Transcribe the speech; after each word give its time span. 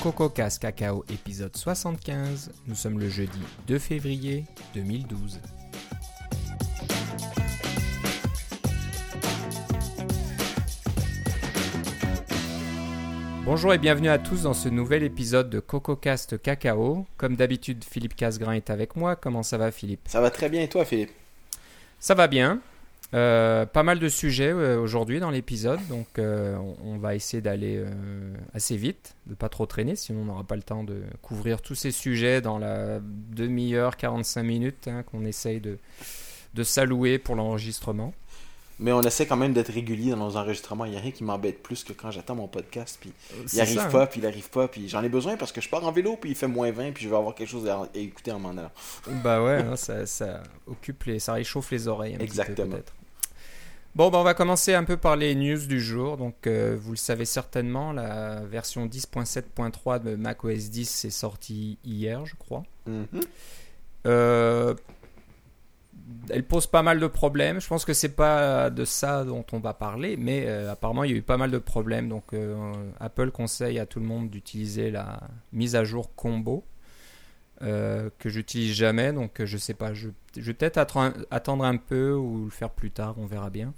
CocoCast 0.00 0.62
Cacao 0.62 1.04
épisode 1.12 1.56
75. 1.56 2.52
Nous 2.68 2.76
sommes 2.76 3.00
le 3.00 3.08
jeudi 3.08 3.40
2 3.66 3.80
février 3.80 4.44
2012. 4.74 5.40
Bonjour 13.44 13.74
et 13.74 13.78
bienvenue 13.78 14.08
à 14.08 14.18
tous 14.20 14.42
dans 14.42 14.54
ce 14.54 14.68
nouvel 14.68 15.02
épisode 15.02 15.50
de 15.50 15.58
CocoCast 15.58 16.40
Cacao. 16.40 17.04
Comme 17.16 17.34
d'habitude, 17.34 17.82
Philippe 17.82 18.14
Casgrain 18.14 18.52
est 18.52 18.70
avec 18.70 18.94
moi. 18.94 19.16
Comment 19.16 19.42
ça 19.42 19.58
va 19.58 19.72
Philippe? 19.72 20.06
Ça 20.06 20.20
va 20.20 20.30
très 20.30 20.48
bien 20.48 20.62
et 20.62 20.68
toi 20.68 20.84
Philippe? 20.84 21.10
Ça 21.98 22.14
va 22.14 22.28
bien. 22.28 22.60
Euh, 23.14 23.64
pas 23.64 23.82
mal 23.82 23.98
de 23.98 24.08
sujets 24.08 24.52
euh, 24.52 24.78
aujourd'hui 24.78 25.18
dans 25.18 25.30
l'épisode, 25.30 25.80
donc 25.88 26.18
euh, 26.18 26.56
on, 26.56 26.76
on 26.84 26.98
va 26.98 27.14
essayer 27.14 27.40
d'aller 27.40 27.82
assez 28.52 28.76
vite, 28.76 29.14
de 29.26 29.34
pas 29.34 29.48
trop 29.48 29.64
traîner, 29.64 29.96
sinon 29.96 30.20
on 30.22 30.24
n'aura 30.26 30.44
pas 30.44 30.56
le 30.56 30.62
temps 30.62 30.84
de 30.84 31.02
couvrir 31.22 31.62
tous 31.62 31.74
ces 31.74 31.90
sujets 31.90 32.42
dans 32.42 32.58
la 32.58 33.00
demi-heure, 33.00 33.96
45 33.96 34.42
minutes 34.42 34.88
hein, 34.88 35.02
qu'on 35.04 35.24
essaye 35.24 35.60
de, 35.60 35.78
de 36.54 36.62
s'allouer 36.62 37.18
pour 37.18 37.34
l'enregistrement. 37.34 38.12
Mais 38.80 38.92
on 38.92 39.02
essaie 39.02 39.26
quand 39.26 39.36
même 39.36 39.52
d'être 39.52 39.72
régulier 39.72 40.12
dans 40.12 40.18
nos 40.18 40.36
enregistrements. 40.36 40.84
Il 40.84 40.92
n'y 40.92 40.96
a 40.96 41.00
rien 41.00 41.10
qui 41.10 41.24
m'embête 41.24 41.62
plus 41.62 41.82
que 41.82 41.92
quand 41.92 42.12
j'attends 42.12 42.36
mon 42.36 42.46
podcast, 42.46 42.96
puis 43.00 43.12
il 43.52 43.60
arrive 43.60 43.74
ça, 43.74 43.86
pas, 43.86 44.02
hein. 44.04 44.06
puis 44.06 44.20
il 44.20 44.26
arrive 44.26 44.48
pas, 44.50 44.68
puis 44.68 44.88
j'en 44.88 45.02
ai 45.02 45.08
besoin 45.08 45.36
parce 45.36 45.50
que 45.50 45.60
je 45.60 45.68
pars 45.68 45.84
en 45.84 45.90
vélo, 45.90 46.16
puis 46.16 46.30
il 46.30 46.36
fait 46.36 46.46
moins 46.46 46.70
20, 46.70 46.92
puis 46.92 47.02
je 47.02 47.08
vais 47.08 47.16
avoir 47.16 47.34
quelque 47.34 47.48
chose 47.48 47.68
à, 47.68 47.88
écouter 47.94 48.30
en 48.30 48.38
m'en 48.38 48.50
allant. 48.50 48.70
Bah 49.24 49.42
ouais, 49.42 49.56
hein, 49.56 49.74
ça, 49.74 50.06
ça 50.06 50.44
occupe 50.66 51.02
les, 51.04 51.18
ça 51.18 51.32
réchauffe 51.32 51.72
les 51.72 51.88
oreilles. 51.88 52.14
Un 52.14 52.18
petit 52.18 52.26
peu, 52.26 52.42
Exactement. 52.42 52.76
Bon, 53.98 54.10
bah, 54.10 54.18
on 54.18 54.22
va 54.22 54.34
commencer 54.34 54.74
un 54.74 54.84
peu 54.84 54.96
par 54.96 55.16
les 55.16 55.34
news 55.34 55.66
du 55.66 55.80
jour. 55.80 56.16
Donc, 56.18 56.46
euh, 56.46 56.76
vous 56.80 56.92
le 56.92 56.96
savez 56.96 57.24
certainement, 57.24 57.92
la 57.92 58.44
version 58.44 58.86
10.7.3 58.86 60.00
de 60.00 60.14
macOS 60.14 60.70
10 60.70 61.06
est 61.06 61.10
sortie 61.10 61.78
hier, 61.84 62.24
je 62.24 62.36
crois. 62.36 62.62
Mhm. 62.86 63.06
Euh, 64.06 64.74
elle 66.30 66.44
pose 66.44 66.68
pas 66.68 66.84
mal 66.84 67.00
de 67.00 67.08
problèmes. 67.08 67.60
Je 67.60 67.66
pense 67.66 67.84
que 67.84 67.92
c'est 67.92 68.14
pas 68.14 68.70
de 68.70 68.84
ça 68.84 69.24
dont 69.24 69.44
on 69.50 69.58
va 69.58 69.74
parler, 69.74 70.16
mais 70.16 70.44
euh, 70.46 70.70
apparemment 70.70 71.02
il 71.02 71.10
y 71.10 71.14
a 71.14 71.16
eu 71.16 71.22
pas 71.22 71.36
mal 71.36 71.50
de 71.50 71.58
problèmes. 71.58 72.08
Donc 72.08 72.26
Apple 73.00 73.32
conseille 73.32 73.80
à 73.80 73.86
tout 73.86 73.98
le 73.98 74.06
monde 74.06 74.30
d'utiliser 74.30 74.92
la 74.92 75.18
mise 75.52 75.74
à 75.74 75.82
jour 75.82 76.14
combo 76.14 76.64
euh, 77.62 78.10
que 78.18 78.28
j'utilise 78.28 78.74
jamais. 78.74 79.12
Donc 79.12 79.40
euh, 79.40 79.46
je 79.46 79.56
sais 79.58 79.74
pas, 79.74 79.94
je, 79.94 80.08
je 80.36 80.42
vais 80.42 80.54
peut-être 80.54 80.78
attendre, 80.78 81.64
un 81.64 81.76
peu 81.76 82.12
ou 82.12 82.44
le 82.44 82.50
faire 82.50 82.70
plus 82.70 82.90
tard. 82.90 83.14
On 83.18 83.26
verra 83.26 83.50
bien. 83.50 83.72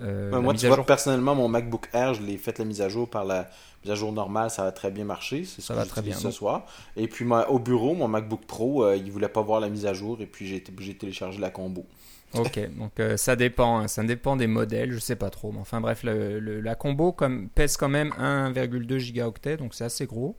Euh, 0.00 0.32
Ouais, 0.32 0.40
moi, 0.40 0.54
tu 0.54 0.66
vois, 0.66 0.76
jour- 0.76 0.86
personnellement, 0.86 1.34
mon 1.36 1.46
MacBook 1.48 1.88
Air, 1.92 2.14
je 2.14 2.22
l'ai 2.22 2.36
fait 2.36 2.58
la 2.58 2.64
mise 2.64 2.80
à 2.80 2.88
jour 2.88 3.08
par 3.08 3.24
la 3.24 3.48
mise 3.84 3.92
à 3.92 3.94
jour 3.94 4.12
normale, 4.12 4.50
ça 4.50 4.64
va 4.64 4.72
très 4.72 4.90
bien 4.90 5.04
marcher. 5.04 5.44
C'est 5.44 5.60
ce 5.60 5.68
Ça 5.68 5.74
que 5.74 5.78
va 5.78 5.84
très 5.86 6.02
bien. 6.02 6.16
ce 6.16 6.30
soir. 6.32 6.66
Et 6.96 7.06
puis, 7.06 7.24
au 7.48 7.58
bureau, 7.60 7.94
mon 7.94 8.08
MacBook 8.08 8.44
Pro, 8.46 8.84
euh, 8.84 8.96
il 8.96 9.10
voulait 9.12 9.28
pas 9.28 9.42
voir 9.42 9.60
la 9.60 9.68
mise 9.68 9.86
à 9.86 9.92
jour, 9.94 10.20
et 10.20 10.26
puis 10.26 10.46
j'ai 10.48 10.64
j'ai 10.80 10.94
téléchargé 10.96 11.38
la 11.40 11.50
combo. 11.50 11.86
Ok, 12.34 12.58
donc 12.78 12.98
euh, 12.98 13.16
ça 13.16 13.36
dépend, 13.36 13.78
hein, 13.78 13.86
ça 13.88 14.02
dépend 14.02 14.34
des 14.34 14.48
modèles, 14.48 14.90
je 14.90 14.98
sais 14.98 15.14
pas 15.14 15.30
trop. 15.30 15.52
Mais 15.52 15.60
enfin 15.60 15.80
bref, 15.80 16.02
le- 16.02 16.40
le- 16.40 16.60
la 16.60 16.74
combo 16.74 17.12
comme, 17.12 17.48
pèse 17.50 17.76
quand 17.76 17.88
même 17.88 18.12
1,2 18.18 18.98
gigaoctets, 18.98 19.58
donc 19.58 19.74
c'est 19.74 19.84
assez 19.84 20.06
gros. 20.06 20.34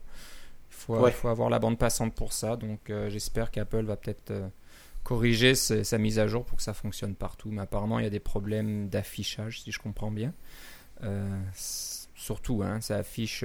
Il 0.76 0.84
faut, 0.84 0.98
Ouais. 0.98 1.10
faut 1.10 1.28
avoir 1.28 1.48
la 1.50 1.58
bande 1.58 1.78
passante 1.78 2.14
pour 2.14 2.32
ça, 2.32 2.56
donc 2.56 2.90
euh, 2.90 3.08
j'espère 3.08 3.50
qu'Apple 3.50 3.84
va 3.84 3.96
peut-être 3.96 4.30
euh, 4.30 4.48
corriger 5.04 5.54
sa 5.54 5.98
mise 5.98 6.18
à 6.18 6.26
jour 6.26 6.44
pour 6.44 6.58
que 6.58 6.62
ça 6.62 6.74
fonctionne 6.74 7.14
partout. 7.14 7.48
Mais 7.50 7.62
apparemment, 7.62 7.98
il 7.98 8.04
y 8.04 8.06
a 8.06 8.10
des 8.10 8.20
problèmes 8.20 8.88
d'affichage, 8.88 9.62
si 9.62 9.72
je 9.72 9.78
comprends 9.78 10.10
bien. 10.10 10.32
Euh, 11.02 11.28
surtout, 12.14 12.62
hein, 12.62 12.80
ça 12.80 12.96
affiche 12.96 13.44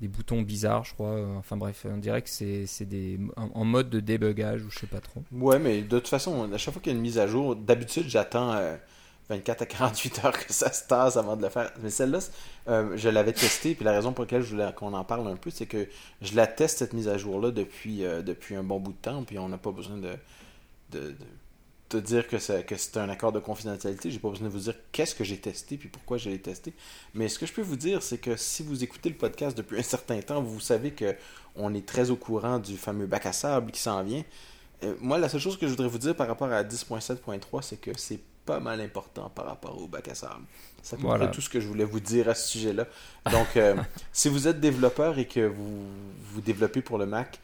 des 0.00 0.08
boutons 0.08 0.42
bizarres, 0.42 0.84
je 0.84 0.94
crois. 0.94 1.26
Enfin 1.36 1.56
bref, 1.56 1.84
on 1.88 1.96
dirait 1.98 2.22
que 2.22 2.30
c'est 2.30 2.84
des 2.86 3.18
en, 3.36 3.64
mode 3.64 3.90
de 3.90 4.00
débugage 4.00 4.64
ou 4.64 4.70
je 4.70 4.78
sais 4.78 4.86
pas 4.86 5.00
trop. 5.00 5.22
Ouais, 5.32 5.58
mais 5.58 5.82
de 5.82 5.98
toute 5.98 6.08
façon, 6.08 6.50
à 6.52 6.58
chaque 6.58 6.74
fois 6.74 6.82
qu'il 6.82 6.92
y 6.92 6.94
a 6.94 6.96
une 6.96 7.02
mise 7.02 7.18
à 7.18 7.26
jour, 7.26 7.56
d'habitude, 7.56 8.04
j'attends 8.08 8.56
24 9.30 9.62
à 9.62 9.66
48 9.66 10.24
heures 10.24 10.46
que 10.46 10.52
ça 10.52 10.72
se 10.72 10.86
tasse 10.86 11.16
avant 11.16 11.36
de 11.36 11.42
le 11.42 11.48
faire. 11.48 11.72
Mais 11.82 11.90
celle-là, 11.90 12.18
euh, 12.68 12.96
je 12.96 13.08
l'avais 13.08 13.32
testée, 13.32 13.74
puis 13.74 13.84
la 13.84 13.92
raison 13.92 14.12
pour 14.12 14.24
laquelle 14.24 14.42
je 14.42 14.50
voulais 14.50 14.72
qu'on 14.76 14.92
en 14.92 15.04
parle 15.04 15.26
un 15.28 15.36
peu, 15.36 15.50
c'est 15.50 15.66
que 15.66 15.88
je 16.20 16.34
la 16.34 16.46
teste, 16.46 16.78
cette 16.78 16.92
mise 16.92 17.08
à 17.08 17.16
jour-là, 17.16 17.50
depuis, 17.50 18.04
euh, 18.04 18.22
depuis 18.22 18.56
un 18.56 18.62
bon 18.62 18.80
bout 18.80 18.92
de 18.92 18.98
temps, 18.98 19.22
puis 19.22 19.38
on 19.38 19.48
n'a 19.48 19.58
pas 19.58 19.70
besoin 19.70 19.96
de, 19.96 20.12
de, 20.90 21.14
de 21.90 22.00
dire 22.00 22.26
que 22.26 22.38
c'est 22.38 22.64
que 22.64 22.76
c'est 22.76 22.96
un 22.96 23.08
accord 23.08 23.32
de 23.32 23.40
confidentialité. 23.40 24.10
J'ai 24.10 24.18
pas 24.18 24.30
besoin 24.30 24.48
de 24.48 24.52
vous 24.52 24.60
dire 24.60 24.74
qu'est-ce 24.92 25.14
que 25.14 25.24
j'ai 25.24 25.38
testé, 25.38 25.76
puis 25.76 25.88
pourquoi 25.88 26.18
je 26.18 26.28
l'ai 26.28 26.40
testé. 26.40 26.72
Mais 27.14 27.28
ce 27.28 27.38
que 27.38 27.46
je 27.46 27.52
peux 27.52 27.62
vous 27.62 27.76
dire, 27.76 28.02
c'est 28.02 28.18
que 28.18 28.36
si 28.36 28.62
vous 28.62 28.82
écoutez 28.82 29.08
le 29.08 29.16
podcast 29.16 29.56
depuis 29.56 29.78
un 29.78 29.82
certain 29.84 30.20
temps, 30.20 30.42
vous 30.42 30.60
savez 30.60 30.92
que 30.92 31.14
on 31.56 31.74
est 31.74 31.86
très 31.86 32.10
au 32.10 32.16
courant 32.16 32.58
du 32.58 32.76
fameux 32.76 33.06
bac 33.06 33.26
à 33.26 33.32
sable 33.32 33.70
qui 33.72 33.80
s'en 33.80 34.02
vient. 34.02 34.24
Euh, 34.82 34.94
moi, 35.00 35.18
la 35.18 35.28
seule 35.28 35.40
chose 35.40 35.58
que 35.58 35.66
je 35.66 35.72
voudrais 35.72 35.88
vous 35.88 35.98
dire 35.98 36.16
par 36.16 36.26
rapport 36.28 36.50
à 36.50 36.62
10.7.3, 36.62 37.62
c'est 37.62 37.80
que 37.80 37.90
c'est 37.96 38.20
pas 38.46 38.60
mal 38.60 38.80
important 38.80 39.30
par 39.30 39.46
rapport 39.46 39.80
au 39.80 39.86
bac 39.86 40.08
à 40.08 40.14
sable. 40.14 40.44
C'est 40.82 40.94
à 40.94 40.98
peu 40.98 41.04
Voilà. 41.06 41.26
près 41.26 41.34
tout 41.34 41.40
ce 41.40 41.48
que 41.50 41.60
je 41.60 41.68
voulais 41.68 41.84
vous 41.84 42.00
dire 42.00 42.28
à 42.28 42.34
ce 42.34 42.48
sujet-là. 42.48 42.86
Donc, 43.30 43.56
euh, 43.56 43.76
si 44.12 44.28
vous 44.28 44.48
êtes 44.48 44.60
développeur 44.60 45.18
et 45.18 45.26
que 45.26 45.46
vous, 45.46 45.86
vous 46.32 46.40
développez 46.40 46.80
pour 46.82 46.98
le 46.98 47.06
Mac, 47.06 47.38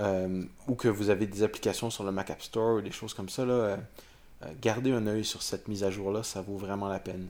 euh, 0.00 0.42
ou 0.66 0.74
que 0.74 0.88
vous 0.88 1.08
avez 1.10 1.26
des 1.26 1.42
applications 1.44 1.88
sur 1.90 2.02
le 2.04 2.10
Mac 2.12 2.30
App 2.30 2.42
Store 2.42 2.76
ou 2.76 2.80
des 2.80 2.90
choses 2.90 3.14
comme 3.14 3.28
ça, 3.28 3.44
là, 3.44 3.52
euh, 3.52 3.76
gardez 4.60 4.90
un 4.92 5.06
œil 5.06 5.24
sur 5.24 5.42
cette 5.42 5.68
mise 5.68 5.84
à 5.84 5.90
jour-là, 5.90 6.22
ça 6.24 6.42
vaut 6.42 6.56
vraiment 6.56 6.88
la 6.88 6.98
peine. 6.98 7.28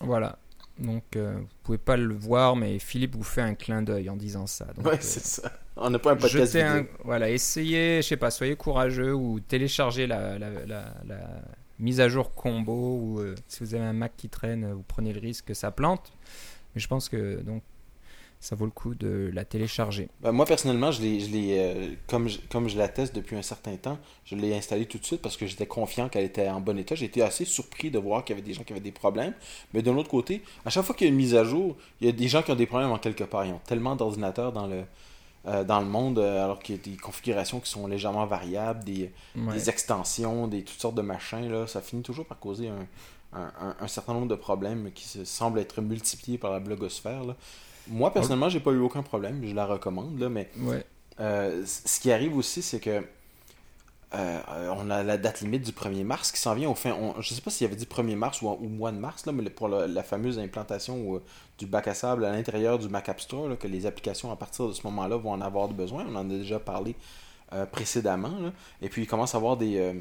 Voilà. 0.00 0.36
Donc, 0.78 1.04
vous 1.16 1.46
pouvez 1.62 1.78
pas 1.78 1.96
le 1.96 2.12
voir, 2.14 2.54
mais 2.54 2.78
Philippe 2.78 3.16
vous 3.16 3.22
fait 3.22 3.40
un 3.40 3.54
clin 3.54 3.80
d'œil 3.80 4.10
en 4.10 4.16
disant 4.16 4.46
ça. 4.46 4.66
Donc, 4.76 4.84
Ouais, 4.86 4.98
c'est 5.00 5.24
ça. 5.24 5.50
On 5.78 5.88
n'a 5.88 5.98
pas 5.98 6.12
un 6.12 6.16
podcast 6.16 6.54
un- 6.56 6.84
voilà, 7.02 7.30
essayez, 7.30 8.02
je 8.02 8.08
sais 8.08 8.16
pas, 8.18 8.30
soyez 8.30 8.56
courageux 8.56 9.14
ou 9.14 9.40
téléchargez 9.40 10.06
la, 10.06 10.38
la, 10.38 10.50
la- 10.50 10.94
la 11.06 11.16
mise 11.78 12.00
à 12.00 12.08
jour 12.08 12.34
combo 12.34 12.98
ou 13.00 13.20
euh, 13.20 13.34
si 13.48 13.60
vous 13.60 13.74
avez 13.74 13.84
un 13.84 13.92
Mac 13.92 14.12
qui 14.16 14.28
traîne, 14.28 14.64
euh, 14.64 14.74
vous 14.74 14.84
prenez 14.86 15.12
le 15.12 15.20
risque 15.20 15.46
que 15.46 15.54
ça 15.54 15.70
plante. 15.70 16.12
Mais 16.74 16.80
je 16.80 16.88
pense 16.88 17.08
que 17.08 17.40
donc 17.42 17.62
ça 18.40 18.54
vaut 18.54 18.66
le 18.66 18.70
coup 18.70 18.94
de 18.94 19.30
la 19.32 19.44
télécharger. 19.44 20.08
Ben, 20.20 20.30
moi, 20.30 20.44
personnellement, 20.44 20.92
je 20.92 21.00
l'ai, 21.00 21.58
euh, 21.58 21.94
comme, 22.06 22.28
je, 22.28 22.38
comme 22.50 22.68
je 22.68 22.76
la 22.76 22.88
teste 22.88 23.14
depuis 23.14 23.34
un 23.34 23.42
certain 23.42 23.76
temps, 23.76 23.98
je 24.24 24.36
l'ai 24.36 24.54
installée 24.54 24.86
tout 24.86 24.98
de 24.98 25.04
suite 25.04 25.22
parce 25.22 25.36
que 25.36 25.46
j'étais 25.46 25.66
confiant 25.66 26.08
qu'elle 26.08 26.24
était 26.24 26.48
en 26.48 26.60
bon 26.60 26.78
état. 26.78 26.94
Été 26.94 27.22
assez 27.22 27.44
surpris 27.44 27.90
de 27.90 27.98
voir 27.98 28.24
qu'il 28.24 28.36
y 28.36 28.38
avait 28.38 28.46
des 28.46 28.54
gens 28.54 28.62
qui 28.62 28.72
avaient 28.72 28.80
des 28.80 28.92
problèmes. 28.92 29.34
Mais 29.72 29.82
d'un 29.82 29.96
autre 29.96 30.10
côté, 30.10 30.42
à 30.64 30.70
chaque 30.70 30.84
fois 30.84 30.94
qu'il 30.94 31.06
y 31.06 31.10
a 31.10 31.12
une 31.12 31.16
mise 31.16 31.34
à 31.34 31.44
jour, 31.44 31.76
il 32.00 32.06
y 32.06 32.10
a 32.10 32.12
des 32.12 32.28
gens 32.28 32.42
qui 32.42 32.50
ont 32.50 32.56
des 32.56 32.66
problèmes 32.66 32.90
en 32.90 32.98
quelque 32.98 33.24
part. 33.24 33.44
Ils 33.46 33.52
ont 33.52 33.60
tellement 33.66 33.96
d'ordinateurs 33.96 34.52
dans 34.52 34.66
le, 34.66 34.84
euh, 35.46 35.64
dans 35.64 35.80
le 35.80 35.86
monde, 35.86 36.18
euh, 36.18 36.44
alors 36.44 36.58
qu'il 36.60 36.76
y 36.76 36.78
a 36.78 36.82
des 36.82 36.96
configurations 36.96 37.60
qui 37.60 37.70
sont 37.70 37.86
légèrement 37.86 38.26
variables, 38.26 38.82
des, 38.84 39.12
Ouais. 39.36 39.52
des 39.54 39.70
extensions, 39.70 40.48
des 40.48 40.64
toutes 40.64 40.80
sortes 40.80 40.94
de 40.96 41.02
machins. 41.02 41.48
Là, 41.50 41.66
ça 41.66 41.80
finit 41.80 42.02
toujours 42.02 42.26
par 42.26 42.38
causer 42.38 42.68
un, 42.68 42.86
un, 43.32 43.52
un- 43.60 43.76
un 43.80 43.88
certain 43.88 44.14
nombre 44.14 44.28
de 44.28 44.34
problèmes 44.34 44.90
qui 44.92 45.06
se, 45.06 45.24
semblent 45.24 45.58
être 45.60 45.80
multipliés 45.80 46.38
par 46.38 46.50
la 46.52 46.60
blogosphère. 46.60 47.24
là. 47.24 47.36
Moi, 47.88 48.12
personnellement, 48.12 48.48
j'ai 48.48 48.60
pas 48.60 48.72
eu 48.72 48.80
aucun 48.80 49.02
problème. 49.02 49.40
Je 49.44 49.54
la 49.54 49.66
recommande, 49.66 50.18
là, 50.18 50.28
mais 50.28 50.50
Ouais. 50.58 50.84
euh, 51.20 51.62
ce 51.64 52.00
qui 52.00 52.10
arrive 52.10 52.36
aussi, 52.36 52.62
c'est 52.62 52.80
que 52.80 53.04
euh, 54.14 54.72
on 54.76 54.88
a 54.90 55.02
la 55.02 55.18
date 55.18 55.40
limite 55.40 55.62
du 55.62 55.72
1er 55.72 56.04
mars 56.04 56.30
qui 56.30 56.40
s'en 56.40 56.54
vient 56.54 56.70
au 56.70 56.74
fin. 56.74 56.96
Je 57.18 57.34
sais 57.34 57.40
pas 57.40 57.50
s'il 57.50 57.66
avait 57.66 57.76
dit 57.76 57.86
1er 57.86 58.14
mars 58.14 58.40
ou, 58.40 58.56
mois 58.68 58.92
de 58.92 58.98
mars, 58.98 59.26
mais 59.26 59.50
pour 59.50 59.68
la 59.68 60.02
fameuse 60.02 60.38
implantation 60.38 61.16
euh, 61.16 61.22
du 61.58 61.66
bac 61.66 61.88
à 61.88 61.94
sable 61.94 62.24
à 62.24 62.30
l'intérieur 62.30 62.78
du 62.78 62.88
Mac 62.88 63.12
Store, 63.18 63.58
que 63.58 63.66
les 63.66 63.84
applications 63.84 64.30
à 64.30 64.36
partir 64.36 64.68
de 64.68 64.72
ce 64.72 64.82
moment-là 64.84 65.16
vont 65.16 65.32
en 65.32 65.40
avoir 65.40 65.68
besoin. 65.68 66.06
On 66.08 66.14
en 66.14 66.30
a 66.30 66.34
déjà 66.34 66.60
parlé 66.60 66.94
euh, 67.52 67.66
précédemment. 67.66 68.52
Et 68.80 68.88
puis 68.88 69.02
il 69.02 69.06
commence 69.06 69.34
à 69.34 69.38
avoir 69.38 69.56
des. 69.56 69.92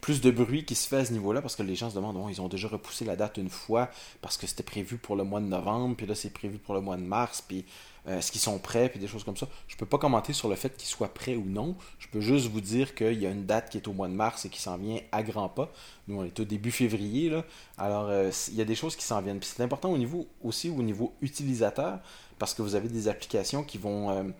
plus 0.00 0.20
de 0.20 0.30
bruit 0.30 0.64
qui 0.64 0.76
se 0.76 0.86
fait 0.86 0.98
à 0.98 1.04
ce 1.04 1.12
niveau-là 1.12 1.42
parce 1.42 1.56
que 1.56 1.64
les 1.64 1.74
gens 1.74 1.90
se 1.90 1.96
demandent 1.96 2.16
bon, 2.16 2.28
ils 2.28 2.40
ont 2.40 2.48
déjà 2.48 2.68
repoussé 2.68 3.04
la 3.04 3.16
date 3.16 3.38
une 3.38 3.50
fois 3.50 3.90
parce 4.22 4.36
que 4.36 4.46
c'était 4.46 4.62
prévu 4.62 4.98
pour 4.98 5.16
le 5.16 5.24
mois 5.24 5.40
de 5.40 5.46
novembre, 5.46 5.96
puis 5.96 6.06
là 6.06 6.14
c'est 6.14 6.32
prévu 6.32 6.58
pour 6.58 6.74
le 6.74 6.80
mois 6.80 6.96
de 6.96 7.02
mars, 7.02 7.42
puis 7.46 7.64
euh, 8.08 8.18
est-ce 8.18 8.30
qu'ils 8.30 8.40
sont 8.40 8.58
prêts, 8.58 8.88
puis 8.88 9.00
des 9.00 9.08
choses 9.08 9.24
comme 9.24 9.36
ça. 9.36 9.48
Je 9.66 9.76
peux 9.76 9.86
pas 9.86 9.98
commenter 9.98 10.32
sur 10.32 10.48
le 10.48 10.54
fait 10.54 10.76
qu'ils 10.76 10.88
soient 10.88 11.12
prêts 11.12 11.34
ou 11.34 11.44
non. 11.44 11.74
Je 11.98 12.06
peux 12.08 12.20
juste 12.20 12.48
vous 12.48 12.60
dire 12.60 12.94
qu'il 12.94 13.20
y 13.20 13.26
a 13.26 13.30
une 13.30 13.46
date 13.46 13.68
qui 13.70 13.78
est 13.78 13.88
au 13.88 13.92
mois 13.92 14.06
de 14.06 14.12
mars 14.12 14.44
et 14.44 14.48
qui 14.48 14.60
s'en 14.60 14.76
vient 14.76 15.00
à 15.10 15.22
grands 15.22 15.48
pas. 15.48 15.70
Nous, 16.06 16.20
on 16.20 16.24
est 16.24 16.38
au 16.38 16.44
début 16.44 16.70
février, 16.70 17.30
là. 17.30 17.44
Alors, 17.78 18.08
euh, 18.08 18.30
il 18.48 18.54
y 18.54 18.60
a 18.60 18.64
des 18.64 18.76
choses 18.76 18.94
qui 18.94 19.04
s'en 19.04 19.20
viennent. 19.22 19.40
Puis 19.40 19.50
c'est 19.54 19.62
important 19.62 19.90
au 19.90 19.98
niveau 19.98 20.26
aussi 20.42 20.70
au 20.70 20.82
niveau 20.82 21.14
utilisateur 21.20 21.98
parce 22.38 22.54
que 22.54 22.62
vous 22.62 22.74
avez 22.76 22.88
des 22.88 23.08
applications 23.08 23.64
qui 23.64 23.78
vont 23.78 24.32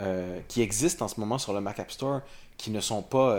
euh, 0.00 0.40
qui 0.48 0.62
existent 0.62 1.04
en 1.04 1.08
ce 1.08 1.18
moment 1.18 1.38
sur 1.38 1.52
le 1.52 1.60
Mac 1.60 1.80
App 1.80 1.90
Store 1.90 2.20
qui 2.56 2.70
ne 2.70 2.80
sont 2.80 3.02
pas 3.02 3.38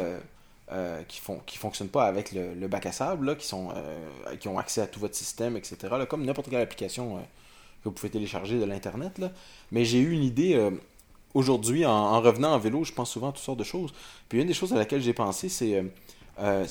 qui 1.07 1.19
font 1.19 1.39
qui 1.45 1.57
fonctionnent 1.57 1.89
pas 1.89 2.05
avec 2.05 2.31
le, 2.31 2.67
bac 2.67 2.85
à 2.85 2.91
sable 2.93 3.25
là, 3.27 3.35
qui 3.35 3.45
sont 3.45 3.69
euh, 3.75 4.35
qui 4.37 4.47
ont 4.47 4.57
accès 4.57 4.81
à 4.81 4.87
tout 4.87 5.01
votre 5.01 5.15
système 5.15 5.57
etc 5.57 5.77
là, 5.91 6.05
comme 6.05 6.23
n'importe 6.25 6.49
quelle 6.49 6.61
application 6.61 7.21
que 7.83 7.89
vous 7.89 7.91
pouvez 7.91 8.09
télécharger 8.09 8.59
de 8.59 8.65
l'internet 8.65 9.21
mais 9.71 9.85
j'ai 9.85 9.99
eu 9.99 10.11
une 10.11 10.23
idée 10.23 10.53
euh, 10.55 10.71
aujourd'hui 11.33 11.85
en, 11.85 11.91
en 11.91 12.21
revenant 12.21 12.53
en 12.53 12.59
vélo 12.59 12.83
je 12.83 12.93
pense 12.93 13.11
souvent 13.11 13.29
à 13.29 13.31
toutes 13.31 13.43
sortes 13.43 13.59
de 13.59 13.63
choses. 13.63 13.93
Puis 14.29 14.41
une 14.41 14.47
des 14.47 14.53
choses 14.53 14.73
à 14.73 14.77
laquelle 14.77 15.01
j'ai 15.01 15.13
pensé 15.13 15.49
c'est 15.49 15.75
euh, 15.75 15.83
euh, 16.39 16.65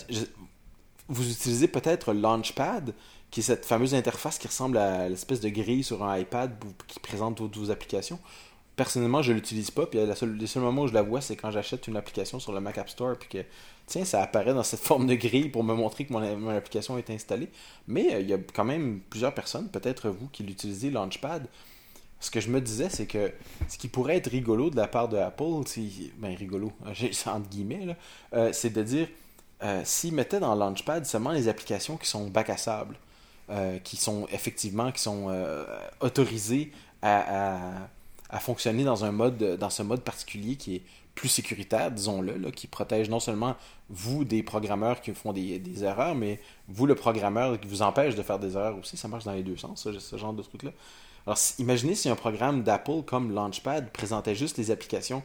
vous 1.09 1.31
utilisez 1.31 1.69
peut-être 1.69 2.13
Launchpad 2.13 2.95
qui 3.31 3.41
est 3.41 3.43
cette 3.45 3.65
fameuse 3.65 3.95
interface 3.95 4.39
qui 4.39 4.49
ressemble 4.49 4.77
à 4.77 5.09
l'espèce 5.09 5.41
de 5.41 5.49
grille 5.49 5.85
sur 5.85 6.03
un 6.03 6.19
iPad 6.19 6.53
qui 6.89 6.99
présente 6.99 7.41
vos 7.41 7.71
applications 7.71 8.19
personnellement, 8.77 9.23
je 9.23 9.33
l'utilise 9.33 9.71
pas. 9.71 9.87
Puis 9.87 10.05
la 10.05 10.15
seule, 10.15 10.37
les 10.37 10.47
seuls 10.47 10.63
moments 10.63 10.83
où 10.83 10.89
je 10.89 10.95
la 10.95 11.03
vois, 11.03 11.21
c'est 11.21 11.37
quand 11.37 11.51
j'achète 11.51 11.87
une 11.89 11.97
application 11.97 12.41
sur 12.41 12.53
le 12.53 12.61
Mac 12.61 12.79
App 12.79 12.89
Store. 12.89 13.17
Puis 13.19 13.29
que, 13.29 13.45
tiens, 13.87 14.05
ça 14.05 14.23
apparaît 14.23 14.55
dans 14.55 14.63
cette 14.63 14.81
forme 14.91 15.07
de 15.07 15.15
grille 15.15 15.49
pour 15.49 15.65
me 15.65 15.75
montrer 15.75 16.07
que 16.07 16.13
mon, 16.13 16.37
mon 16.37 16.51
application 16.51 16.99
est 16.99 17.11
installée. 17.11 17.49
Mais 17.87 18.15
euh, 18.15 18.21
il 18.21 18.29
y 18.29 18.35
a 18.35 18.39
quand 18.55 18.65
même 18.65 19.01
plusieurs 19.11 19.35
personnes, 19.35 19.69
peut-être 19.69 20.09
vous, 20.09 20.29
qui 20.33 20.43
l'utilisez, 20.43 20.91
Launchpad. 20.91 21.47
Ce 22.21 22.31
que 22.31 22.41
je 22.41 22.51
me 22.51 22.61
disais, 22.61 22.91
c'est 22.91 23.07
que 23.07 23.33
ce 23.67 23.79
qui 23.79 23.89
pourrait 23.89 24.19
être 24.19 24.31
rigolo 24.31 24.69
de 24.69 24.77
la 24.77 24.87
part 24.87 25.09
de 25.09 25.17
Apple, 25.17 25.65
ben 26.19 26.37
rigolo, 26.37 26.71
entre 27.27 27.49
guillemets, 27.49 27.87
là, 27.87 27.97
euh, 28.35 28.51
c'est 28.53 28.71
de 28.71 28.83
dire 28.83 29.09
euh, 29.63 29.81
s'ils 29.85 30.15
mettaient 30.15 30.39
dans 30.39 30.55
Launchpad 30.55 31.07
seulement 31.07 31.33
les 31.33 31.49
applications 31.49 31.97
qui 31.97 32.07
sont 32.07 32.29
bac 32.29 32.51
à 32.51 32.59
sable, 32.59 32.97
euh, 33.49 33.79
qui 33.79 33.97
sont 33.97 34.27
effectivement 34.31 34.93
qui 34.93 35.01
sont 35.01 35.35
autorisées 36.01 36.73
à, 37.01 37.79
à 37.79 37.89
fonctionner 38.39 38.85
dans 38.85 39.05
un 39.05 39.11
mode 39.11 39.57
dans 39.59 39.71
ce 39.71 39.83
mode 39.83 40.03
particulier 40.03 40.57
qui 40.57 40.77
est 40.77 40.83
plus 41.15 41.29
sécuritaire, 41.29 41.91
disons-le, 41.91 42.51
qui 42.51 42.67
protège 42.67 43.11
non 43.11 43.21
seulement 43.21 43.57
vous 43.89 44.25
des 44.25 44.43
programmeurs 44.43 45.01
qui 45.01 45.13
font 45.13 45.33
des, 45.33 45.85
erreurs, 45.85 46.15
mais 46.15 46.41
vous 46.69 46.87
le 46.87 46.95
programmeur 46.95 47.59
qui 47.59 47.69
vous 47.69 47.83
empêche 47.83 48.15
de 48.15 48.23
faire 48.23 48.39
des 48.39 48.57
erreurs 48.57 48.79
aussi. 48.79 48.97
Ça 48.97 49.09
marche 49.09 49.25
dans 49.25 49.33
les 49.33 49.43
deux 49.43 49.57
sens, 49.57 49.89
ce, 49.91 50.17
genre 50.17 50.33
de 50.33 50.43
truc-là. 50.43 50.71
Alors 51.27 51.39
imaginez 51.59 51.95
si 51.95 52.09
un 52.09 52.17
programme 52.17 52.63
d'Apple 52.63 53.03
comme 53.05 53.35
Launchpad 53.35 53.91
présentait 53.91 54.35
juste 54.35 54.57
les 54.57 54.71
applications 54.71 55.23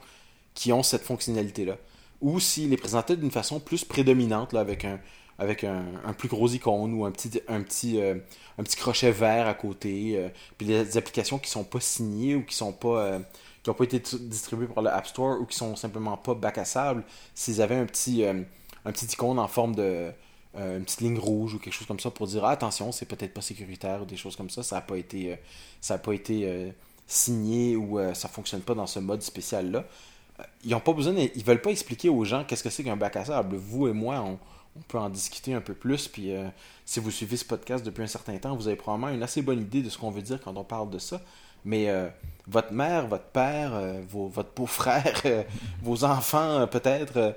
qui 0.54 0.74
ont 0.74 0.84
cette 0.84 1.04
fonctionnalité-là. 1.04 1.78
Ou 2.22 2.40
s'il 2.40 2.72
les 2.72 2.78
présentait 2.78 3.16
d'une 3.16 3.32
façon 3.32 3.60
plus 3.60 3.86
prédominante, 3.86 4.54
là, 4.54 4.62
avec 4.62 4.84
un, 4.84 5.00
avec 5.38 5.64
un, 5.64 5.84
plus 6.18 6.30
gros 6.30 6.48
icône 6.48 6.94
ou 6.94 7.06
un 7.06 7.12
petit, 7.12 7.42
un 7.48 7.62
petit, 7.62 8.00
euh, 8.00 8.16
un 8.58 8.64
petit 8.64 8.78
crochet 8.78 9.12
vert 9.12 9.48
à 9.48 9.54
côté. 9.54 10.18
Euh, 10.18 10.30
puis 10.58 10.68
des 10.68 10.98
applications 10.98 11.40
qui 11.40 11.50
sont 11.50 11.64
pas 11.64 11.80
signées 11.80 12.36
ou 12.36 12.44
qui 12.44 12.56
sont 12.56 12.72
pas 12.72 13.00
euh, 13.04 13.20
qui 13.64 13.70
n'ont 13.70 13.76
pas 13.76 13.84
été 13.84 14.00
distribuées 14.00 14.68
par 14.68 14.84
le 14.84 14.90
App 14.92 15.08
Store 15.08 15.42
ou 15.42 15.46
qui 15.46 15.58
sont 15.58 15.76
simplement 15.76 16.18
pas 16.18 16.36
bac 16.36 16.58
à 16.60 16.66
sable, 16.66 17.04
s'ils 17.34 17.62
avaient 17.62 17.76
un 17.76 17.88
petit, 17.88 18.24
un 18.24 18.92
petit 18.92 19.06
icône 19.06 19.40
en 19.40 19.48
forme 19.48 19.76
de 19.76 20.12
une 20.58 20.86
petite 20.86 21.02
ligne 21.02 21.18
rouge 21.18 21.56
ou 21.56 21.60
quelque 21.60 21.74
chose 21.74 21.88
comme 21.88 22.00
ça 22.00 22.12
pour 22.12 22.28
dire 22.28 22.46
ah, 22.46 22.52
attention, 22.52 22.94
c'est 22.94 23.06
peut-être 23.06 23.34
pas 23.34 23.42
sécuritaire 23.42 24.04
ou 24.04 24.06
des 24.06 24.16
choses 24.16 24.38
comme 24.38 24.50
ça, 24.50 24.64
ça 24.64 24.76
n'a 24.76 24.82
pas 24.82 24.98
été, 24.98 25.38
ça 25.82 25.96
a 25.96 25.98
pas 25.98 26.14
été 26.14 26.74
signé 27.08 27.76
ou 27.76 28.00
ça 28.14 28.30
fonctionne 28.30 28.62
pas 28.62 28.76
dans 28.76 28.88
ce 28.88 29.00
mode 29.00 29.24
spécial 29.24 29.72
là. 29.72 29.86
Ils 30.64 30.76
ont 30.76 30.80
pas 30.80 30.94
besoin, 30.94 31.14
ils 31.18 31.44
veulent 31.44 31.62
pas 31.62 31.72
expliquer 31.72 32.10
aux 32.10 32.24
gens 32.24 32.44
qu'est-ce 32.46 32.64
que 32.64 32.70
c'est 32.70 32.84
qu'un 32.84 32.98
bac 32.98 33.16
à 33.16 33.26
sable. 33.26 33.56
Vous 33.56 33.88
et 33.88 33.94
moi, 33.94 34.22
on, 34.22 34.38
on 34.78 34.82
peut 34.82 34.98
en 34.98 35.10
discuter 35.10 35.54
un 35.54 35.62
peu 35.62 35.74
plus. 35.74 36.08
Puis 36.08 36.34
euh, 36.34 36.48
si 36.86 37.00
vous 37.00 37.12
suivez 37.12 37.38
ce 37.38 37.46
podcast 37.46 37.86
depuis 37.86 38.04
un 38.04 38.08
certain 38.08 38.38
temps, 38.38 38.56
vous 38.56 38.68
avez 38.68 38.78
probablement 38.78 39.10
une 39.14 39.24
assez 39.24 39.42
bonne 39.42 39.62
idée 39.62 39.82
de 39.82 39.90
ce 39.90 39.98
qu'on 39.98 40.12
veut 40.12 40.22
dire 40.22 40.40
quand 40.42 40.56
on 40.58 40.64
parle 40.64 40.90
de 40.90 41.00
ça. 41.00 41.22
Mais 41.68 41.90
euh, 41.90 42.08
votre 42.46 42.72
mère, 42.74 43.08
votre 43.08 43.26
père, 43.26 43.74
euh, 43.74 44.00
votre 44.08 44.54
beau-frère, 44.54 45.20
vos 45.82 46.04
enfants, 46.04 46.68
peut-être, 46.68 47.36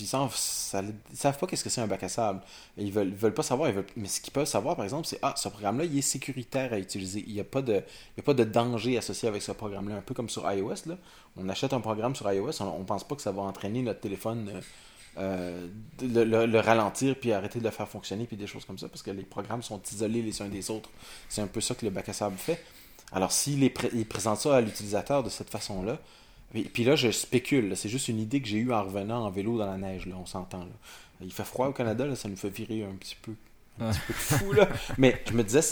ils 0.00 0.06
savent, 0.06 0.34
savent 0.34 1.38
pas 1.38 1.46
qu'est-ce 1.46 1.64
que 1.64 1.68
c'est 1.68 1.82
un 1.82 1.86
bac 1.86 2.02
à 2.02 2.08
sable. 2.08 2.40
Ils 2.78 2.90
veulent, 2.90 3.12
veulent 3.12 3.34
pas 3.34 3.42
savoir. 3.42 3.70
mais 3.94 4.08
ce 4.08 4.22
qu'ils 4.22 4.32
peuvent 4.32 4.46
savoir, 4.46 4.74
par 4.74 4.86
exemple, 4.86 5.06
c'est 5.06 5.18
Ah, 5.20 5.34
ce 5.36 5.50
programme-là, 5.50 5.84
il 5.84 5.98
est 5.98 6.02
sécuritaire 6.02 6.72
à 6.72 6.78
utiliser. 6.78 7.22
Il 7.26 7.34
n'y 7.34 7.40
a, 7.40 7.44
pas 7.44 7.60
de, 7.60 7.82
a 8.18 8.22
pas 8.22 8.32
de 8.32 8.44
danger 8.44 8.96
associé 8.96 9.28
avec 9.28 9.42
ce 9.42 9.52
programme-là. 9.52 9.96
Un 9.96 10.00
peu 10.02 10.14
comme 10.14 10.30
sur 10.30 10.50
iOS. 10.50 10.86
Là. 10.86 10.96
On 11.36 11.46
achète 11.50 11.74
un 11.74 11.80
programme 11.80 12.16
sur 12.16 12.32
iOS, 12.32 12.62
on 12.62 12.78
ne 12.78 12.84
pense 12.84 13.04
pas 13.04 13.16
que 13.16 13.22
ça 13.22 13.32
va 13.32 13.42
entraîner 13.42 13.82
notre 13.82 14.00
téléphone 14.00 14.62
euh, 15.18 15.66
le, 16.00 16.60
ralentir 16.60 17.16
puis 17.16 17.32
arrêter 17.32 17.58
de 17.58 17.64
le 17.64 17.70
faire 17.70 17.88
fonctionner 17.88 18.24
puis 18.24 18.36
des 18.36 18.46
choses 18.46 18.64
comme 18.64 18.78
ça 18.78 18.88
parce 18.88 19.02
que 19.02 19.10
les 19.10 19.24
programmes 19.24 19.62
sont 19.62 19.80
isolés 19.92 20.22
les 20.22 20.42
uns 20.42 20.48
des 20.48 20.70
autres. 20.70 20.90
C'est 21.28 21.40
un 21.40 21.46
peu 21.46 21.60
ça 21.60 21.74
que 21.74 21.84
le 21.84 21.90
bac 21.90 22.08
à 22.08 22.12
sable 22.12 22.36
fait. 22.36 22.62
Alors 23.12 23.32
s'il 23.32 23.62
il 23.64 24.06
présente 24.06 24.38
ça 24.38 24.56
à 24.56 24.60
l'utilisateur 24.60 25.22
de 25.22 25.28
cette 25.28 25.50
façon-là, 25.50 25.98
puis 26.72 26.84
là 26.84 26.94
je 26.94 27.10
spécule, 27.10 27.76
c'est 27.76 27.88
juste 27.88 28.08
une 28.08 28.20
idée 28.20 28.40
que 28.40 28.48
j'ai 28.48 28.58
eue 28.58 28.72
en 28.72 28.84
revenant 28.84 29.24
en 29.24 29.30
vélo 29.30 29.58
dans 29.58 29.66
la 29.66 29.76
neige, 29.76 30.06
là, 30.06 30.14
on 30.20 30.26
s'entend. 30.26 30.66
Il 31.20 31.32
fait 31.32 31.44
froid 31.44 31.66
au 31.66 31.72
Canada, 31.72 32.06
là, 32.06 32.14
ça 32.14 32.28
nous 32.28 32.36
fait 32.36 32.48
virer 32.48 32.84
un 32.84 32.94
petit 32.94 33.16
peu, 33.20 33.32
un 33.80 33.90
petit 33.90 34.00
peu 34.06 34.12
fou. 34.12 34.52
Là. 34.52 34.68
Mais 34.98 35.20
je 35.26 35.32
me 35.32 35.42
disais, 35.42 35.62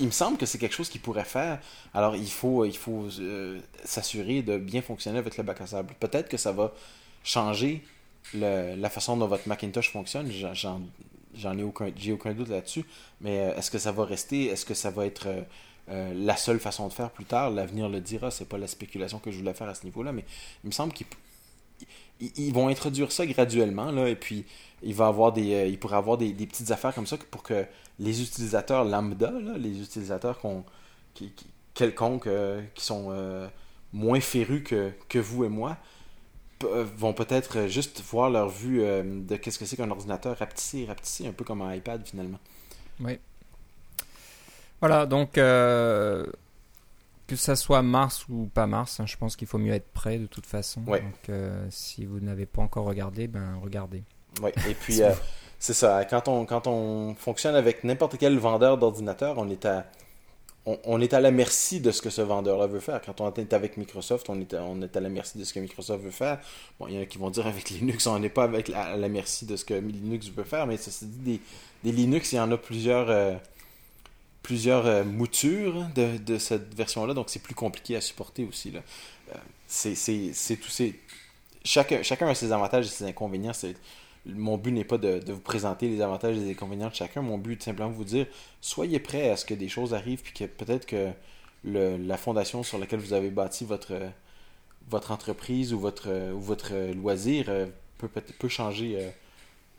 il 0.00 0.06
me 0.06 0.10
semble 0.10 0.38
que 0.38 0.46
c'est 0.46 0.58
quelque 0.58 0.74
chose 0.74 0.88
qu'il 0.88 1.00
pourrait 1.00 1.24
faire. 1.24 1.60
Alors 1.94 2.16
il 2.16 2.30
faut, 2.30 2.64
il 2.64 2.76
faut 2.76 3.06
euh, 3.20 3.60
s'assurer 3.84 4.42
de 4.42 4.58
bien 4.58 4.82
fonctionner 4.82 5.18
avec 5.18 5.36
le 5.36 5.44
bac 5.44 5.60
à 5.60 5.66
sable. 5.66 5.94
Peut-être 6.00 6.28
que 6.28 6.36
ça 6.36 6.52
va 6.52 6.72
changer 7.22 7.84
la 8.34 8.90
façon 8.90 9.16
dont 9.16 9.26
votre 9.26 9.48
Macintosh 9.48 9.90
fonctionne, 9.90 10.30
j'en 11.34 11.58
ai 11.58 11.62
aucun, 11.62 11.90
j'ai 11.96 12.12
aucun 12.12 12.32
doute 12.32 12.48
là-dessus. 12.48 12.84
Mais 13.20 13.40
euh, 13.40 13.56
est-ce 13.56 13.70
que 13.70 13.78
ça 13.78 13.92
va 13.92 14.04
rester? 14.04 14.46
Est-ce 14.46 14.64
que 14.64 14.74
ça 14.74 14.90
va 14.90 15.06
être 15.06 15.28
euh, 15.28 15.42
euh, 15.90 16.12
la 16.14 16.36
seule 16.36 16.60
façon 16.60 16.88
de 16.88 16.92
faire 16.92 17.10
plus 17.10 17.24
tard? 17.24 17.50
L'avenir 17.50 17.88
le 17.88 18.00
dira. 18.00 18.30
C'est 18.30 18.48
pas 18.48 18.58
la 18.58 18.66
spéculation 18.66 19.18
que 19.18 19.30
je 19.30 19.38
voulais 19.38 19.54
faire 19.54 19.68
à 19.68 19.74
ce 19.74 19.84
niveau-là, 19.84 20.12
mais 20.12 20.24
il 20.64 20.68
me 20.68 20.72
semble 20.72 20.92
qu'ils 20.92 22.52
vont 22.52 22.68
introduire 22.68 23.12
ça 23.12 23.26
graduellement 23.26 24.06
et 24.06 24.16
puis 24.16 24.44
il 24.82 24.94
va 24.94 25.06
avoir 25.08 25.32
des, 25.32 25.72
petites 25.74 26.70
affaires 26.70 26.94
comme 26.94 27.06
ça 27.06 27.16
pour 27.30 27.42
que 27.42 27.64
les 27.98 28.22
utilisateurs 28.22 28.84
lambda, 28.84 29.32
les 29.56 29.80
utilisateurs 29.80 30.40
qui, 31.14 31.32
quelconques 31.74 32.28
qui 32.74 32.84
sont 32.84 33.12
moins 33.92 34.20
férus 34.20 34.62
que, 34.62 35.18
vous 35.18 35.44
et 35.44 35.48
moi, 35.48 35.76
vont 36.64 37.12
peut-être 37.12 37.58
euh, 37.58 37.68
juste 37.68 38.02
voir 38.02 38.30
leur 38.30 38.48
vue 38.48 38.82
euh, 38.82 39.02
de 39.04 39.36
qu'est-ce 39.36 39.58
que 39.58 39.64
c'est 39.64 39.76
qu'un 39.76 39.90
ordinateur 39.90 40.36
rapetisser, 40.36 40.86
rapetisser, 40.86 41.26
un 41.26 41.32
peu 41.32 41.44
comme 41.44 41.62
un 41.62 41.74
iPad 41.74 42.06
finalement. 42.06 42.38
Oui. 43.00 43.18
Voilà, 44.80 45.06
donc 45.06 45.32
que 45.32 46.26
ça 47.36 47.56
soit 47.56 47.82
mars 47.82 48.26
ou 48.28 48.48
pas 48.54 48.66
mars, 48.66 49.00
hein, 49.00 49.06
je 49.06 49.16
pense 49.16 49.36
qu'il 49.36 49.48
faut 49.48 49.58
mieux 49.58 49.72
être 49.72 49.90
prêt 49.92 50.18
de 50.18 50.26
toute 50.26 50.46
façon. 50.46 50.80
Donc 50.82 51.30
si 51.70 52.04
vous 52.04 52.20
n'avez 52.20 52.46
pas 52.46 52.62
encore 52.62 52.84
regardé, 52.84 53.26
ben 53.26 53.58
regardez. 53.60 54.04
Oui, 54.40 54.50
et 54.68 54.74
puis 54.74 55.00
c'est 55.58 55.74
ça, 55.74 56.04
quand 56.04 56.28
on, 56.28 56.46
quand 56.46 56.68
on 56.68 57.16
fonctionne 57.16 57.56
avec 57.56 57.82
n'importe 57.82 58.18
quel 58.18 58.38
vendeur 58.38 58.78
d'ordinateur, 58.78 59.36
on 59.38 59.50
est 59.50 59.64
à 59.64 59.86
on, 60.84 61.00
est 61.00 61.14
à 61.14 61.20
la 61.20 61.30
merci 61.30 61.80
de 61.80 61.90
ce 61.90 62.02
que 62.02 62.10
ce 62.10 62.20
vendeur-là 62.20 62.66
veut 62.66 62.80
faire. 62.80 63.00
Quand 63.00 63.20
on 63.20 63.32
est 63.32 63.52
avec 63.52 63.76
Microsoft, 63.76 64.28
on 64.28 64.38
est, 64.40 64.54
à, 64.54 65.00
la 65.00 65.08
merci 65.08 65.38
de 65.38 65.44
ce 65.44 65.52
que 65.52 65.60
Microsoft 65.60 66.02
veut 66.04 66.10
faire. 66.10 66.38
Bon, 66.78 66.86
il 66.88 66.94
y 66.94 66.98
en 66.98 67.02
a 67.02 67.06
qui 67.06 67.18
vont 67.18 67.30
dire 67.30 67.46
avec 67.46 67.70
Linux, 67.70 68.06
on 68.06 68.18
n'est 68.18 68.28
pas 68.28 68.50
à 68.74 68.96
la 68.96 69.08
merci 69.08 69.46
de 69.46 69.56
ce 69.56 69.64
que 69.64 69.74
Linux 69.74 70.28
veut 70.28 70.44
faire, 70.44 70.66
mais 70.66 70.76
ceci 70.76 71.06
dit, 71.06 71.40
des, 71.84 71.92
Linux, 71.92 72.32
il 72.32 72.36
y 72.36 72.40
en 72.40 72.50
a 72.52 72.58
plusieurs, 72.58 73.08
euh, 73.08 73.34
plusieurs 74.42 74.86
euh, 74.86 75.04
moutures 75.04 75.86
de, 75.94 76.38
cette 76.38 76.74
version-là, 76.74 77.14
donc 77.14 77.30
c'est 77.30 77.42
plus 77.42 77.54
compliqué 77.54 77.96
à 77.96 78.00
supporter 78.00 78.44
aussi. 78.44 78.70
Là. 78.70 78.80
Euh, 79.34 79.38
c'est 79.66 80.56
tout. 80.56 80.70
Chacun, 81.64 82.02
chacun 82.02 82.28
a 82.28 82.34
ses 82.34 82.52
avantages 82.52 82.86
et 82.86 82.90
ses 82.90 83.04
inconvénients. 83.04 83.52
C'est 83.52 83.74
mon 84.28 84.58
but 84.58 84.72
n'est 84.72 84.84
pas 84.84 84.98
de, 84.98 85.20
vous 85.32 85.40
présenter 85.40 85.88
les 85.88 86.00
avantages 86.00 86.36
et 86.36 86.40
les 86.40 86.50
inconvénients 86.50 86.88
de 86.88 86.94
chacun. 86.94 87.22
Mon 87.22 87.38
but 87.38 87.60
est 87.60 87.64
simplement 87.64 87.90
de 87.90 87.94
vous 87.94 88.04
dire 88.04 88.26
soyez 88.60 89.00
prêts 89.00 89.30
à 89.30 89.36
ce 89.36 89.44
que 89.44 89.54
des 89.54 89.68
choses 89.68 89.94
arrivent, 89.94 90.22
puis 90.22 90.32
que 90.32 90.44
peut-être 90.44 90.86
que 90.86 91.10
la 91.64 92.16
fondation 92.16 92.62
sur 92.62 92.78
laquelle 92.78 93.00
vous 93.00 93.12
avez 93.12 93.30
bâti 93.30 93.64
votre, 93.64 93.94
votre 94.88 95.10
entreprise 95.12 95.72
ou 95.72 95.78
votre, 95.78 96.32
ou 96.32 96.40
votre 96.40 96.74
loisir 96.92 97.46
euh, 97.48 97.66
peut, 97.98 98.08
peut, 98.08 98.48
changer 98.48 99.10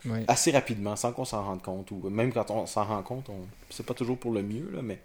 euh, 0.06 0.22
assez 0.28 0.50
rapidement 0.50 0.96
sans 0.96 1.12
qu'on 1.12 1.24
s'en 1.24 1.44
rende 1.44 1.62
compte. 1.62 1.90
Ou 1.90 2.08
même 2.10 2.32
quand 2.32 2.50
on 2.50 2.66
s'en 2.66 2.84
rend 2.84 3.02
compte, 3.02 3.28
on... 3.28 3.46
c'est 3.70 3.86
pas 3.86 3.94
toujours 3.94 4.18
pour 4.18 4.32
le 4.32 4.42
mieux, 4.42 4.70
là, 4.72 4.82
mais 4.82 5.00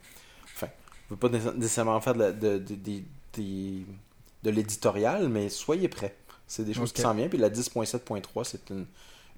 enfin, 0.53 0.67
je 1.09 1.13
ne 1.13 1.19
veux 1.19 1.29
pas 1.29 1.53
nécessairement 1.53 1.99
faire 2.01 2.15
de, 2.15 2.31
de, 2.31 2.57
de, 4.43 4.49
l'éditorial, 4.49 5.29
mais 5.29 5.49
soyez 5.49 5.87
prêts. 5.87 6.15
C'est 6.47 6.63
des 6.63 6.73
choses 6.73 6.93
qui 6.93 7.01
s'en 7.01 7.13
viennent. 7.13 7.29
Puis 7.29 7.39
la 7.39 7.49
10.7.3, 7.49 8.43
c'est 8.43 8.69
une 8.69 8.85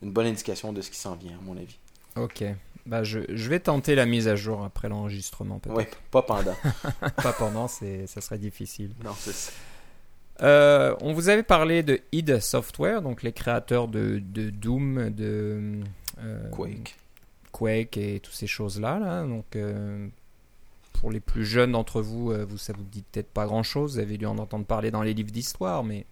une 0.02 0.12
bonne 0.12 0.28
indication 0.28 0.74
de 0.74 0.82
ce 0.82 0.90
qui 0.92 0.98
s'en 0.98 1.16
vient, 1.16 1.38
à 1.38 1.42
mon 1.42 1.58
avis. 1.58 1.78
Ok. 2.16 2.44
Bah, 2.86 3.04
je, 3.04 3.20
je, 3.30 3.50
vais 3.50 3.60
tenter 3.60 3.96
la 3.96 4.06
mise 4.06 4.28
à 4.28 4.36
jour 4.36 4.64
après 4.64 4.88
l'enregistrement, 4.88 5.60
peut-être. 5.60 5.76
Oui, 5.76 5.84
pas 6.10 6.22
pendant. 6.22 6.56
pas 7.22 7.34
pendant, 7.34 7.68
ça 7.68 8.22
serait 8.22 8.38
difficile. 8.38 8.92
Non, 9.04 9.12
c'est 9.18 9.34
ça. 9.34 9.52
Euh, 10.42 10.96
on 11.02 11.14
vous 11.14 11.30
avait 11.30 11.44
parlé 11.44 11.84
de 11.84 12.00
id 12.12 12.40
Software, 12.40 13.02
donc 13.02 13.24
les 13.24 13.32
créateurs 13.32 13.88
de, 13.88 14.22
de 14.24 14.50
Doom, 14.50 15.10
de 15.10 15.82
euh, 16.20 16.50
Quake. 16.52 16.96
Quake 17.52 17.98
et 17.98 18.20
toutes 18.20 18.36
ces 18.36 18.48
choses-là. 18.48 19.00
Là. 19.00 19.24
Donc, 19.24 19.56
euh, 19.56 20.08
pour 20.94 21.12
les 21.12 21.20
plus 21.20 21.46
jeunes 21.46 21.74
d'entre 21.74 22.02
vous, 22.02 22.34
vous, 22.48 22.58
ça 22.58 22.74
vous 22.74 22.84
dit 22.84 23.04
peut-être 23.12 23.30
pas 23.30 23.46
grand-chose. 23.46 23.96
Vous 23.96 24.00
avez 24.00 24.18
dû 24.18 24.26
en 24.26 24.38
entendre 24.38 24.66
parler 24.66 24.92
dans 24.92 25.02
les 25.02 25.14
livres 25.14 25.32
d'histoire, 25.32 25.84
mais 25.84 26.06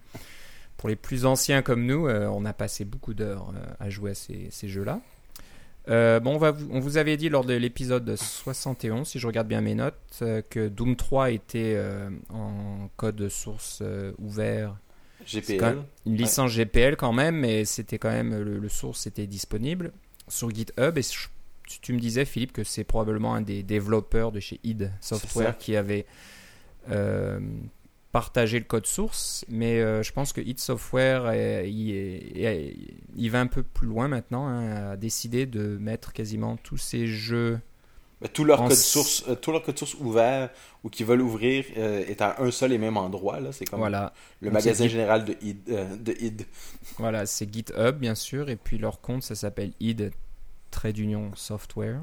pour 0.77 0.89
les 0.89 0.95
plus 0.95 1.25
anciens 1.25 1.61
comme 1.61 1.85
nous, 1.85 2.07
euh, 2.07 2.27
on 2.27 2.45
a 2.45 2.53
passé 2.53 2.85
beaucoup 2.85 3.13
d'heures 3.13 3.51
euh, 3.55 3.73
à 3.79 3.89
jouer 3.89 4.11
à 4.11 4.15
ces, 4.15 4.67
jeux-là. 4.67 5.01
Euh, 5.87 6.19
bon, 6.19 6.35
on, 6.35 6.37
va 6.37 6.55
on, 6.71 6.79
vous 6.79 6.97
avait 6.97 7.15
dit 7.15 7.29
lors 7.29 7.45
de 7.45 7.53
l'épisode 7.53 8.15
71, 8.15 9.07
si 9.07 9.19
je 9.19 9.27
regarde 9.27 9.47
bien 9.47 9.61
mes 9.61 9.75
notes, 9.75 10.23
que 10.49 10.67
Doom 10.67 10.95
3 10.95 11.31
était 11.31 11.79
en 12.29 12.89
code 12.97 13.29
source 13.29 13.83
ouvert. 14.17 14.75
GPL. 15.25 15.83
Une 16.05 16.17
licence 16.17 16.51
GPL 16.51 16.97
quand 16.97 17.13
même, 17.13 17.37
mais 17.37 17.65
c'était 17.65 17.97
quand 17.97 18.11
même 18.11 18.35
le, 18.35 18.69
source 18.69 19.07
était 19.07 19.27
disponible 19.27 19.91
sur 20.27 20.49
GitHub. 20.49 20.97
Et 20.97 21.01
tu, 21.81 21.93
me 21.93 21.99
disais, 21.99 22.25
Philippe, 22.25 22.51
que 22.51 22.63
c'est 22.63 22.83
probablement 22.83 23.35
un 23.35 23.41
des 23.41 23.63
développeurs 23.63 24.31
de 24.31 24.39
chez 24.39 24.59
id 24.63 24.91
Software 25.01 25.57
qui 25.57 25.75
avait 25.75 26.05
partager 28.15 28.59
le 28.59 28.63
code 28.63 28.85
source, 28.85 29.43
mais 29.49 29.81
euh, 29.81 30.01
je 30.01 30.13
pense 30.13 30.31
que 30.31 30.39
id 30.39 30.57
Software 30.57 31.33
il, 31.65 33.29
va 33.29 33.41
un 33.41 33.47
peu 33.47 33.61
plus 33.61 33.87
loin 33.87 34.07
maintenant, 34.07 34.47
hein, 34.47 34.91
a 34.91 34.95
décidé 34.95 35.45
de 35.45 35.77
mettre 35.81 36.13
quasiment 36.13 36.55
tous 36.55 36.77
ces 36.77 37.07
jeux. 37.07 37.59
tout 38.31 38.45
leur, 38.45 38.59
code 38.63 38.71
source, 38.71 39.25
euh, 39.27 39.35
tout 39.35 39.51
leur 39.51 39.63
code 39.63 39.77
source 39.77 39.95
ouvert 39.95 40.49
ou 40.85 40.89
qui 40.89 41.03
veulent 41.03 41.21
ouvrir 41.21 41.65
euh, 41.75 42.05
est 42.05 42.21
à 42.21 42.41
un 42.41 42.51
seul 42.51 42.71
et 42.71 42.77
même 42.77 42.95
endroit. 42.95 43.41
Là. 43.41 43.51
C'est 43.51 43.65
comme 43.65 43.79
voilà. 43.79 44.13
le 44.39 44.49
magasin 44.49 44.87
général 44.87 45.25
de 45.25 45.35
id, 45.41 45.65
de 45.65 46.13
id. 46.17 46.45
Voilà, 46.97 47.25
c'est 47.25 47.53
GitHub 47.53 47.97
bien 47.97 48.15
sûr, 48.15 48.49
et 48.49 48.55
puis 48.55 48.77
leur 48.77 49.01
compte 49.01 49.23
ça 49.23 49.35
s'appelle 49.35 49.73
id 49.81 50.13
Trade 50.71 50.95
d'union 50.95 51.31
software. 51.35 51.99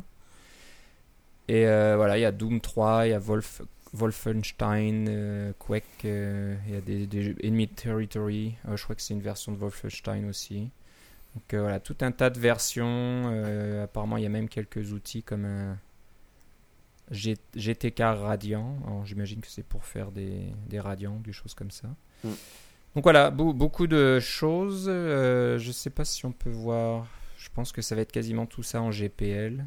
Et 1.49 1.65
voilà, 1.65 2.19
il 2.19 2.21
y 2.21 2.27
a 2.27 2.33
Doom 2.33 2.61
3, 2.61 3.07
il 3.07 3.11
y 3.13 3.15
a 3.15 3.19
Wolf, 3.19 3.63
Wolfenstein, 3.95 5.07
euh, 5.09 5.53
Quake, 5.59 6.05
euh, 6.05 6.57
il 6.67 6.75
y 6.75 6.77
a 6.77 6.81
des, 6.81 7.07
des, 7.07 7.37
Enemy 7.45 7.69
Territory, 7.69 8.55
euh, 8.67 8.77
je 8.77 8.83
crois 8.85 8.97
que 8.97 9.03
c'est 9.03 9.15
une 9.15 9.21
version 9.21 9.53
de 9.53 9.59
Wolfenstein 9.59 10.29
aussi. 10.29 10.71
Donc 11.35 11.55
voilà, 11.55 11.81
tout 11.81 11.97
un 12.03 12.13
tas 12.13 12.29
de 12.29 12.39
versions. 12.39 13.83
apparemment, 13.83 14.19
il 14.19 14.23
y 14.23 14.27
a 14.27 14.31
même 14.31 14.51
quelques 14.51 14.93
outils 14.93 15.23
comme 15.23 15.47
un 15.47 15.79
GTK 17.11 18.01
Radiant. 18.01 19.03
J'imagine 19.07 19.41
que 19.41 19.47
c'est 19.49 19.63
pour 19.63 19.87
faire 19.87 20.13
des, 20.13 20.53
des 20.69 20.79
radiants, 20.79 21.21
des 21.25 21.33
choses 21.33 21.55
comme 21.55 21.71
ça. 21.71 21.89
Mm. 22.23 22.29
Donc 22.95 23.05
voilà, 23.05 23.31
beaucoup 23.31 23.87
de 23.87 24.21
choses. 24.21 24.85
je 24.89 25.67
ne 25.67 25.73
sais 25.73 25.89
pas 25.89 26.05
si 26.05 26.27
on 26.27 26.33
peut 26.33 26.51
voir. 26.51 27.07
Je 27.39 27.49
pense 27.55 27.73
que 27.73 27.81
ça 27.81 27.95
va 27.95 28.03
être 28.03 28.13
quasiment 28.13 28.45
tout 28.45 28.63
ça 28.63 28.83
en 28.83 28.91
GPL. 28.91 29.65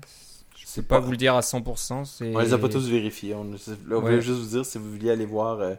Peux 0.75 0.87
pas, 0.87 0.99
vous 0.99 1.11
le 1.11 1.17
dire 1.17 1.35
à 1.35 1.41
100%. 1.41 2.33
On 2.33 2.39
les 2.39 2.53
a 2.53 2.57
pas 2.57 2.69
tous 2.69 2.89
vérifiés. 2.89 3.33
On, 3.33 3.51
on 3.91 4.21
juste 4.21 4.39
vous 4.39 4.49
dire 4.49 4.65
si 4.65 4.77
vous 4.77 4.91
vouliez 4.91 5.11
aller 5.11 5.25
voir 5.25 5.59
euh, 5.59 5.75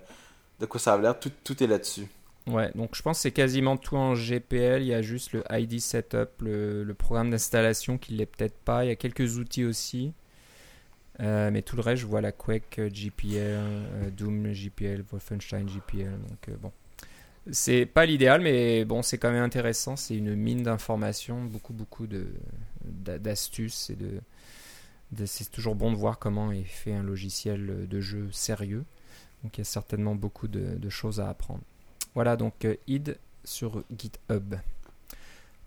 de 0.60 0.66
quoi 0.66 0.80
ça 0.80 0.94
a 0.94 0.98
l'air. 0.98 1.18
Tout, 1.18 1.30
tout 1.44 1.62
est 1.62 1.66
là-dessus. 1.66 2.06
Ouais, 2.46 2.70
donc 2.74 2.94
je 2.94 3.02
pense 3.02 3.18
que 3.18 3.22
c'est 3.22 3.32
quasiment 3.32 3.76
tout 3.76 3.96
en 3.96 4.14
GPL. 4.14 4.82
Il 4.82 4.88
y 4.88 4.94
a 4.94 5.02
juste 5.02 5.32
le 5.32 5.42
ID 5.50 5.80
Setup, 5.80 6.30
le, 6.40 6.84
le 6.84 6.94
programme 6.94 7.30
d'installation 7.30 7.98
qui 7.98 8.14
l'est 8.14 8.26
peut-être 8.26 8.56
pas. 8.58 8.84
Il 8.84 8.88
y 8.88 8.90
a 8.90 8.96
quelques 8.96 9.36
outils 9.36 9.64
aussi. 9.64 10.12
Euh, 11.20 11.50
mais 11.50 11.62
tout 11.62 11.76
le 11.76 11.82
reste, 11.82 12.02
je 12.02 12.06
vois 12.06 12.20
la 12.20 12.30
Quake 12.30 12.78
euh, 12.78 12.90
GPL, 12.90 14.12
Doom 14.16 14.52
GPL, 14.52 15.02
Wolfenstein 15.10 15.66
GPL. 15.66 16.10
Donc 16.10 16.58
bon. 16.60 16.72
C'est 17.52 17.86
pas 17.86 18.06
l'idéal, 18.06 18.40
mais 18.40 18.84
bon, 18.84 19.02
c'est 19.02 19.18
quand 19.18 19.30
même 19.30 19.42
intéressant. 19.44 19.94
C'est 19.94 20.16
une 20.16 20.34
mine 20.34 20.64
d'informations, 20.64 21.44
beaucoup, 21.44 21.72
beaucoup 21.72 22.06
d'astuces 22.84 23.90
et 23.90 23.94
de, 23.94 24.20
c'est 25.25 25.50
toujours 25.50 25.75
bon 25.75 25.92
de 25.92 25.96
voir 25.96 26.18
comment 26.18 26.52
est 26.52 26.64
fait 26.64 26.92
un 26.92 27.02
logiciel 27.02 27.86
de 27.88 28.00
jeu 28.00 28.28
sérieux. 28.32 28.84
Donc 29.42 29.58
il 29.58 29.60
y 29.60 29.62
a 29.62 29.64
certainement 29.64 30.14
beaucoup 30.14 30.48
de, 30.48 30.88
choses 30.88 31.20
à 31.20 31.28
apprendre. 31.28 31.62
Voilà 32.14 32.36
donc 32.36 32.64
euh, 32.64 32.75
id 32.86 33.16
sur 33.44 33.84
GitHub. 33.96 34.56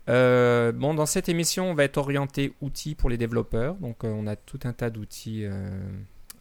Euh, 0.08 0.72
bon, 0.72 0.94
dans 0.94 1.06
cette 1.06 1.28
émission, 1.28 1.70
on 1.70 1.74
va 1.74 1.84
être 1.84 1.98
orienté 1.98 2.52
outils 2.60 2.94
pour 2.94 3.08
les 3.08 3.16
développeurs. 3.16 3.76
Donc, 3.76 4.04
euh, 4.04 4.08
on 4.08 4.26
a 4.26 4.34
tout 4.34 4.58
un 4.64 4.72
tas 4.72 4.90
d'outils 4.90 5.46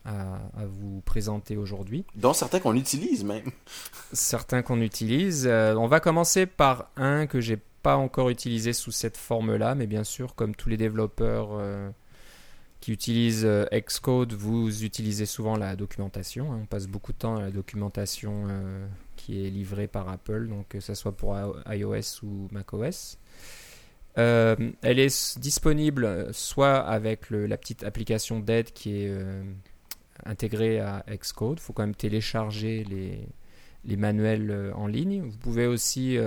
à, 0.05 0.39
vous 0.65 1.01
présenter 1.01 1.55
aujourd'hui. 1.55 2.03
Dont 2.15 2.33
certains 2.33 2.59
qu'on 2.59 2.75
utilise 2.75 3.23
même. 3.23 3.51
certains 4.11 4.63
qu'on 4.63 4.81
utilise. 4.81 5.47
on 5.47 5.87
va 5.87 5.99
commencer 5.99 6.45
par 6.45 6.89
un 6.97 7.27
que 7.27 7.39
j'ai 7.39 7.59
pas 7.83 7.95
encore 7.95 8.29
utilisé 8.29 8.73
sous 8.73 8.91
cette 8.91 9.17
forme-là, 9.17 9.75
mais 9.75 9.87
bien 9.87 10.03
sûr, 10.03 10.35
comme 10.35 10.55
tous 10.55 10.67
les 10.67 10.77
développeurs 10.77 11.51
qui 12.79 12.93
utilise 12.93 13.43
euh, 13.45 13.65
Xcode, 13.73 14.33
vous 14.33 14.83
utilisez 14.83 15.25
souvent 15.25 15.57
la 15.57 15.75
documentation. 15.75 16.51
Hein. 16.51 16.59
On 16.63 16.65
passe 16.65 16.87
beaucoup 16.87 17.11
de 17.11 17.17
temps 17.17 17.35
à 17.35 17.41
la 17.41 17.51
documentation 17.51 18.45
euh, 18.49 18.87
qui 19.15 19.45
est 19.45 19.49
livrée 19.49 19.87
par 19.87 20.07
Apple, 20.09 20.47
donc 20.47 20.69
que 20.69 20.79
ce 20.79 20.93
soit 20.93 21.11
pour 21.11 21.37
iOS 21.69 22.23
ou 22.23 22.47
macOS. 22.51 23.17
Euh, 24.17 24.55
elle 24.81 24.99
est 24.99 25.39
disponible 25.39 26.33
soit 26.33 26.77
avec 26.77 27.29
la 27.29 27.57
petite 27.57 27.83
application 27.83 28.39
d'aide 28.39 28.71
qui 28.71 29.03
est 29.03 29.13
intégrée 30.25 30.79
à 30.79 31.03
Xcode. 31.09 31.59
Il 31.59 31.61
faut 31.61 31.73
quand 31.73 31.83
même 31.83 31.95
télécharger 31.95 32.85
les, 32.85 33.97
manuels 33.97 34.73
en 34.75 34.87
ligne. 34.87 35.21
Vous 35.21 35.37
pouvez 35.37 35.67
aussi 35.67 36.17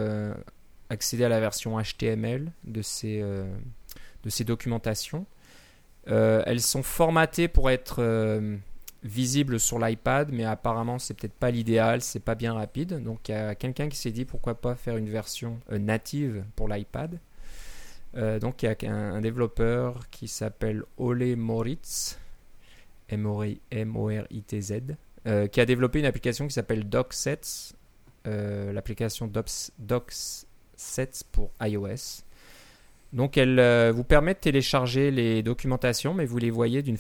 accéder 0.91 1.25
à 1.25 1.29
la 1.29 1.41
version 1.41 1.79
HTML 1.81 2.53
de 2.65 2.83
ces 2.83 3.25
documentations. 4.45 5.27
Euh, 6.09 6.43
elles 6.47 6.61
sont 6.61 6.83
formatées 6.83 7.49
pour 7.49 7.71
être 7.71 7.97
euh, 8.01 8.57
visibles 9.03 9.61
sur 9.61 9.79
l'iPad, 9.79 10.31
mais 10.33 10.45
apparemment 10.45 10.99
c'est 10.99 11.15
peut-être 11.15 11.35
pas 11.35 11.51
l'idéal, 11.51 12.03
c'est 12.03 12.21
pas 12.21 12.35
bien 12.35 12.55
rapide. 12.55 13.03
Donc 13.03 13.29
il 13.29 13.33
y 13.33 13.35
a 13.35 13.55
quelqu'un 13.55 13.89
qui 13.89 13.97
s'est 13.97 14.11
dit 14.11 14.25
pourquoi 14.25 14.61
pas 14.61 14.75
faire 14.75 14.97
une 14.97 15.09
version 15.09 15.61
euh, 15.71 15.79
native 15.79 16.45
pour 16.57 16.69
l'iPad. 16.69 17.19
donc 18.41 18.63
il 18.63 18.67
y 18.67 18.87
a 18.87 18.93
un, 18.93 19.21
développeur 19.21 20.11
qui 20.11 20.29
s'appelle 20.29 20.83
Ole 20.99 21.37
Moritz, 21.37 22.19
M-O-R-I-T-Z, 23.09 24.73
qui 25.51 25.61
a 25.61 25.67
développé 25.67 26.01
une 26.01 26.05
application 26.05 26.47
qui 26.47 26.53
s'appelle 26.53 26.89
DocSets, 26.89 27.75
l'application 28.27 29.31
DocSets 29.79 31.25
pour 31.33 31.53
iOS. 31.63 32.25
Donc 33.12 33.37
elle 33.37 33.59
euh, 33.59 33.92
vous 33.95 34.04
permet 34.04 34.35
de 34.35 34.38
télécharger 34.38 35.11
les 35.11 35.42
documentations, 35.42 36.14
mais 36.14 36.25
vous 36.25 36.38
les 36.38 36.50
voyez 36.50 36.83
d'une 36.83 36.97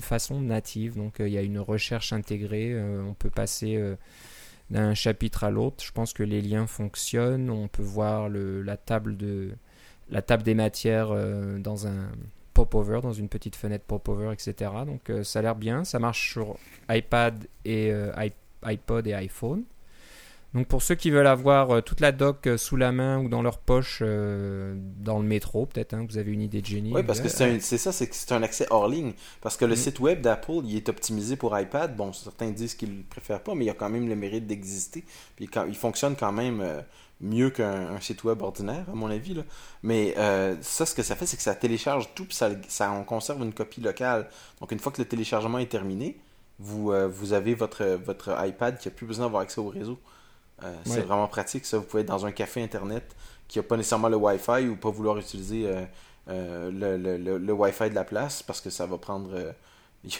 façon 0.00 0.40
native. 0.40 0.96
Donc 0.96 1.20
euh, 1.20 1.28
il 1.28 1.34
y 1.34 1.38
a 1.38 1.42
une 1.42 1.58
recherche 1.58 2.12
intégrée, 2.12 2.72
euh, 2.72 3.02
on 3.02 3.14
peut 3.14 3.30
passer 3.30 3.78
d'un 4.70 4.94
chapitre 4.94 5.44
à 5.44 5.50
l'autre. 5.50 5.84
Je 5.84 5.92
pense 5.92 6.12
que 6.12 6.22
les 6.22 6.40
liens 6.40 6.66
fonctionnent, 6.66 7.50
on 7.50 7.68
peut 7.68 7.82
voir 7.82 8.28
la, 8.30 8.76
table 8.76 9.16
de, 9.16 9.50
la 10.10 10.22
table 10.22 10.42
des 10.42 10.54
matières 10.54 11.10
dans 11.58 11.86
un 11.86 12.10
pop-over, 12.54 13.00
dans 13.02 13.12
une 13.12 13.28
petite 13.28 13.56
fenêtre 13.56 13.84
pop-over, 13.84 14.32
etc. 14.32 14.70
Donc 14.86 15.10
ça 15.24 15.40
a 15.40 15.42
l'air 15.42 15.56
bien, 15.56 15.84
ça 15.84 15.98
marche 15.98 16.32
sur 16.32 16.56
iPad 16.88 17.46
et 17.64 17.92
iPod 18.62 19.06
et 19.06 19.14
iPhone. 19.14 19.64
Donc 20.52 20.66
pour 20.66 20.82
ceux 20.82 20.96
qui 20.96 21.10
veulent 21.10 21.28
avoir 21.28 21.70
euh, 21.70 21.80
toute 21.80 22.00
la 22.00 22.10
doc 22.10 22.46
euh, 22.48 22.58
sous 22.58 22.76
la 22.76 22.90
main 22.90 23.20
ou 23.20 23.28
dans 23.28 23.40
leur 23.40 23.58
poche 23.58 24.00
euh, 24.02 24.74
dans 24.76 25.20
le 25.20 25.24
métro, 25.24 25.66
peut-être, 25.66 25.94
hein, 25.94 26.04
vous 26.08 26.18
avez 26.18 26.32
une 26.32 26.42
idée 26.42 26.60
de 26.60 26.66
génie. 26.66 26.92
Oui, 26.92 27.04
parce 27.04 27.20
que 27.20 27.28
c'est 27.28 27.60
ça, 27.60 27.92
c'est 27.92 28.08
que 28.08 28.16
c'est 28.16 28.32
un 28.32 28.42
accès 28.42 28.66
hors 28.70 28.88
ligne. 28.88 29.12
Parce 29.42 29.56
que 29.56 29.64
le 29.64 29.74
mm. 29.74 29.78
site 29.78 30.00
web 30.00 30.20
d'Apple, 30.20 30.62
il 30.64 30.76
est 30.76 30.88
optimisé 30.88 31.36
pour 31.36 31.56
iPad. 31.56 31.94
Bon, 31.94 32.12
certains 32.12 32.50
disent 32.50 32.74
qu'ils 32.74 32.90
ne 32.90 32.98
le 32.98 33.04
préfèrent 33.04 33.42
pas, 33.42 33.54
mais 33.54 33.64
il 33.64 33.70
a 33.70 33.74
quand 33.74 33.90
même 33.90 34.08
le 34.08 34.16
mérite 34.16 34.48
d'exister. 34.48 35.04
Puis 35.36 35.48
il 35.68 35.76
fonctionne 35.76 36.16
quand 36.16 36.32
même 36.32 36.64
mieux 37.20 37.50
qu'un 37.50 38.00
site 38.00 38.24
web 38.24 38.42
ordinaire, 38.42 38.86
à 38.90 38.94
mon 38.94 39.08
avis. 39.08 39.34
Là. 39.34 39.42
Mais 39.84 40.14
ça, 40.62 40.84
ce 40.84 40.94
que 40.94 41.04
ça 41.04 41.14
fait, 41.14 41.26
c'est 41.26 41.36
que 41.36 41.42
ça 41.44 41.54
télécharge 41.54 42.12
tout, 42.14 42.24
puis 42.24 42.34
ça, 42.34 42.50
ça 42.66 42.90
on 42.90 43.04
conserve 43.04 43.40
une 43.42 43.52
copie 43.52 43.80
locale. 43.80 44.28
Donc 44.60 44.72
une 44.72 44.80
fois 44.80 44.90
que 44.90 45.00
le 45.00 45.06
téléchargement 45.06 45.58
est 45.58 45.70
terminé, 45.70 46.18
vous, 46.58 46.92
vous 47.08 47.32
avez 47.32 47.54
votre, 47.54 47.84
votre 48.04 48.36
iPad 48.44 48.78
qui 48.78 48.88
n'a 48.88 48.94
plus 48.94 49.06
besoin 49.06 49.26
d'avoir 49.26 49.42
accès 49.42 49.60
au 49.60 49.68
réseau. 49.68 49.98
Euh, 50.64 50.74
c'est 50.84 51.00
vraiment 51.00 51.28
pratique, 51.28 51.64
ça. 51.64 51.78
Vous 51.78 51.84
pouvez 51.84 52.02
être 52.02 52.08
dans 52.08 52.26
un 52.26 52.32
café 52.32 52.62
Internet 52.62 53.16
qui 53.48 53.58
n'a 53.58 53.62
pas 53.62 53.76
nécessairement 53.76 54.08
le 54.08 54.16
Wi-Fi 54.16 54.68
ou 54.68 54.76
pas 54.76 54.90
vouloir 54.90 55.18
utiliser 55.18 55.66
euh, 55.66 55.82
euh, 56.28 56.70
le, 56.70 56.96
le, 56.96 57.38
le, 57.38 57.52
Wi-Fi 57.52 57.90
de 57.90 57.94
la 57.94 58.04
place 58.04 58.42
parce 58.42 58.60
que 58.60 58.70
ça 58.70 58.86
va 58.86 58.98
prendre. 58.98 59.54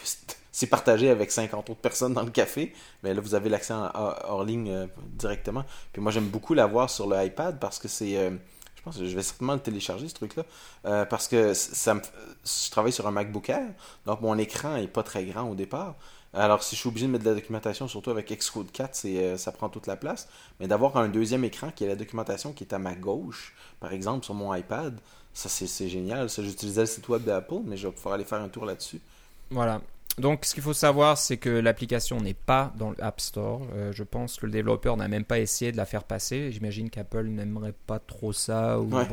c'est 0.51 0.67
partagé 0.67 1.09
avec 1.09 1.31
50 1.31 1.69
autres 1.69 1.79
personnes 1.79 2.13
dans 2.13 2.23
le 2.23 2.31
café, 2.31 2.73
mais 3.03 3.13
là, 3.13 3.21
vous 3.21 3.35
avez 3.35 3.49
l'accès 3.49 3.73
hors 3.73 4.43
ligne 4.43 4.87
directement. 5.13 5.63
Puis 5.93 6.01
moi, 6.01 6.11
j'aime 6.11 6.27
beaucoup 6.27 6.53
l'avoir 6.53 6.89
sur 6.89 7.07
le 7.07 7.23
iPad 7.23 7.59
parce 7.59 7.79
que 7.79 7.87
c'est. 7.87 8.13
je 8.13 8.81
pense 8.83 8.97
que 8.97 9.05
je 9.05 9.15
vais 9.15 9.23
certainement 9.23 9.53
le 9.53 9.59
télécharger, 9.59 10.09
ce 10.09 10.15
truc-là. 10.15 11.05
parce 11.05 11.27
que 11.27 11.53
ça 11.53 11.93
me, 11.93 12.01
je 12.43 12.71
travaille 12.71 12.91
sur 12.91 13.07
un 13.07 13.11
MacBook 13.11 13.49
Air, 13.49 13.69
donc 14.05 14.21
mon 14.21 14.37
écran 14.37 14.75
est 14.75 14.87
pas 14.87 15.03
très 15.03 15.23
grand 15.25 15.43
au 15.43 15.55
départ. 15.55 15.95
Alors, 16.33 16.63
si 16.63 16.75
je 16.75 16.79
suis 16.79 16.89
obligé 16.89 17.07
de 17.07 17.11
mettre 17.11 17.25
de 17.25 17.29
la 17.29 17.35
documentation, 17.35 17.87
surtout 17.87 18.09
avec 18.09 18.31
Xcode 18.31 18.71
4, 18.71 18.95
c'est, 18.95 19.17
euh, 19.17 19.37
ça 19.37 19.51
prend 19.51 19.67
toute 19.67 19.87
la 19.87 19.97
place. 19.97 20.29
Mais 20.59 20.67
d'avoir 20.67 20.95
un 20.97 21.09
deuxième 21.09 21.43
écran 21.43 21.71
qui 21.75 21.83
est 21.83 21.87
la 21.87 21.97
documentation 21.97 22.53
qui 22.53 22.63
est 22.63 22.73
à 22.73 22.79
ma 22.79 22.95
gauche, 22.95 23.53
par 23.79 23.91
exemple, 23.91 24.23
sur 24.23 24.33
mon 24.33 24.53
iPad, 24.53 24.97
ça, 25.33 25.49
c'est, 25.49 25.89
génial. 25.89 26.29
Ça, 26.29 26.41
j'utilisais 26.41 26.81
le 26.81 26.87
site 26.87 27.07
web 27.09 27.23
d'Apple, 27.23 27.61
mais 27.65 27.75
je 27.75 27.87
vais 27.87 27.93
pouvoir 27.93 28.15
aller 28.15 28.23
faire 28.23 28.41
un 28.41 28.47
tour 28.47 28.65
là-dessus. 28.65 29.01
Voilà. 29.49 29.81
Donc, 30.17 30.45
ce 30.45 30.53
qu'il 30.53 30.63
faut 30.63 30.73
savoir, 30.73 31.17
c'est 31.17 31.37
que 31.37 31.49
l'application 31.49 32.19
n'est 32.19 32.33
pas 32.33 32.73
dans 32.77 32.93
l'App 32.97 33.19
Store. 33.19 33.61
Euh, 33.73 33.91
je 33.93 34.03
pense 34.03 34.37
que 34.37 34.45
le 34.45 34.51
développeur 34.51 34.97
n'a 34.97 35.07
même 35.07 35.23
pas 35.25 35.39
essayé 35.39 35.71
de 35.71 35.77
la 35.77 35.85
faire 35.85 36.03
passer. 36.03 36.51
J'imagine 36.51 36.89
qu'Apple 36.89 37.23
n'aimerait 37.23 37.75
pas 37.87 37.99
trop 37.99 38.33
ça. 38.33 38.75
Euh, 38.75 39.05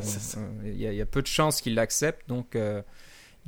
il 0.64 0.74
y, 0.74 0.84
y, 0.84 1.00
a 1.00 1.06
peu 1.06 1.22
de 1.22 1.28
chances 1.28 1.60
qu'il 1.60 1.74
l'accepte. 1.74 2.28
Donc, 2.28 2.56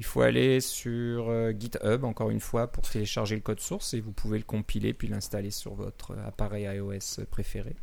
il 0.00 0.04
faut 0.04 0.22
aller 0.22 0.62
sur 0.62 1.28
euh, 1.28 1.52
GitHub, 1.52 2.04
encore 2.04 2.30
une 2.30 2.40
fois, 2.40 2.68
pour 2.68 2.88
télécharger 2.88 3.34
le 3.34 3.42
code 3.42 3.60
source 3.60 3.92
et 3.92 4.00
vous 4.00 4.12
pouvez 4.12 4.38
le 4.38 4.44
compiler 4.44 4.94
puis 4.94 5.08
l'installer 5.08 5.50
sur 5.50 5.74
votre 5.74 6.16
appareil 6.26 6.64
iOS 6.64 7.26
préféré. 7.30 7.76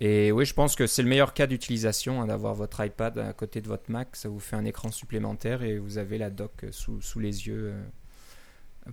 Et 0.00 0.32
oui, 0.32 0.44
je 0.44 0.52
pense 0.52 0.76
que 0.76 0.86
c'est 0.86 1.02
le 1.02 1.08
meilleur 1.08 1.32
cas 1.32 1.46
d'utilisation 1.46 2.20
hein, 2.20 2.26
d'avoir 2.26 2.52
votre 2.52 2.84
iPad 2.84 3.16
à 3.16 3.32
côté 3.32 3.62
de 3.62 3.68
votre 3.68 3.90
Mac. 3.90 4.16
Ça 4.16 4.28
vous 4.28 4.38
fait 4.38 4.56
un 4.56 4.66
écran 4.66 4.90
supplémentaire 4.90 5.62
et 5.62 5.78
vous 5.78 5.96
avez 5.96 6.18
la 6.18 6.28
doc 6.28 6.66
sous, 6.70 7.00
les 7.18 7.46
yeux 7.46 7.72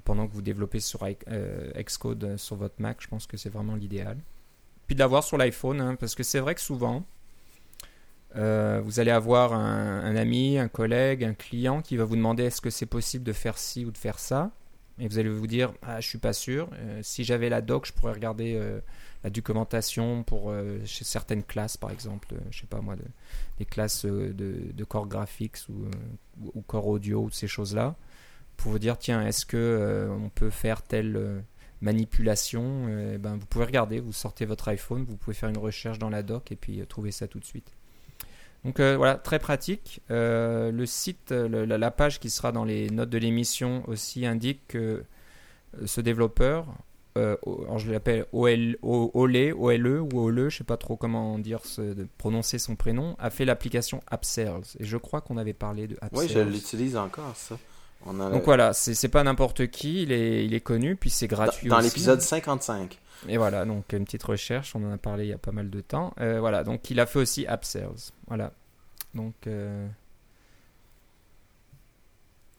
pendant 0.05 0.25
que 0.25 0.31
vous 0.31 0.41
développez 0.41 0.79
sur 0.79 1.05
Xcode 1.75 2.37
sur 2.37 2.55
votre 2.55 2.81
Mac. 2.81 2.99
Je 3.01 3.09
pense 3.09 3.27
que 3.27 3.35
c'est 3.35 3.49
vraiment 3.49 3.75
l'idéal. 3.75 4.17
Puis 4.87 4.95
de 4.95 5.01
l'avoir 5.01 5.25
sur 5.25 5.37
l'iPhone, 5.37 5.81
hein, 5.81 5.95
parce 5.95 6.15
que 6.15 6.23
c'est 6.23 6.39
vrai 6.39 6.55
que 6.55 6.61
souvent, 6.61 7.05
vous 8.35 8.99
allez 8.99 9.11
avoir 9.11 9.53
un, 9.53 10.15
ami, 10.15 10.57
un 10.57 10.67
collègue, 10.67 11.23
un 11.23 11.33
client 11.33 11.81
qui 11.81 11.97
va 11.97 12.05
vous 12.05 12.15
demander 12.15 12.43
est-ce 12.43 12.61
que 12.61 12.69
c'est 12.69 12.85
possible 12.85 13.23
de 13.23 13.33
faire 13.33 13.57
ci 13.57 13.85
ou 13.85 13.91
de 13.91 13.97
faire 13.97 14.19
ça. 14.19 14.51
Et 14.99 15.07
vous 15.07 15.17
allez 15.19 15.29
vous 15.29 15.47
dire 15.47 15.73
ah, 15.81 15.99
je 15.99 16.07
suis 16.07 16.17
pas 16.17 16.33
sûr. 16.33 16.69
si 17.01 17.23
j'avais 17.23 17.49
la 17.49 17.61
doc, 17.61 17.85
je 17.85 17.93
pourrais 17.93 18.13
regarder 18.13 18.59
la 19.23 19.29
documentation 19.29 20.23
pour 20.23 20.49
euh, 20.49 20.79
certaines 20.85 21.43
classes, 21.43 21.77
par 21.77 21.91
exemple, 21.91 22.29
euh, 22.33 22.39
je 22.49 22.61
sais 22.61 22.67
pas 22.67 22.81
moi, 22.81 22.95
des 23.59 23.65
classes 23.65 24.05
euh, 24.05 24.33
de, 24.33 24.83
corps 24.83 25.07
graphiques 25.07 25.57
ou, 25.69 25.85
ou, 26.53 26.61
corps 26.61 26.87
audio, 26.87 27.23
ou 27.23 27.29
ces 27.29 27.47
choses-là, 27.47 27.95
pour 28.57 28.71
vous 28.71 28.79
dire 28.79 28.97
tiens, 28.97 29.25
est-ce 29.25 29.45
que 29.45 30.09
on 30.11 30.29
peut 30.29 30.49
faire 30.49 30.81
telle 30.81 31.43
manipulation 31.81 32.87
ben, 33.19 33.37
Vous 33.37 33.45
pouvez 33.45 33.65
regarder, 33.65 33.99
vous 33.99 34.11
sortez 34.11 34.45
votre 34.45 34.67
iPhone, 34.67 35.05
vous 35.05 35.15
pouvez 35.17 35.33
faire 35.33 35.49
une 35.49 35.57
recherche 35.57 35.97
dans 35.97 36.09
la 36.09 36.23
doc 36.23 36.51
et 36.51 36.55
puis 36.55 36.85
trouver 36.87 37.11
ça 37.11 37.27
tout 37.27 37.39
de 37.39 37.45
suite. 37.45 37.71
Donc 38.63 38.79
voilà, 38.79 39.15
très 39.15 39.39
pratique. 39.39 40.01
le 40.09 40.83
site, 40.85 41.31
la, 41.31 41.91
page 41.91 42.19
qui 42.19 42.29
sera 42.29 42.51
dans 42.51 42.63
les 42.63 42.89
notes 42.89 43.09
de 43.09 43.17
l'émission 43.17 43.83
aussi 43.87 44.25
indique 44.25 44.67
que 44.67 45.03
ce 45.85 46.01
développeur, 46.01 46.67
euh, 47.17 47.35
je 47.77 47.91
l'appelle 47.91 48.25
OL, 48.31 48.77
OLE, 48.81 49.53
OLE 49.57 49.99
ou 49.99 50.19
OLE, 50.19 50.49
je 50.49 50.57
sais 50.59 50.63
pas 50.63 50.77
trop 50.77 50.95
comment 50.95 51.37
dire 51.39 51.59
prononcer 52.17 52.57
son 52.57 52.75
prénom, 52.75 53.15
a 53.19 53.29
fait 53.29 53.43
l'application 53.43 54.01
AppSales. 54.07 54.63
Et 54.79 54.85
je 54.85 54.97
crois 54.97 55.21
qu'on 55.21 55.37
avait 55.37 55.53
parlé 55.53 55.87
de 55.87 55.97
AppSales. 56.01 56.25
Oui, 56.25 56.29
je 56.29 56.39
l'utilise 56.39 56.95
encore, 56.95 57.35
ça. 57.35 57.57
Donc 58.05 58.45
voilà, 58.45 58.73
c'est 58.73 59.09
pas 59.09 59.23
n'importe 59.23 59.67
qui, 59.67 60.01
il 60.03 60.11
est, 60.11 60.43
il 60.45 60.55
est 60.55 60.61
connu, 60.61 60.95
puis 60.95 61.11
c'est 61.11 61.27
gratuit 61.27 61.69
Dans, 61.69 61.75
dans 61.75 61.81
l'épisode 61.81 62.21
55. 62.21 62.97
Et 63.27 63.37
voilà, 63.37 63.65
donc 63.65 63.93
une 63.93 64.05
petite 64.05 64.23
recherche, 64.23 64.75
on 64.75 64.83
en 64.83 64.91
a 64.91 64.97
parlé 64.97 65.25
il 65.25 65.29
y 65.29 65.33
a 65.33 65.37
pas 65.37 65.51
mal 65.51 65.69
de 65.69 65.81
temps. 65.81 66.13
Euh, 66.19 66.39
voilà, 66.39 66.63
donc 66.63 66.89
il 66.89 66.99
a 66.99 67.05
fait 67.05 67.19
aussi 67.19 67.45
AppSales. 67.45 68.11
Voilà. 68.27 68.51
Donc. 69.13 69.35
Euh... 69.47 69.87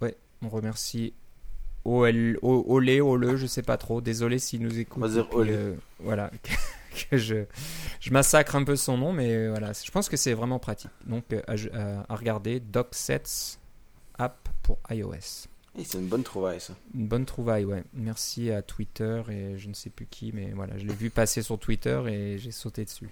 Ouais, 0.00 0.16
on 0.42 0.48
remercie 0.48 1.14
OL, 1.84 2.38
Olé, 2.42 3.00
Ole, 3.00 3.36
je 3.36 3.46
sais 3.46 3.62
pas 3.62 3.76
trop. 3.76 4.00
Désolé 4.00 4.38
s'il 4.38 4.62
nous 4.62 4.78
écoute. 4.78 5.02
On 5.02 5.06
va 5.06 5.12
dire 5.12 5.28
Olé. 5.34 5.74
voilà, 5.98 6.30
que 7.10 7.16
je, 7.16 7.44
je 8.00 8.10
massacre 8.12 8.54
un 8.54 8.64
peu 8.64 8.76
son 8.76 8.96
nom, 8.96 9.12
mais 9.12 9.48
voilà, 9.48 9.72
je 9.72 9.90
pense 9.90 10.08
que 10.08 10.16
c'est 10.16 10.34
vraiment 10.34 10.58
pratique. 10.58 10.90
Donc 11.06 11.24
euh, 11.32 12.02
à, 12.08 12.14
regarder, 12.14 12.60
DocSets 12.60 13.58
app 14.18 14.48
pour 14.62 14.78
iOS. 14.90 15.48
C'est 15.78 15.98
une 15.98 16.08
bonne 16.08 16.22
trouvaille 16.22 16.60
ça. 16.60 16.74
Une 16.94 17.06
bonne 17.06 17.24
trouvaille, 17.24 17.64
ouais. 17.64 17.84
Merci 17.94 18.50
à 18.50 18.62
Twitter 18.62 19.22
et 19.30 19.58
je 19.58 19.68
ne 19.68 19.74
sais 19.74 19.90
plus 19.90 20.06
qui, 20.06 20.32
mais 20.32 20.52
voilà, 20.54 20.76
je 20.76 20.84
l'ai 20.84 20.94
vu 20.94 21.10
passer 21.10 21.42
sur 21.42 21.58
Twitter 21.58 22.00
et 22.08 22.38
j'ai 22.38 22.50
sauté 22.50 22.84
dessus. 22.84 23.08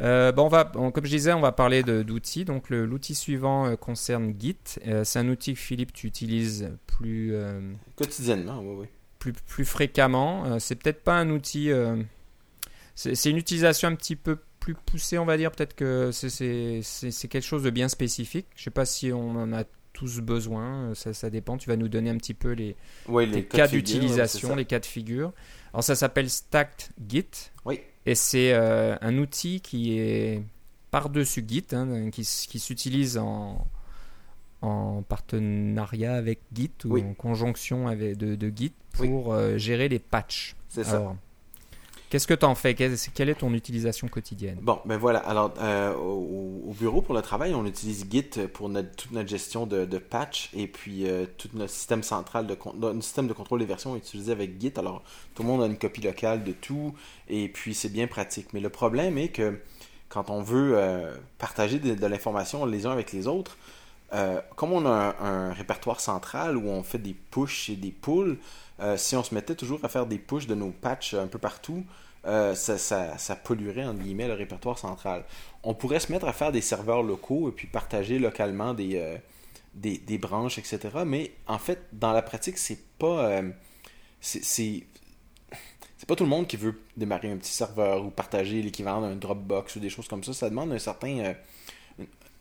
Euh, 0.00 0.32
bon, 0.32 0.46
on 0.46 0.48
va, 0.48 0.64
comme 0.64 1.04
je 1.04 1.10
disais, 1.10 1.32
on 1.32 1.40
va 1.40 1.52
parler 1.52 1.82
d'outils. 1.82 2.44
Donc, 2.44 2.70
l'outil 2.70 3.14
suivant 3.14 3.66
euh, 3.66 3.76
concerne 3.76 4.34
Git. 4.38 4.56
Euh, 4.86 5.04
c'est 5.04 5.18
un 5.18 5.28
outil 5.28 5.54
que 5.54 5.60
Philippe, 5.60 5.92
tu 5.92 6.06
utilises 6.06 6.70
plus 6.86 7.34
quotidiennement, 7.96 8.60
oui, 8.60 8.76
oui. 8.80 8.86
Plus, 9.18 9.32
plus 9.32 9.64
fréquemment. 9.64 10.58
c'est 10.58 10.74
peut-être 10.74 11.04
pas 11.04 11.14
un 11.14 11.30
outil. 11.30 11.70
c'est 12.94 13.30
une 13.30 13.36
utilisation 13.36 13.88
un 13.88 13.94
petit 13.94 14.16
peu 14.16 14.36
plus 14.58 14.74
poussée, 14.74 15.18
on 15.18 15.24
va 15.24 15.36
dire. 15.36 15.52
Peut-être 15.52 15.74
que 15.74 16.10
c'est 16.12 17.28
quelque 17.28 17.40
chose 17.44 17.62
de 17.62 17.70
bien 17.70 17.88
spécifique. 17.88 18.46
Je 18.56 18.64
sais 18.64 18.70
pas 18.70 18.84
si 18.84 19.12
on 19.12 19.30
en 19.30 19.52
a 19.52 19.64
tous 19.92 20.20
besoin. 20.20 20.94
Ça, 20.94 21.12
ça 21.12 21.30
dépend. 21.30 21.56
Tu 21.56 21.68
vas 21.68 21.76
nous 21.76 21.88
donner 21.88 22.10
un 22.10 22.16
petit 22.16 22.34
peu 22.34 22.52
les, 22.52 22.76
les, 23.08 23.44
cas 23.44 23.68
d'utilisation, 23.68 24.54
les 24.54 24.64
cas 24.64 24.80
de 24.80 24.86
figure. 24.86 25.32
Alors, 25.72 25.84
ça 25.84 25.94
s'appelle 25.94 26.28
Stacked 26.28 26.90
Git. 27.08 27.50
Oui. 27.64 27.80
Et 28.04 28.14
c'est 28.14 28.52
euh, 28.52 28.96
un 29.00 29.18
outil 29.18 29.60
qui 29.60 29.98
est 29.98 30.42
par-dessus 30.90 31.44
Git, 31.46 31.66
hein, 31.72 32.10
qui, 32.10 32.24
s'utilise 32.24 33.16
en, 33.16 33.66
en 34.60 35.02
partenariat 35.02 36.14
avec 36.14 36.40
Git 36.52 36.72
ou 36.84 36.98
en 36.98 37.14
conjonction 37.14 37.88
avec 37.88 38.16
de, 38.16 38.52
Git 38.54 38.74
pour 38.92 39.32
euh, 39.32 39.56
gérer 39.56 39.88
les 39.88 39.98
patchs. 39.98 40.56
C'est 40.68 40.84
ça. 40.84 41.14
Qu'est-ce 42.12 42.26
que 42.26 42.34
tu 42.34 42.44
en 42.44 42.54
fais 42.54 42.74
Quelle 42.74 43.30
est 43.30 43.34
ton 43.36 43.54
utilisation 43.54 44.06
quotidienne? 44.06 44.58
Bon, 44.60 44.80
ben 44.84 44.98
voilà. 44.98 45.20
Alors, 45.20 45.54
euh, 45.62 45.94
au, 45.94 46.74
bureau 46.78 47.00
pour 47.00 47.14
le 47.14 47.22
travail, 47.22 47.54
on 47.54 47.64
utilise 47.64 48.04
Git 48.10 48.48
pour 48.52 48.70
toute 48.98 49.12
notre 49.12 49.30
gestion 49.30 49.64
de, 49.64 49.96
patch 49.96 50.50
et 50.52 50.66
puis 50.66 51.08
euh, 51.08 51.24
tout 51.38 51.48
notre 51.54 51.72
système 51.72 52.02
central 52.02 52.46
de 52.46 52.54
notre 52.74 53.00
système 53.00 53.28
de 53.28 53.32
contrôle 53.32 53.60
des 53.60 53.64
versions 53.64 53.96
est 53.96 54.00
utilisé 54.00 54.30
avec 54.30 54.60
Git. 54.60 54.74
Alors, 54.76 55.02
tout 55.34 55.42
le 55.42 55.48
monde 55.48 55.62
a 55.62 55.66
une 55.66 55.78
copie 55.78 56.02
locale 56.02 56.44
de 56.44 56.52
tout 56.52 56.94
et 57.30 57.48
puis 57.48 57.72
c'est 57.72 57.88
bien 57.88 58.06
pratique. 58.06 58.48
Mais 58.52 58.60
le 58.60 58.68
problème 58.68 59.16
est 59.16 59.28
que 59.28 59.58
quand 60.10 60.28
on 60.28 60.42
veut 60.42 60.72
euh, 60.74 61.14
partager 61.38 61.78
de, 61.78 62.06
l'information 62.06 62.66
les 62.66 62.84
uns 62.84 62.92
avec 62.92 63.12
les 63.12 63.26
autres, 63.26 63.56
comme 64.56 64.72
on 64.74 64.84
a 64.84 65.16
un, 65.18 65.54
répertoire 65.54 65.98
central 65.98 66.58
où 66.58 66.68
on 66.68 66.82
fait 66.82 66.98
des 66.98 67.14
push 67.14 67.70
et 67.70 67.76
des 67.76 67.90
pulls, 67.90 68.36
si 68.96 69.16
on 69.16 69.22
se 69.22 69.34
mettait 69.34 69.54
toujours 69.54 69.78
à 69.84 69.88
faire 69.88 70.06
des 70.06 70.18
push 70.18 70.46
de 70.46 70.54
nos 70.54 70.70
patchs 70.70 71.14
un 71.14 71.26
peu 71.26 71.38
partout, 71.38 71.84
euh, 72.24 72.54
ça, 72.54 73.36
polluerait 73.42 73.84
en 73.84 73.94
guillemets 73.94 74.28
le 74.28 74.34
répertoire 74.34 74.78
central. 74.78 75.24
On 75.64 75.74
pourrait 75.74 76.00
se 76.00 76.12
mettre 76.12 76.26
à 76.26 76.32
faire 76.32 76.52
des 76.52 76.60
serveurs 76.60 77.02
locaux 77.02 77.48
et 77.48 77.52
puis 77.52 77.66
partager 77.66 78.18
localement 78.18 78.74
des, 78.74 78.96
euh, 78.96 79.16
des, 79.74 80.18
branches, 80.18 80.58
etc. 80.58 80.80
Mais 81.04 81.32
en 81.48 81.58
fait, 81.58 81.80
dans 81.92 82.12
la 82.12 82.22
pratique, 82.22 82.58
c'est 82.58 82.78
pas. 82.98 83.26
Euh, 83.26 83.50
c'est 84.20 84.84
c'est 85.98 86.08
pas 86.08 86.16
tout 86.16 86.24
le 86.24 86.30
monde 86.30 86.48
qui 86.48 86.56
veut 86.56 86.80
démarrer 86.96 87.30
un 87.30 87.36
petit 87.36 87.52
serveur 87.52 88.04
ou 88.04 88.10
partager 88.10 88.60
l'équivalent 88.60 89.02
d'un 89.02 89.14
Dropbox 89.14 89.76
ou 89.76 89.80
des 89.80 89.88
choses 89.88 90.08
comme 90.08 90.24
ça. 90.24 90.32
Ça 90.32 90.50
demande 90.50 90.72
un 90.72 90.78
certain, 90.80 91.34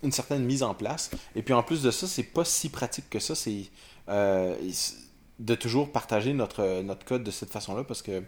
une 0.01 0.11
certaine 0.11 0.43
mise 0.43 0.63
en 0.63 0.73
place. 0.73 1.11
Et 1.35 1.43
puis 1.43 1.53
en 1.53 1.61
plus 1.61 1.83
de 1.83 1.91
ça, 1.91 2.07
c'est 2.07 2.23
pas 2.23 2.43
si 2.43 2.69
pratique 2.69 3.07
que 3.07 3.19
ça. 3.19 3.35
De 5.41 5.55
toujours 5.55 5.91
partager 5.91 6.33
notre, 6.33 6.81
notre 6.81 7.05
code 7.05 7.23
de 7.23 7.31
cette 7.31 7.51
façon-là 7.51 7.83
parce 7.83 8.01
que 8.01 8.23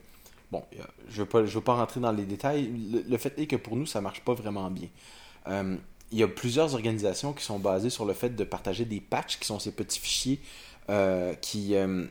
Bon, 0.53 0.63
je 1.09 1.23
ne 1.23 1.27
veux, 1.27 1.41
veux, 1.45 1.61
pas 1.61 1.73
rentrer 1.73 1.99
dans 1.99 2.11
les 2.11 2.25
détails. 2.25 2.69
Le, 3.09 3.17
fait 3.17 3.39
est 3.39 3.47
que 3.47 3.55
pour 3.55 3.75
nous, 3.75 3.87
ça 3.87 3.97
ne 3.97 4.03
marche 4.03 4.21
pas 4.21 4.35
vraiment 4.35 4.69
bien. 4.69 4.87
Euh, 5.47 5.77
il 6.11 6.19
y 6.19 6.21
a 6.21 6.27
plusieurs 6.27 6.75
organisations 6.75 7.33
qui 7.33 7.43
sont 7.43 7.57
basées 7.57 7.89
sur 7.89 8.05
le 8.05 8.13
fait 8.13 8.29
de 8.29 8.43
partager 8.43 8.85
des 8.85 9.01
patchs, 9.01 9.39
qui 9.39 9.47
sont 9.47 9.57
ces 9.57 9.71
petits 9.71 9.99
fichiers 9.99 10.39
euh, 10.91 11.33
qui 11.33 11.75
euh, 11.75 12.05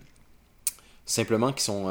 simplement 1.06 1.52
qui 1.52 1.62
sont 1.62 1.86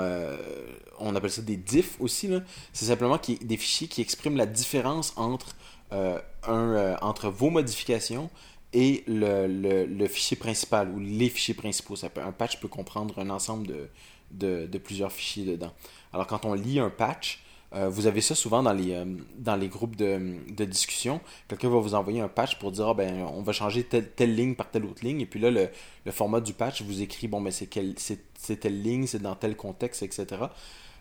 on 0.99 1.15
appelle 1.15 1.31
ça 1.31 1.41
des 1.41 1.55
diffs 1.55 1.95
aussi 2.01 2.29
c'est 2.73 2.85
simplement 2.85 3.17
des 3.41 3.57
fichiers 3.57 3.87
qui 3.87 4.01
expriment 4.01 4.35
la 4.35 4.45
différence 4.45 5.13
entre 5.15 5.55
un 5.91 6.97
entre 7.01 7.29
vos 7.29 7.49
modifications 7.49 8.29
et 8.73 9.03
le, 9.07 9.47
le, 9.85 10.07
fichier 10.07 10.37
principal 10.37 10.89
ou 10.91 10.99
les 10.99 11.29
fichiers 11.29 11.53
principaux 11.53 11.95
ça 11.95 12.09
peut, 12.09 12.21
un 12.21 12.31
patch 12.31 12.59
peut 12.59 12.69
comprendre 12.69 13.19
un 13.19 13.29
ensemble 13.29 13.67
de, 13.67 14.65
de, 14.65 14.77
plusieurs 14.77 15.11
fichiers 15.11 15.45
dedans 15.45 15.73
alors 16.13 16.27
quand 16.27 16.45
on 16.45 16.53
lit 16.53 16.79
un 16.79 16.89
patch, 16.89 17.41
euh, 17.73 17.87
vous 17.87 18.05
avez 18.05 18.19
ça 18.19 18.35
souvent 18.35 18.61
dans 18.61 18.73
les, 18.73 18.91
euh, 18.91 19.05
dans 19.37 19.55
les 19.55 19.69
groupes 19.69 19.95
de, 19.95 20.35
de 20.49 20.65
discussion. 20.65 21.21
Quelqu'un 21.47 21.69
va 21.69 21.79
vous 21.79 21.95
envoyer 21.95 22.19
un 22.19 22.27
patch 22.27 22.59
pour 22.59 22.71
dire 22.71 22.89
ah, 22.89 22.93
ben, 22.93 23.23
on 23.33 23.41
va 23.41 23.53
changer 23.53 23.83
telle, 23.83 24.09
telle, 24.11 24.35
ligne 24.35 24.55
par 24.55 24.69
telle 24.69 24.83
autre 24.83 25.05
ligne. 25.05 25.21
Et 25.21 25.25
puis 25.25 25.39
là, 25.39 25.49
le, 25.51 25.69
le 26.05 26.11
format 26.11 26.41
du 26.41 26.51
patch 26.51 26.81
vous 26.81 27.01
écrit 27.01 27.29
bon, 27.29 27.39
ben, 27.39 27.51
c'est, 27.51 27.69
c'est, 27.97 28.59
telle 28.59 28.81
ligne, 28.81 29.07
c'est 29.07 29.21
dans 29.21 29.35
tel 29.35 29.55
contexte, 29.55 30.03
etc. 30.03 30.27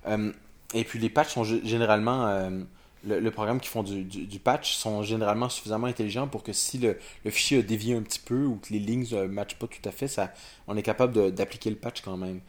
Euh, 0.07 0.33
et 0.73 0.85
puis 0.85 1.01
les 1.01 1.11
patchs 1.11 1.35
sont 1.35 1.45
généralement. 1.45 2.51
Le, 3.05 3.31
programme 3.31 3.61
qui 3.61 3.69
font 3.69 3.83
du, 3.83 4.39
patch 4.39 4.75
sont 4.75 5.03
généralement 5.03 5.49
suffisamment 5.49 5.87
intelligents 5.87 6.29
pour 6.29 6.43
que 6.43 6.53
si 6.53 6.79
le, 6.79 6.99
fichier 7.27 7.59
a 7.59 7.63
dévié 7.63 7.95
un 7.97 8.03
petit 8.03 8.21
peu 8.21 8.45
ou 8.45 8.57
que 8.57 8.73
les 8.73 8.79
lignes 8.79 9.07
ne 9.11 9.27
matchent 9.27 9.59
pas 9.59 9.67
tout 9.67 9.89
à 9.89 9.91
fait, 9.91 10.09
ça, 10.09 10.33
on 10.67 10.77
est 10.77 10.83
capable 10.83 11.33
d'appliquer 11.33 11.71
le 11.71 11.77
patch 11.77 12.03
quand 12.03 12.17
même 12.17 12.41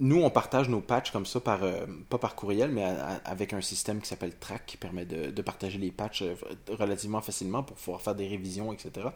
nous, 0.00 0.22
on 0.22 0.30
partage 0.30 0.68
nos 0.68 0.80
patchs 0.80 1.10
comme 1.10 1.26
ça, 1.26 1.40
par, 1.40 1.62
euh, 1.62 1.84
pas 2.08 2.18
par 2.18 2.34
courriel, 2.34 2.70
mais 2.72 2.84
avec 3.24 3.52
un 3.52 3.60
système 3.60 4.00
qui 4.00 4.08
s'appelle 4.08 4.34
Track 4.34 4.64
qui 4.66 4.76
permet 4.78 5.04
de, 5.04 5.42
partager 5.42 5.78
les 5.78 5.90
patchs 5.90 6.22
euh, 6.22 6.34
relativement 6.70 7.20
facilement 7.20 7.62
pour 7.62 7.76
pouvoir 7.76 8.00
faire 8.00 8.14
des 8.14 8.26
révisions, 8.26 8.72
etc. 8.72 9.08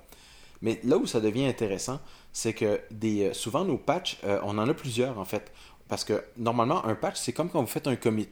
Mais 0.61 0.81
là 0.85 0.99
où 0.99 1.07
ça 1.07 1.21
devient 1.21 1.47
intéressant, 1.47 2.01
c'est 2.33 2.53
que 2.53 2.81
des, 2.91 3.29
euh, 3.29 3.33
souvent 3.33 3.65
nos 3.65 3.79
patchs, 3.79 4.19
on 4.43 4.59
en 4.59 4.69
a 4.69 4.75
plusieurs 4.75 5.19
en 5.19 5.25
fait. 5.25 5.53
Parce 5.89 6.05
que 6.05 6.25
normalement, 6.37 6.85
un 6.87 6.95
patch, 6.95 7.17
c'est 7.17 7.33
comme 7.33 7.51
quand 7.51 7.61
vous 7.61 7.67
faites 7.67 7.87
un 7.87 7.97
commit 7.97 8.29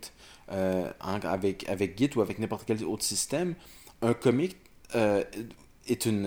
avec, 1.00 1.68
avec 1.68 1.98
Git 1.98 2.10
ou 2.16 2.20
avec 2.20 2.38
n'importe 2.38 2.64
quel 2.66 2.84
autre 2.84 3.04
système. 3.04 3.54
Un 4.02 4.14
commit 4.14 4.54
est 4.94 6.06
une, 6.06 6.24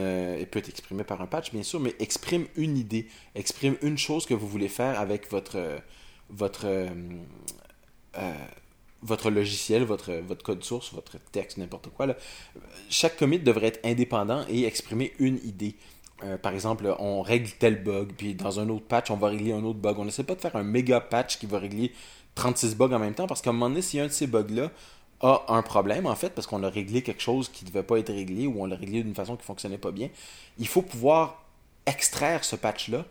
peut 0.51 0.59
être 0.59 0.69
exprimé 0.69 1.03
par 1.03 1.21
un 1.21 1.27
patch, 1.27 1.51
bien 1.51 1.63
sûr, 1.63 1.79
mais 1.79 1.95
exprime 1.99 2.47
une 2.55 2.77
idée, 2.77 3.07
exprime 3.35 3.75
une 3.81 3.97
chose 3.97 4.25
que 4.25 4.33
vous 4.33 4.47
voulez 4.47 4.69
faire 4.69 4.99
avec 4.99 5.29
votre 5.31 5.79
votre, 6.29 6.65
euh, 6.65 6.87
euh, 8.17 8.33
votre 9.01 9.29
logiciel, 9.29 9.83
votre, 9.83 10.13
votre 10.13 10.43
code 10.43 10.63
source, 10.63 10.93
votre 10.93 11.17
texte, 11.31 11.57
n'importe 11.57 11.89
quoi. 11.89 12.07
Chaque 12.89 13.17
commit 13.17 13.39
devrait 13.39 13.67
être 13.67 13.85
indépendant 13.85 14.45
et 14.49 14.65
exprimer 14.65 15.13
une 15.19 15.37
idée. 15.45 15.75
euh, 16.23 16.37
par 16.37 16.53
exemple, 16.53 16.95
on 16.99 17.21
règle 17.21 17.49
tel 17.59 17.83
bug, 17.83 18.13
puis 18.17 18.35
dans 18.35 18.59
un 18.59 18.69
autre 18.69 18.85
patch, 18.85 19.11
on 19.11 19.17
va 19.17 19.27
régler 19.29 19.51
un 19.51 19.63
autre 19.63 19.79
bug. 19.79 19.99
On 19.99 20.05
n'essaie 20.05 20.23
pas 20.23 20.35
de 20.35 20.41
faire 20.41 20.55
un 20.55 20.63
méga 20.63 21.01
patch 21.01 21.37
qui 21.37 21.45
va 21.45 21.59
régler 21.59 21.91
36 22.35 22.75
bugs 22.75 22.93
en 22.93 22.99
même 22.99 23.13
temps, 23.13 23.27
parce 23.27 23.41
qu'à 23.41 23.49
un 23.49 23.53
moment 23.53 23.69
donné, 23.69 23.81
si 23.81 23.99
un 23.99 24.07
de 24.07 24.11
ces 24.11 24.27
bugs-là 24.27 24.71
a 25.21 25.45
un 25.47 25.61
problème, 25.61 26.05
en 26.05 26.15
fait, 26.15 26.29
parce 26.29 26.45
qu'on 26.45 26.63
a 26.63 26.69
réglé 26.69 27.01
quelque 27.01 27.21
chose 27.21 27.49
qui 27.49 27.63
ne 27.63 27.69
devait 27.69 27.83
pas 27.83 27.97
être 27.97 28.13
réglé, 28.13 28.47
ou 28.47 28.61
on 28.61 28.65
l'a 28.65 28.75
réglé 28.75 29.01
d'une 29.01 29.15
façon 29.15 29.35
qui 29.35 29.41
ne 29.41 29.45
fonctionnait 29.45 29.77
pas 29.77 29.91
bien, 29.91 30.09
il 30.59 30.67
faut 30.67 30.81
pouvoir 30.81 31.43
extraire 31.85 32.43
ce 32.43 32.55
patch-là 32.55 33.05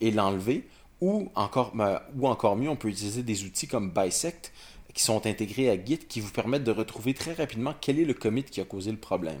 et 0.00 0.10
l'enlever, 0.10 0.66
ou 1.00 1.30
encore, 1.34 1.72
euh, 1.78 1.98
ou 2.18 2.26
encore 2.26 2.56
mieux, 2.56 2.68
on 2.68 2.76
peut 2.76 2.88
utiliser 2.88 3.22
des 3.22 3.44
outils 3.44 3.66
comme 3.66 3.90
Bisect, 3.90 4.52
qui 4.94 5.02
sont 5.02 5.26
intégrés 5.26 5.70
à 5.70 5.82
Git, 5.82 5.98
qui 5.98 6.20
vous 6.20 6.30
permettent 6.30 6.64
de 6.64 6.72
retrouver 6.72 7.14
très 7.14 7.32
rapidement 7.32 7.74
quel 7.80 7.98
est 7.98 8.04
le 8.04 8.14
commit 8.14 8.42
qui 8.42 8.60
a 8.60 8.64
causé 8.64 8.90
le 8.90 8.96
problème. 8.98 9.40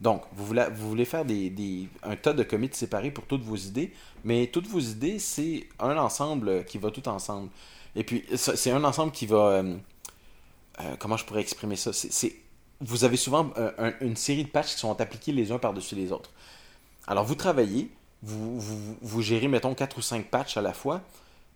Donc, 0.00 0.22
vous 0.32 0.46
voulez, 0.46 1.04
faire 1.04 1.24
un 2.04 2.16
tas 2.16 2.32
de 2.32 2.42
commits 2.44 2.70
séparés 2.72 3.10
pour 3.10 3.24
toutes 3.24 3.42
vos 3.42 3.56
idées, 3.56 3.92
mais 4.24 4.46
toutes 4.46 4.68
vos 4.68 4.78
idées, 4.78 5.18
c'est 5.18 5.66
un 5.80 5.96
ensemble 5.96 6.64
qui 6.64 6.78
va 6.78 6.90
tout 6.90 7.08
ensemble. 7.08 7.50
Et 7.98 8.04
puis, 8.04 8.24
c'est 8.36 8.70
un 8.70 8.84
ensemble 8.84 9.10
qui 9.10 9.26
va... 9.26 9.48
Euh, 9.48 9.76
euh, 10.80 10.94
comment 11.00 11.16
je 11.16 11.24
pourrais 11.24 11.40
exprimer 11.40 11.74
ça? 11.74 11.90
Vous 12.80 13.02
avez 13.02 13.16
souvent 13.16 13.50
euh, 13.58 13.90
une 14.00 14.14
série 14.14 14.44
de 14.44 14.48
patchs 14.48 14.74
qui 14.74 14.78
sont 14.78 15.00
appliqués 15.00 15.32
les 15.32 15.50
uns 15.50 15.58
par-dessus 15.58 15.96
les 15.96 16.12
autres. 16.12 16.30
Alors, 17.08 17.24
vous 17.24 17.34
travaillez, 17.34 17.90
vous, 18.22 19.20
gérez, 19.20 19.48
mettons, 19.48 19.74
4 19.74 19.98
ou 19.98 20.00
5 20.00 20.30
patchs 20.30 20.56
à 20.56 20.62
la 20.62 20.72
fois. 20.72 21.00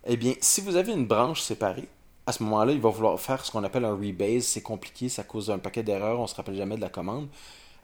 Eh 0.05 0.17
bien, 0.17 0.33
si 0.41 0.59
vous 0.59 0.75
avez 0.75 0.91
une 0.91 1.05
branche 1.05 1.39
séparée, 1.39 1.87
à 2.25 2.33
ce 2.33 2.43
moment-là, 2.43 2.73
il 2.73 2.81
va 2.81 2.89
vouloir 2.89 3.17
faire 3.21 3.45
ce 3.45 3.49
qu'on 3.49 3.63
appelle 3.63 3.85
un 3.85 3.95
rebase. 3.95 4.43
C'est 4.43 4.61
compliqué, 4.61 5.07
ça 5.07 5.23
cause 5.23 5.49
un 5.49 5.59
paquet 5.59 5.81
d'erreurs, 5.81 6.19
on 6.19 6.23
ne 6.23 6.27
se 6.27 6.35
rappelle 6.35 6.57
jamais 6.57 6.75
de 6.75 6.81
la 6.81 6.89
commande. 6.89 7.29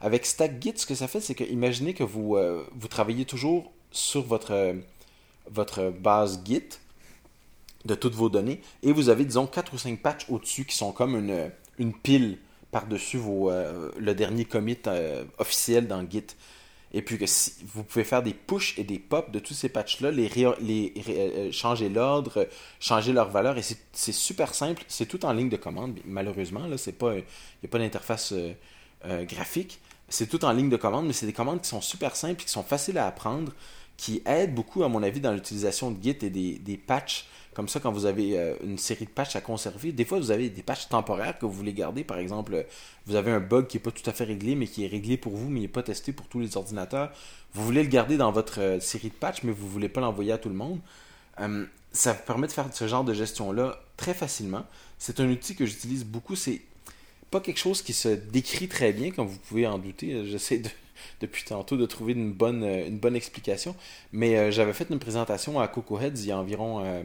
Avec 0.02 0.26
StackGit, 0.26 0.74
ce 0.76 0.84
que 0.84 0.94
ça 0.94 1.08
fait, 1.08 1.20
c'est 1.22 1.34
que 1.34 1.44
imaginez 1.44 1.94
que 1.94 2.04
vous, 2.04 2.36
travaillez 2.90 3.24
toujours 3.24 3.72
sur 3.90 4.22
votre 4.22 4.74
base 5.98 6.42
Git 6.44 6.78
de 7.84 7.94
toutes 7.94 8.14
vos 8.14 8.28
données 8.28 8.60
et 8.82 8.92
vous 8.92 9.08
avez, 9.08 9.24
disons, 9.24 9.46
4 9.46 9.74
ou 9.74 9.78
5 9.78 10.00
patchs 10.00 10.26
au-dessus 10.28 10.64
qui 10.64 10.76
sont 10.76 10.92
comme 10.92 11.16
une, 11.78 11.92
pile 12.02 12.38
par-dessus 12.70 13.18
euh, 13.26 13.90
le 13.98 14.14
dernier 14.14 14.44
commit 14.44 14.78
euh, 14.86 15.24
officiel 15.38 15.88
dans 15.88 16.08
Git. 16.08 16.26
Et 16.92 17.02
puis 17.02 17.18
que 17.18 17.26
si, 17.26 17.54
vous 17.72 17.84
pouvez 17.84 18.04
faire 18.04 18.22
des 18.22 18.34
push 18.34 18.76
et 18.78 18.84
des 18.84 18.98
pop 18.98 19.30
de 19.30 19.38
tous 19.38 19.54
ces 19.54 19.68
patchs-là, 19.68 20.10
les, 20.10 20.28
les 20.60 21.52
changer 21.52 21.88
l'ordre, 21.88 22.48
changer 22.80 23.12
leur 23.12 23.30
valeur. 23.30 23.56
Et 23.58 23.62
c'est 23.62 24.12
super 24.12 24.54
simple. 24.54 24.82
C'est 24.88 25.06
tout 25.06 25.24
en 25.24 25.32
ligne 25.32 25.48
de 25.48 25.56
commande. 25.56 26.00
Malheureusement, 26.04 26.62
il 26.66 26.70
n'y 26.70 27.24
a 27.64 27.68
pas 27.68 27.78
d'interface 27.78 28.34
graphique 29.04 29.78
c'est 30.10 30.26
tout 30.26 30.44
en 30.44 30.52
ligne 30.52 30.68
de 30.68 30.76
commande, 30.76 31.06
mais 31.06 31.12
c'est 31.12 31.24
des 31.24 31.32
commandes 31.32 31.62
qui 31.62 31.68
sont 31.68 31.80
super 31.80 32.16
simples, 32.16 32.42
qui 32.42 32.50
sont 32.50 32.64
faciles 32.64 32.98
à 32.98 33.06
apprendre, 33.06 33.52
qui 33.96 34.22
aident 34.26 34.54
beaucoup, 34.54 34.82
à 34.82 34.88
mon 34.88 35.02
avis, 35.02 35.20
dans 35.20 35.32
l'utilisation 35.32 35.92
de 35.92 36.02
Git 36.02 36.18
et 36.22 36.30
des, 36.30 36.58
des 36.58 36.76
patchs. 36.76 37.26
Comme 37.54 37.68
ça, 37.68 37.80
quand 37.80 37.90
vous 37.90 38.06
avez 38.06 38.38
euh, 38.38 38.54
une 38.62 38.78
série 38.78 39.06
de 39.06 39.10
patchs 39.10 39.34
à 39.34 39.40
conserver, 39.40 39.90
des 39.90 40.04
fois, 40.04 40.18
vous 40.18 40.30
avez 40.30 40.50
des 40.50 40.62
patchs 40.62 40.88
temporaires 40.88 41.38
que 41.38 41.46
vous 41.46 41.52
voulez 41.52 41.72
garder. 41.72 42.04
Par 42.04 42.18
exemple, 42.18 42.64
vous 43.06 43.16
avez 43.16 43.32
un 43.32 43.40
bug 43.40 43.66
qui 43.66 43.76
n'est 43.76 43.82
pas 43.82 43.90
tout 43.90 44.08
à 44.08 44.12
fait 44.12 44.24
réglé, 44.24 44.54
mais 44.54 44.66
qui 44.66 44.84
est 44.84 44.88
réglé 44.88 45.16
pour 45.16 45.36
vous, 45.36 45.48
mais 45.50 45.58
il 45.58 45.62
n'est 45.62 45.68
pas 45.68 45.82
testé 45.82 46.12
pour 46.12 46.26
tous 46.26 46.38
les 46.38 46.56
ordinateurs. 46.56 47.10
Vous 47.54 47.64
voulez 47.64 47.82
le 47.82 47.88
garder 47.88 48.16
dans 48.16 48.30
votre 48.30 48.60
euh, 48.60 48.80
série 48.80 49.08
de 49.08 49.14
patchs, 49.14 49.42
mais 49.42 49.52
vous 49.52 49.66
ne 49.66 49.70
voulez 49.70 49.88
pas 49.88 50.00
l'envoyer 50.00 50.32
à 50.32 50.38
tout 50.38 50.48
le 50.48 50.54
monde. 50.54 50.78
Euh, 51.40 51.66
ça 51.92 52.12
vous 52.12 52.22
permet 52.24 52.46
de 52.46 52.52
faire 52.52 52.72
ce 52.72 52.86
genre 52.86 53.02
de 53.02 53.14
gestion-là 53.14 53.80
très 53.96 54.14
facilement. 54.14 54.64
C'est 54.98 55.18
un 55.18 55.28
outil 55.28 55.56
que 55.56 55.66
j'utilise 55.66 56.04
beaucoup. 56.04 56.36
C'est 56.36 56.60
pas 57.32 57.40
quelque 57.40 57.58
chose 57.58 57.82
qui 57.82 57.92
se 57.92 58.08
décrit 58.08 58.68
très 58.68 58.92
bien, 58.92 59.10
comme 59.10 59.26
vous 59.26 59.38
pouvez 59.38 59.66
en 59.66 59.78
douter. 59.78 60.24
J'essaie 60.24 60.62
depuis 61.20 61.44
tantôt 61.44 61.76
de 61.76 61.86
trouver 61.86 62.12
une 62.12 62.32
bonne, 62.32 62.64
une 62.64 62.98
bonne 62.98 63.16
explication. 63.16 63.74
Mais 64.12 64.36
euh, 64.36 64.50
j'avais 64.50 64.72
fait 64.72 64.88
une 64.90 64.98
présentation 64.98 65.60
à 65.60 65.68
Coco 65.68 65.98
Heads 65.98 66.12
il 66.16 66.26
y 66.26 66.32
a 66.32 66.38
environ 66.38 66.84
euh, 66.84 67.02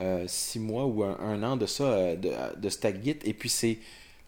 euh, 0.00 0.24
six 0.26 0.58
mois 0.58 0.86
ou 0.86 1.04
un, 1.04 1.42
an 1.42 1.56
de 1.56 1.66
ça, 1.66 2.16
de, 2.16 2.30
de 2.56 2.68
StackGit. 2.68 3.18
Et 3.24 3.34
puis 3.34 3.48
c'est 3.48 3.78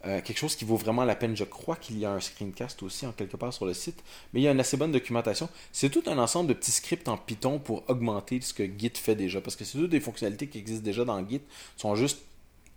quelque 0.03 0.39
chose 0.39 0.57
qui 0.57 0.65
vaut 0.65 0.77
vraiment 0.77 1.05
la 1.05 1.15
peine. 1.15 1.37
Je 1.37 1.45
crois 1.45 1.77
qu'il 1.77 1.99
y 1.99 2.07
a 2.07 2.11
un 2.11 2.21
screencast 2.21 2.83
aussi 2.83 3.05
en 3.05 3.13
quelque 3.13 3.37
part 3.37 3.53
sur 3.53 3.67
le 3.67 3.75
site. 3.75 4.03
Mais 4.33 4.41
il 4.41 4.45
y 4.45 4.49
a 4.49 4.53
une 4.53 4.61
assez 4.61 4.79
bonne 4.79 4.93
documentation. 4.93 5.51
C'est 5.73 5.91
tout 5.91 6.03
un 6.07 6.17
ensemble 6.17 6.49
de 6.49 6.55
petits 6.55 6.71
scripts 6.71 7.07
en 7.07 7.19
Python 7.19 7.59
pour 7.59 7.85
augmenter 7.91 8.41
ce 8.41 8.55
que 8.55 8.63
Git 8.63 8.93
fait 8.95 9.15
déjà. 9.15 9.43
Parce 9.43 9.57
que 9.57 9.65
c'est 9.67 9.77
toutes 9.77 9.91
des 9.91 10.01
fonctionnalités 10.01 10.47
qui 10.47 10.57
existent 10.57 10.85
déjà 10.85 11.05
dans 11.05 11.29
Git. 11.29 11.43
sont 11.77 11.95
juste 11.97 12.21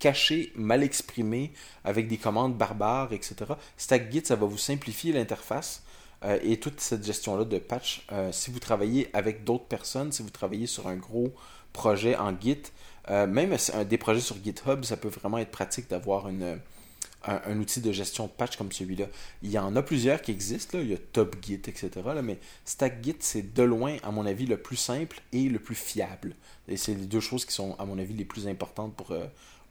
caché, 0.03 0.51
mal 0.55 0.83
exprimé, 0.83 1.53
avec 1.85 2.09
des 2.09 2.17
commandes 2.17 2.57
barbares, 2.57 3.13
etc. 3.13 3.35
StackGit, 3.77 4.25
ça 4.25 4.35
va 4.35 4.45
vous 4.45 4.57
simplifier 4.57 5.13
l'interface 5.13 5.81
euh, 6.25 6.37
et 6.43 6.59
toute 6.59 6.81
cette 6.81 7.05
gestion-là 7.05 7.45
de 7.45 7.57
patch. 7.57 8.05
Euh, 8.11 8.29
si 8.33 8.51
vous 8.51 8.59
travaillez 8.59 9.09
avec 9.13 9.45
d'autres 9.45 9.63
personnes, 9.63 10.11
si 10.11 10.21
vous 10.21 10.29
travaillez 10.29 10.67
sur 10.67 10.87
un 10.89 10.97
gros 10.97 11.33
projet 11.73 12.15
en 12.15 12.39
Git, 12.39 12.71
euh, 13.09 13.27
même 13.27 13.57
des 13.85 13.97
projets 13.97 14.21
sur 14.21 14.37
GitHub, 14.41 14.85
ça 14.85 14.95
peut 14.95 15.09
vraiment 15.09 15.39
être 15.39 15.51
pratique 15.51 15.89
d'avoir 15.89 16.27
un, 16.27 17.59
outil 17.59 17.81
de 17.81 17.91
gestion 17.91 18.25
de 18.25 18.31
patch 18.31 18.55
comme 18.55 18.71
celui-là. 18.71 19.07
Il 19.41 19.51
y 19.51 19.59
en 19.59 19.75
a 19.75 19.81
plusieurs 19.81 20.21
qui 20.21 20.31
existent, 20.31 20.77
là. 20.77 20.83
il 20.83 20.91
y 20.91 20.93
a 20.93 20.97
TopGit, 20.97 21.55
etc. 21.55 21.89
Là, 22.05 22.21
mais 22.21 22.37
StackGit, 22.65 23.17
c'est 23.19 23.53
de 23.53 23.63
loin, 23.63 23.97
à 24.03 24.11
mon 24.11 24.25
avis, 24.25 24.45
le 24.45 24.57
plus 24.57 24.77
simple 24.77 25.21
et 25.33 25.49
le 25.49 25.59
plus 25.59 25.75
fiable. 25.75 26.35
Et 26.67 26.77
c'est 26.77 26.93
les 26.93 27.05
deux 27.05 27.19
choses 27.19 27.45
qui 27.45 27.53
sont, 27.53 27.75
à 27.79 27.85
mon 27.85 27.97
avis, 27.97 28.13
les 28.13 28.25
plus 28.25 28.47
importantes 28.47 28.95
pour 28.95 29.13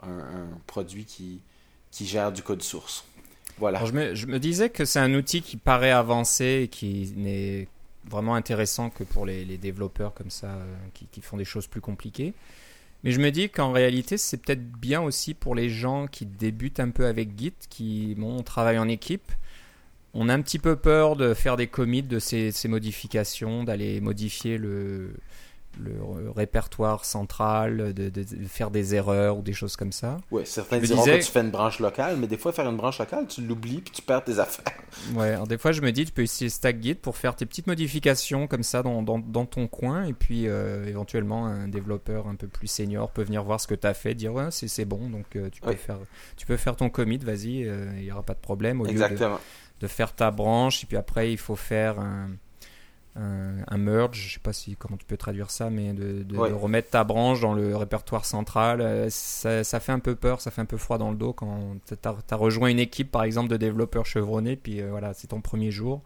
un, 0.03 0.49
produit 0.67 1.05
qui, 1.05 1.41
qui 1.91 2.07
gère 2.07 2.33
du 2.33 2.43
code 2.43 2.62
source. 2.62 3.05
Voilà. 3.59 3.85
je, 3.85 3.93
me, 3.93 4.15
je, 4.15 4.27
me, 4.27 4.38
disais 4.38 4.71
que 4.71 4.85
c'est 4.85 4.99
un 4.99 5.15
outil 5.15 5.43
qui 5.43 5.57
paraît 5.57 5.91
avancé 5.91 6.62
et 6.65 6.69
qui 6.69 7.12
n'est 7.17 7.69
vraiment 8.09 8.35
intéressant 8.35 8.91
que 8.91 9.05
pour 9.05 9.27
les, 9.27 9.45
développeurs 9.59 10.15
comme 10.15 10.31
ça 10.31 10.49
euh, 10.49 10.77
qui, 10.93 11.21
font 11.21 11.37
des 11.37 11.45
choses 11.45 11.67
plus 11.67 11.81
compliquées. 11.81 12.35
Mais 13.05 13.11
je 13.11 13.21
me 13.21 13.31
dis 13.31 13.49
qu'en 13.49 13.73
réalité, 13.73 14.17
c'est 14.17 14.37
peut-être 14.37 14.62
bien 14.62 15.03
aussi 15.03 15.35
pour 15.35 15.55
les 15.55 15.69
gens 15.69 16.07
qui 16.07 16.25
débutent 16.25 16.81
un 16.81 16.91
peu 16.91 17.07
avec 17.07 17.38
Git, 17.38 17.55
qui 17.69 18.15
bon, 18.17 18.38
on 18.38 18.43
travaille 18.43 18.79
en 18.79 18.88
équipe. 18.88 19.33
On 20.15 20.29
a 20.29 20.35
un 20.35 20.43
petit 20.43 20.59
peu 20.59 20.77
peur 20.77 21.17
de 21.17 21.35
faire 21.35 21.57
des 21.57 21.67
commits 21.67 22.03
de 22.03 22.19
ces 22.19 22.53
modifications, 22.69 23.65
d'aller 23.65 24.01
modifier 24.01 24.59
le, 24.59 25.15
le 25.79 26.31
répertoire 26.31 27.05
central, 27.05 27.95
de, 27.95 28.11
faire 28.47 28.71
des 28.71 28.95
erreurs 28.95 29.39
ou 29.39 29.43
des 29.43 29.53
choses 29.53 29.77
comme 29.77 29.93
ça. 29.93 30.19
Oui, 30.31 30.43
certains 30.45 30.79
diront 30.79 31.05
que 31.05 31.17
tu 31.17 31.31
fais 31.31 31.41
une 31.41 31.51
branche 31.51 31.79
locale, 31.79 32.17
mais 32.19 32.27
des 32.27 32.37
fois, 32.37 32.53
faire 32.53 32.69
une 32.69 32.77
branche 32.77 32.99
locale, 32.99 33.27
tu 33.27 33.43
l'oublies 33.43 33.81
puis 33.81 33.93
tu 33.93 34.03
perds 34.03 34.25
tes 34.25 34.39
affaires. 34.39 34.65
Ouais, 35.15 35.31
alors 35.31 35.47
des 35.47 35.57
fois, 35.57 35.73
je 35.73 35.81
me 35.81 35.91
dis, 35.91 36.05
tu 36.05 36.13
peux 36.13 36.23
utiliser 36.23 36.51
StackGit 36.51 36.97
pour 36.97 37.17
faire 37.17 37.35
tes 37.35 37.47
petites 37.47 37.67
modifications 37.67 38.47
comme 38.47 38.63
ça 38.63 38.83
dans, 38.83 39.03
dans, 39.03 39.47
ton 39.47 39.67
coin, 39.67 40.05
et 40.05 40.13
puis 40.13 40.47
euh, 40.47 40.85
éventuellement, 40.87 41.47
un 41.47 41.67
développeur 41.69 42.29
un 42.29 42.35
peu 42.35 42.47
plus 42.47 42.67
senior 42.67 43.11
peut 43.11 43.23
venir 43.23 43.43
voir 43.43 43.61
ce 43.61 43.67
que 43.67 43.75
tu 43.75 43.87
as 43.87 43.95
fait, 43.95 44.15
dire, 44.15 44.35
ouais, 44.35 44.49
c'est 44.51 44.85
bon, 44.85 45.09
donc 45.09 45.35
euh, 45.37 45.49
tu, 45.51 45.61
peux 45.63 45.73
faire, 45.73 45.99
tu 46.37 46.47
peux 46.47 46.57
faire 46.57 46.77
ton 46.77 46.91
commit, 46.91 47.19
vas-y, 47.19 47.65
euh, 47.65 47.91
il 47.97 48.05
n'y 48.05 48.13
aura 48.13 48.23
pas 48.23 48.35
de 48.35 48.41
problème. 48.41 48.81
Au 48.81 48.87
Exactement. 48.87 49.31
Lieu 49.31 49.41
de, 49.81 49.87
de, 49.87 49.89
faire 49.89 50.15
ta 50.15 50.31
branche, 50.31 50.85
et 50.85 50.87
puis 50.87 50.97
après, 50.97 51.33
il 51.33 51.39
faut 51.39 51.57
faire 51.57 51.99
un 51.99 52.29
un, 53.14 53.77
merge, 53.77 54.29
je 54.29 54.35
sais 54.35 54.40
pas 54.40 54.53
si 54.53 54.77
comment 54.77 54.96
tu 54.96 55.05
peux 55.05 55.16
traduire 55.16 55.51
ça, 55.51 55.68
mais 55.68 55.92
de, 55.92 56.25
remettre 56.37 56.90
ta 56.90 57.05
branche 57.05 57.40
dans 57.40 57.53
le 57.53 57.77
répertoire 57.77 58.25
central, 58.25 58.81
euh, 58.81 59.09
ça, 59.11 59.81
fait 59.81 59.92
un 59.92 59.98
peu 59.98 60.14
peur, 60.14 60.40
ça 60.40 60.51
fait 60.51 60.62
un 60.62 60.66
peu 60.66 60.79
froid 60.79 60.98
dans 60.98 61.11
le 61.11 61.16
dos 61.16 61.33
quand 61.33 61.77
tu 61.87 61.94
as, 62.05 62.37
rejoint 62.37 62.70
une 62.70 62.79
équipe 62.79 63.11
par 63.11 63.25
exemple 63.25 63.48
de 63.48 63.57
développeurs 63.57 64.07
chevronnés, 64.07 64.57
puis 64.57 64.81
euh, 64.81 64.88
voilà, 64.90 65.12
c'est 65.14 65.29
ton 65.29 65.40
premier 65.40 65.70
jour. 65.70 66.03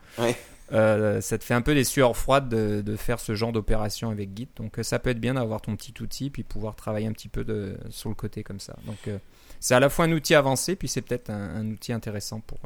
Euh, 0.72 1.20
ça 1.20 1.38
te 1.38 1.44
fait 1.44 1.54
un 1.54 1.62
peu 1.62 1.74
des 1.74 1.84
sueurs 1.84 2.16
froides 2.16 2.48
de, 2.48 2.96
faire 2.96 3.20
ce 3.20 3.36
genre 3.36 3.52
d'opération 3.52 4.10
avec 4.10 4.36
Git, 4.36 4.48
donc 4.56 4.78
ça 4.82 4.98
peut 4.98 5.10
être 5.10 5.20
bien 5.20 5.34
d'avoir 5.34 5.60
ton 5.60 5.76
petit 5.76 5.94
outil, 6.00 6.30
puis 6.30 6.42
pouvoir 6.42 6.74
travailler 6.74 7.06
un 7.06 7.12
petit 7.12 7.28
peu 7.28 7.44
de, 7.44 7.76
sur 7.90 8.08
le 8.08 8.16
côté 8.16 8.42
comme 8.42 8.60
ça. 8.60 8.74
Donc 8.84 9.08
c'est 9.60 9.74
à 9.74 9.80
la 9.80 9.88
fois 9.88 10.06
un 10.06 10.12
outil 10.12 10.34
avancé, 10.34 10.74
puis 10.74 10.88
c'est 10.88 11.02
peut-être 11.02 11.30
un, 11.30 11.56
un, 11.56 11.70
outil 11.70 11.92
intéressant 11.92 12.40
pour 12.40 12.58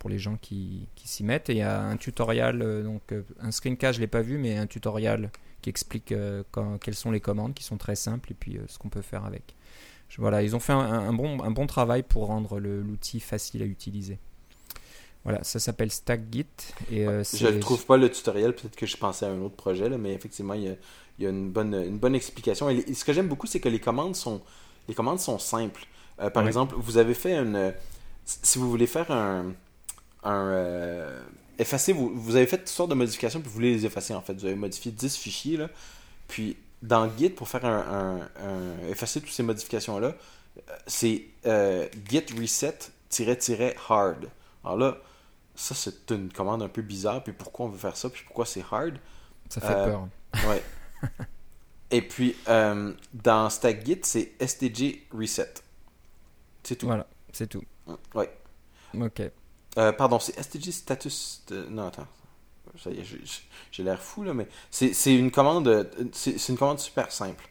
pour 0.00 0.10
les 0.10 0.18
gens 0.18 0.36
qui, 0.40 0.88
qui 0.96 1.06
s'y 1.06 1.22
mettent. 1.22 1.50
Et 1.50 1.52
il 1.52 1.58
y 1.58 1.62
a 1.62 1.80
un 1.80 1.96
tutoriel, 1.96 2.62
euh, 2.62 2.82
donc 2.82 3.02
euh, 3.12 3.22
un 3.40 3.52
screencast, 3.52 3.96
je 3.96 4.00
l'ai 4.00 4.08
pas 4.08 4.22
vu, 4.22 4.38
mais 4.38 4.56
un 4.56 4.66
tutoriel 4.66 5.30
qui 5.62 5.68
explique 5.68 6.10
euh, 6.10 6.42
quelles 6.80 6.94
sont 6.94 7.12
les 7.12 7.20
commandes, 7.20 7.54
qui 7.54 7.62
sont 7.62 7.76
très 7.76 7.94
simples, 7.94 8.32
et 8.32 8.34
puis 8.34 8.58
ce 8.66 8.78
qu'on 8.78 8.88
peut 8.88 9.02
faire 9.02 9.26
avec. 9.26 9.54
voilà, 10.16 10.42
ils 10.42 10.56
ont 10.56 10.58
fait 10.58 10.72
un, 10.72 11.12
bon, 11.12 11.42
un 11.42 11.50
bon 11.50 11.66
travail 11.66 12.02
pour 12.02 12.26
rendre 12.26 12.58
l'outil 12.58 13.20
facile 13.20 13.62
à 13.62 13.66
utiliser. 13.66 14.18
Voilà, 15.22 15.44
ça 15.44 15.58
s'appelle 15.58 15.90
StackGit. 15.90 16.46
Et, 16.90 17.04
je 17.04 17.46
ne 17.46 17.60
trouve 17.60 17.84
pas 17.84 17.98
le 17.98 18.10
tutoriel, 18.10 18.54
peut-être 18.54 18.76
que 18.76 18.86
je 18.86 18.96
pensais 18.96 19.26
à 19.26 19.28
un 19.28 19.42
autre 19.42 19.56
projet, 19.56 19.90
là, 19.90 19.98
mais 19.98 20.14
effectivement, 20.14 20.54
il 20.54 20.62
y 20.62 20.68
a, 20.68 20.76
il 21.18 21.24
y 21.24 21.26
a 21.26 21.30
une, 21.30 21.50
bonne, 21.50 21.74
une 21.74 21.98
bonne 21.98 22.14
explication. 22.14 22.70
Et, 22.70 22.94
ce 22.94 23.04
que 23.04 23.12
j'aime 23.12 23.28
beaucoup, 23.28 23.46
c'est 23.46 23.60
que 23.60 23.68
les 23.68 23.80
commandes 23.80 24.16
sont, 24.16 24.40
les 24.88 24.94
commandes 24.94 25.20
sont 25.20 25.38
simples. 25.38 25.86
par 26.32 26.46
exemple, 26.46 26.74
vous 26.78 26.96
avez 26.96 27.12
fait 27.12 27.36
une. 27.36 27.74
Si 28.24 28.58
vous 28.58 28.70
voulez 28.70 28.86
faire 28.86 29.10
un, 29.10 29.52
un 30.22 30.48
euh, 30.48 31.22
effacer, 31.58 31.92
vous, 31.92 32.10
vous, 32.14 32.36
avez 32.36 32.46
fait 32.46 32.58
toutes 32.58 32.68
sortes 32.68 32.90
de 32.90 32.94
modifications, 32.94 33.40
puis 33.40 33.48
vous 33.48 33.54
voulez 33.54 33.72
les 33.72 33.86
effacer 33.86 34.14
en 34.14 34.20
fait. 34.20 34.34
Vous 34.34 34.46
avez 34.46 34.54
modifié 34.54 34.92
10 34.92 35.16
fichiers, 35.16 35.56
là, 35.56 35.68
puis 36.28 36.56
dans 36.82 37.10
Git, 37.16 37.30
pour 37.30 37.48
faire 37.48 37.64
un, 37.64 38.20
un, 38.42 38.88
effacer 38.88 39.20
toutes 39.20 39.30
ces 39.30 39.42
modifications-là, 39.42 40.08
euh, 40.08 40.76
c'est 40.86 41.24
euh, 41.46 41.86
git 42.08 42.24
reset-hard. 42.38 44.28
Alors 44.64 44.76
là, 44.78 44.96
ça 45.54 45.74
c'est 45.74 46.10
une 46.10 46.32
commande 46.32 46.62
un 46.62 46.68
peu 46.68 46.82
bizarre, 46.82 47.22
puis 47.22 47.32
pourquoi 47.32 47.66
on 47.66 47.68
veut 47.68 47.78
faire 47.78 47.96
ça, 47.96 48.08
puis 48.08 48.22
pourquoi 48.24 48.46
c'est 48.46 48.64
hard? 48.70 48.98
Ça 49.48 49.60
fait 49.60 49.72
Euh, 49.72 49.86
peur. 49.86 50.08
Ouais. 50.48 50.62
Et 51.90 52.02
puis, 52.02 52.36
euh, 52.48 52.92
dans 53.12 53.50
StackGit, 53.50 54.00
c'est 54.04 54.32
STG 54.40 55.08
Reset. 55.12 55.54
C'est 56.62 56.76
tout. 56.76 56.86
Voilà, 56.86 57.06
c'est 57.32 57.48
tout. 57.48 57.62
Ouais. 58.14 58.30
Ok. 58.94 59.22
Euh, 59.78 59.92
pardon, 59.92 60.18
c'est 60.18 60.38
STG 60.40 60.72
Status. 60.72 61.42
de- 61.48 61.66
Non, 61.70 61.86
attends. 61.88 62.06
Ça 62.82 62.90
y 62.90 63.00
est, 63.00 63.04
j'ai- 63.72 63.82
l'air 63.82 64.00
fou, 64.00 64.22
là, 64.22 64.32
mais 64.34 64.46
c'est 64.70 64.92
c'est 64.94 65.14
une 65.14 65.30
commande. 65.30 65.66
euh, 65.68 65.84
C'est 66.12 66.38
c'est 66.38 66.52
une 66.52 66.58
commande 66.58 66.78
super 66.78 67.10
simple. 67.10 67.48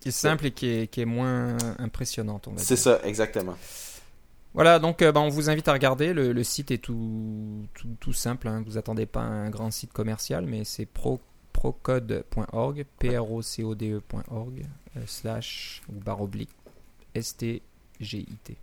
Qui 0.00 0.08
est 0.08 0.12
simple 0.12 0.46
et 0.46 0.50
qui 0.52 0.66
est, 0.68 0.86
qui 0.88 1.00
est 1.00 1.04
moins 1.06 1.56
impressionnante, 1.78 2.48
on 2.48 2.52
va 2.52 2.58
C'est 2.58 2.74
dire. 2.74 2.84
ça, 2.84 3.00
exactement. 3.04 3.56
Voilà, 4.54 4.78
donc 4.78 5.02
euh, 5.02 5.10
bah, 5.12 5.20
on 5.20 5.28
vous 5.30 5.50
invite 5.50 5.66
à 5.68 5.72
regarder. 5.72 6.12
Le, 6.12 6.32
le 6.32 6.44
site 6.44 6.70
est 6.70 6.78
tout, 6.78 7.66
tout, 7.74 7.88
tout 8.00 8.12
simple. 8.12 8.46
Hein. 8.48 8.62
Vous 8.66 8.78
attendez 8.78 9.06
pas 9.06 9.20
un 9.22 9.50
grand 9.50 9.70
site 9.70 9.92
commercial, 9.92 10.46
mais 10.46 10.64
c'est 10.64 10.86
pro, 10.86 11.20
procode.org, 11.52 12.86
p-r-o-c-o-d-e.org, 12.98 14.66
euh, 14.96 15.00
slash 15.06 15.82
ou 15.88 15.92
barre 16.00 16.20
oblique 16.22 16.50
S-T-G-I-T. 17.14 18.56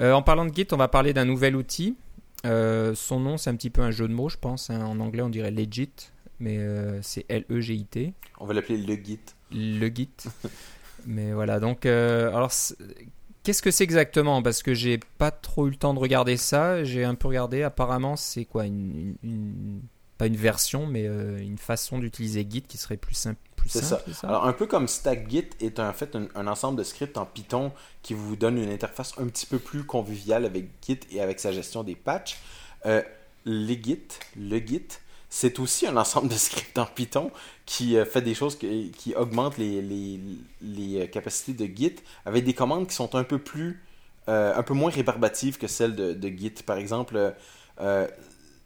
Euh, 0.00 0.12
en 0.12 0.22
parlant 0.22 0.44
de 0.46 0.54
Git, 0.54 0.68
on 0.72 0.76
va 0.76 0.88
parler 0.88 1.12
d'un 1.12 1.24
nouvel 1.24 1.56
outil. 1.56 1.96
Euh, 2.46 2.94
son 2.94 3.18
nom, 3.20 3.36
c'est 3.36 3.50
un 3.50 3.56
petit 3.56 3.70
peu 3.70 3.82
un 3.82 3.90
jeu 3.90 4.06
de 4.06 4.12
mots, 4.14 4.28
je 4.28 4.36
pense. 4.36 4.70
hein. 4.70 4.80
En 4.84 5.00
anglais, 5.00 5.22
on 5.22 5.28
dirait 5.28 5.50
Legit, 5.50 5.90
mais 6.38 6.58
euh, 6.58 7.00
c'est 7.02 7.24
L-E-G-I-T. 7.28 8.12
On 8.38 8.46
va 8.46 8.54
l'appeler 8.54 8.78
le 8.78 8.94
Git. 9.02 9.18
Le 9.52 9.88
Git. 9.88 10.10
Mais 11.06 11.32
voilà, 11.32 11.58
donc, 11.60 11.86
alors, 11.86 12.50
qu'est-ce 13.42 13.62
que 13.62 13.70
c'est 13.70 13.84
exactement? 13.84 14.42
Parce 14.42 14.62
que 14.62 14.74
j'ai 14.74 14.98
pas 15.16 15.30
trop 15.30 15.66
eu 15.68 15.70
le 15.70 15.76
temps 15.76 15.94
de 15.94 15.98
regarder 16.00 16.36
ça. 16.36 16.84
J'ai 16.84 17.04
un 17.04 17.14
peu 17.14 17.28
regardé. 17.28 17.62
Apparemment, 17.62 18.16
c'est 18.16 18.44
quoi? 18.44 18.66
Une, 18.66 19.16
une- 19.22 19.30
une- 19.30 19.80
Pas 20.18 20.26
une 20.26 20.36
version, 20.36 20.86
mais 20.86 21.04
une 21.06 21.56
façon 21.58 21.98
d'utiliser 21.98 22.46
Git 22.50 22.62
qui 22.62 22.76
serait 22.78 22.96
plus 22.96 23.14
simple. 23.14 23.40
Plus 23.68 23.80
C'est 23.80 23.84
simple, 23.84 24.02
ça. 24.02 24.02
c'est 24.06 24.14
ça 24.14 24.28
Alors, 24.28 24.46
un 24.46 24.52
peu 24.52 24.66
comme 24.66 24.88
StackGit 24.88 25.50
est 25.60 25.78
en 25.80 25.92
fait 25.92 26.16
un, 26.16 26.28
un 26.34 26.46
ensemble 26.46 26.78
de 26.78 26.84
scripts 26.84 27.16
en 27.18 27.26
Python 27.26 27.72
qui 28.02 28.14
vous 28.14 28.36
donne 28.36 28.58
une 28.58 28.70
interface 28.70 29.12
un 29.18 29.26
petit 29.26 29.46
peu 29.46 29.58
plus 29.58 29.84
conviviale 29.84 30.44
avec 30.44 30.66
Git 30.86 31.00
et 31.10 31.20
avec 31.20 31.40
sa 31.40 31.52
gestion 31.52 31.82
des 31.84 31.94
patchs. 31.94 32.38
Euh, 32.86 33.02
les 33.44 33.80
Git, 33.82 34.08
le 34.36 34.58
Git, 34.58 34.86
c'est 35.30 35.58
aussi 35.58 35.86
un 35.86 35.96
ensemble 35.96 36.28
de 36.28 36.34
scripts 36.34 36.78
en 36.78 36.86
Python 36.86 37.30
qui 37.66 37.96
euh, 37.96 38.04
fait 38.04 38.22
des 38.22 38.34
choses 38.34 38.56
qui, 38.56 38.90
qui 38.96 39.14
augmentent 39.14 39.58
les, 39.58 39.82
les, 39.82 40.20
les, 40.62 41.02
euh, 41.02 41.06
capacités 41.06 41.52
de 41.52 41.74
Git 41.74 41.96
avec 42.24 42.44
des 42.44 42.54
commandes 42.54 42.86
qui 42.86 42.94
sont 42.94 43.14
un 43.14 43.24
peu 43.24 43.38
plus, 43.38 43.82
euh, 44.28 44.54
un 44.56 44.62
peu 44.62 44.74
moins 44.74 44.90
rébarbatives 44.90 45.58
que 45.58 45.66
celles 45.66 45.94
de, 45.94 46.12
de 46.14 46.28
Git. 46.28 46.54
Par 46.64 46.78
exemple, 46.78 47.34
euh, 47.80 48.08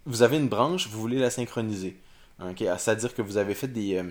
vous 0.07 0.23
avez 0.23 0.37
une 0.37 0.49
branche, 0.49 0.89
vous 0.89 1.01
voulez 1.01 1.19
la 1.19 1.31
synchroniser. 1.31 1.97
Ok, 2.41 2.59
C'est-à-dire 2.79 3.15
que 3.15 3.23
vous 3.23 3.37
avez 3.37 3.55
fait 3.55 3.69
des, 3.69 4.03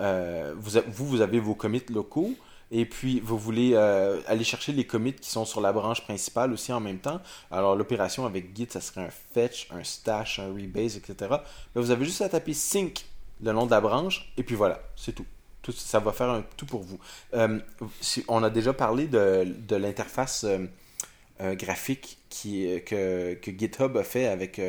euh, 0.00 0.54
vous, 0.56 0.80
vous, 0.88 1.20
avez 1.20 1.40
vos 1.40 1.54
commits 1.54 1.82
locaux 1.90 2.34
et 2.70 2.86
puis 2.86 3.20
vous 3.20 3.36
voulez 3.36 3.72
euh, 3.74 4.20
aller 4.26 4.44
chercher 4.44 4.72
les 4.72 4.84
commits 4.84 5.12
qui 5.12 5.28
sont 5.28 5.44
sur 5.44 5.60
la 5.60 5.72
branche 5.72 6.02
principale 6.02 6.52
aussi 6.52 6.72
en 6.72 6.80
même 6.80 6.98
temps. 6.98 7.20
Alors 7.50 7.76
l'opération 7.76 8.24
avec 8.24 8.56
Git, 8.56 8.68
ça 8.70 8.80
serait 8.80 9.02
un 9.02 9.10
fetch, 9.10 9.68
un 9.70 9.84
stash, 9.84 10.38
un 10.38 10.48
rebase, 10.48 10.96
etc. 10.96 11.36
Mais 11.74 11.82
vous 11.82 11.90
avez 11.90 12.04
juste 12.04 12.22
à 12.22 12.28
taper 12.28 12.54
sync 12.54 13.04
le 13.42 13.52
nom 13.52 13.66
de 13.66 13.70
la 13.70 13.80
branche 13.80 14.32
et 14.36 14.42
puis 14.42 14.54
voilà, 14.54 14.80
c'est 14.96 15.12
tout. 15.12 15.26
Ça 15.74 15.98
va 15.98 16.12
faire 16.12 16.30
un, 16.30 16.42
tout 16.56 16.64
pour 16.64 16.82
vous. 16.82 16.98
Euh, 17.34 17.60
on 18.28 18.42
a 18.42 18.48
déjà 18.48 18.72
parlé 18.72 19.06
de, 19.06 19.76
l'interface 19.76 20.46
graphique 21.38 22.18
que, 22.30 23.34
que 23.34 23.50
GitHub 23.50 23.96
a 23.96 24.02
fait 24.02 24.26
avec 24.26 24.60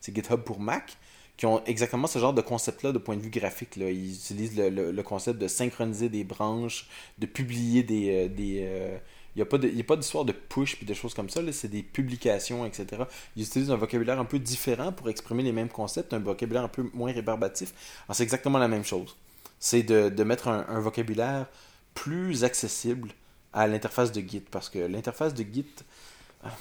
c'est 0.00 0.14
GitHub 0.14 0.40
pour 0.40 0.58
Mac 0.58 0.96
qui 1.40 1.46
ont 1.46 1.64
exactement 1.64 2.06
ce 2.06 2.18
genre 2.18 2.34
de 2.34 2.42
concept-là 2.42 2.92
de 2.92 2.98
point 2.98 3.16
de 3.16 3.22
vue 3.22 3.30
graphique. 3.30 3.76
Là. 3.76 3.88
Ils 3.90 4.12
utilisent 4.12 4.58
le, 4.58 4.92
le- 4.92 5.02
concept 5.02 5.38
de 5.38 5.48
synchroniser 5.48 6.10
des 6.10 6.22
branches, 6.22 6.86
de 7.18 7.24
publier 7.24 7.82
des... 7.82 8.26
euh, 8.26 8.28
des 8.28 8.58
euh, 8.62 8.98
il 9.34 9.38
n'y 9.38 9.80
a 9.80 9.84
pas 9.84 9.96
d'histoire 9.96 10.26
de 10.26 10.32
push 10.32 10.76
puis 10.76 10.84
de 10.84 10.92
choses 10.92 11.14
comme 11.14 11.30
ça. 11.30 11.40
C'est 11.52 11.68
des 11.68 11.82
publications, 11.82 12.66
etc. 12.66 13.04
Ils 13.36 13.44
utilisent 13.44 13.70
un 13.70 13.76
vocabulaire 13.76 14.20
un 14.20 14.26
peu 14.26 14.38
différent 14.38 14.92
pour 14.92 15.08
exprimer 15.08 15.42
les 15.42 15.52
mêmes 15.52 15.70
concepts, 15.70 16.12
un 16.12 16.18
vocabulaire 16.18 16.64
un 16.64 16.68
peu 16.68 16.90
moins 16.92 17.10
rébarbatif. 17.10 17.72
C'est 18.12 18.22
exactement 18.22 18.58
la 18.58 18.68
même 18.68 18.84
chose. 18.84 19.16
C'est 19.58 19.82
de, 19.82 20.10
de 20.10 20.24
mettre 20.24 20.48
un, 20.48 20.80
vocabulaire 20.80 21.46
plus 21.94 22.44
accessible 22.44 23.12
à 23.54 23.66
l'interface 23.66 24.12
de 24.12 24.20
Git. 24.20 24.42
Parce 24.50 24.68
que 24.68 24.78
l'interface 24.80 25.32
de 25.32 25.42
Git, 25.44 25.64
euh, 25.64 25.84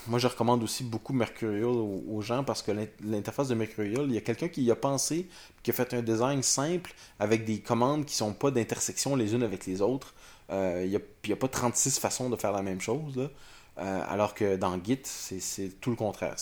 moi 0.07 0.19
je 0.19 0.27
recommande 0.27 0.61
aussi 0.63 0.83
beaucoup 0.83 1.13
Mercurial 1.13 1.65
aux, 1.65 2.21
gens 2.21 2.43
parce 2.43 2.61
que 2.61 2.71
l'in- 2.71 2.87
l'interface 3.03 3.47
de 3.47 3.55
Mercurial, 3.55 4.05
il 4.07 4.13
y 4.13 4.17
a 4.17 4.21
quelqu'un 4.21 4.49
qui 4.49 4.63
y 4.63 4.71
a 4.71 4.75
pensé, 4.75 5.27
qui 5.63 5.71
a 5.71 5.73
fait 5.73 5.93
un 5.93 6.01
design 6.01 6.43
simple 6.43 6.93
avec 7.19 7.45
des 7.45 7.59
commandes 7.59 8.05
qui 8.05 8.15
sont 8.15 8.33
pas 8.33 8.51
d'intersection 8.51 9.15
les 9.15 9.33
unes 9.33 9.43
avec 9.43 9.65
les 9.65 9.81
autres. 9.81 10.13
Euh, 10.51 10.83
il 10.83 10.89
n'y 10.89 11.33
a, 11.33 11.35
pas 11.37 11.47
36 11.47 11.99
façons 11.99 12.29
de 12.29 12.35
faire 12.35 12.51
la 12.51 12.61
même 12.61 12.81
chose. 12.81 13.15
là. 13.15 13.29
Euh, 13.77 14.01
alors 14.09 14.33
que 14.33 14.57
dans 14.57 14.77
Git, 14.83 14.99
c'est 15.03 15.79
tout 15.79 15.89
le 15.91 15.95
contraire. 15.95 16.35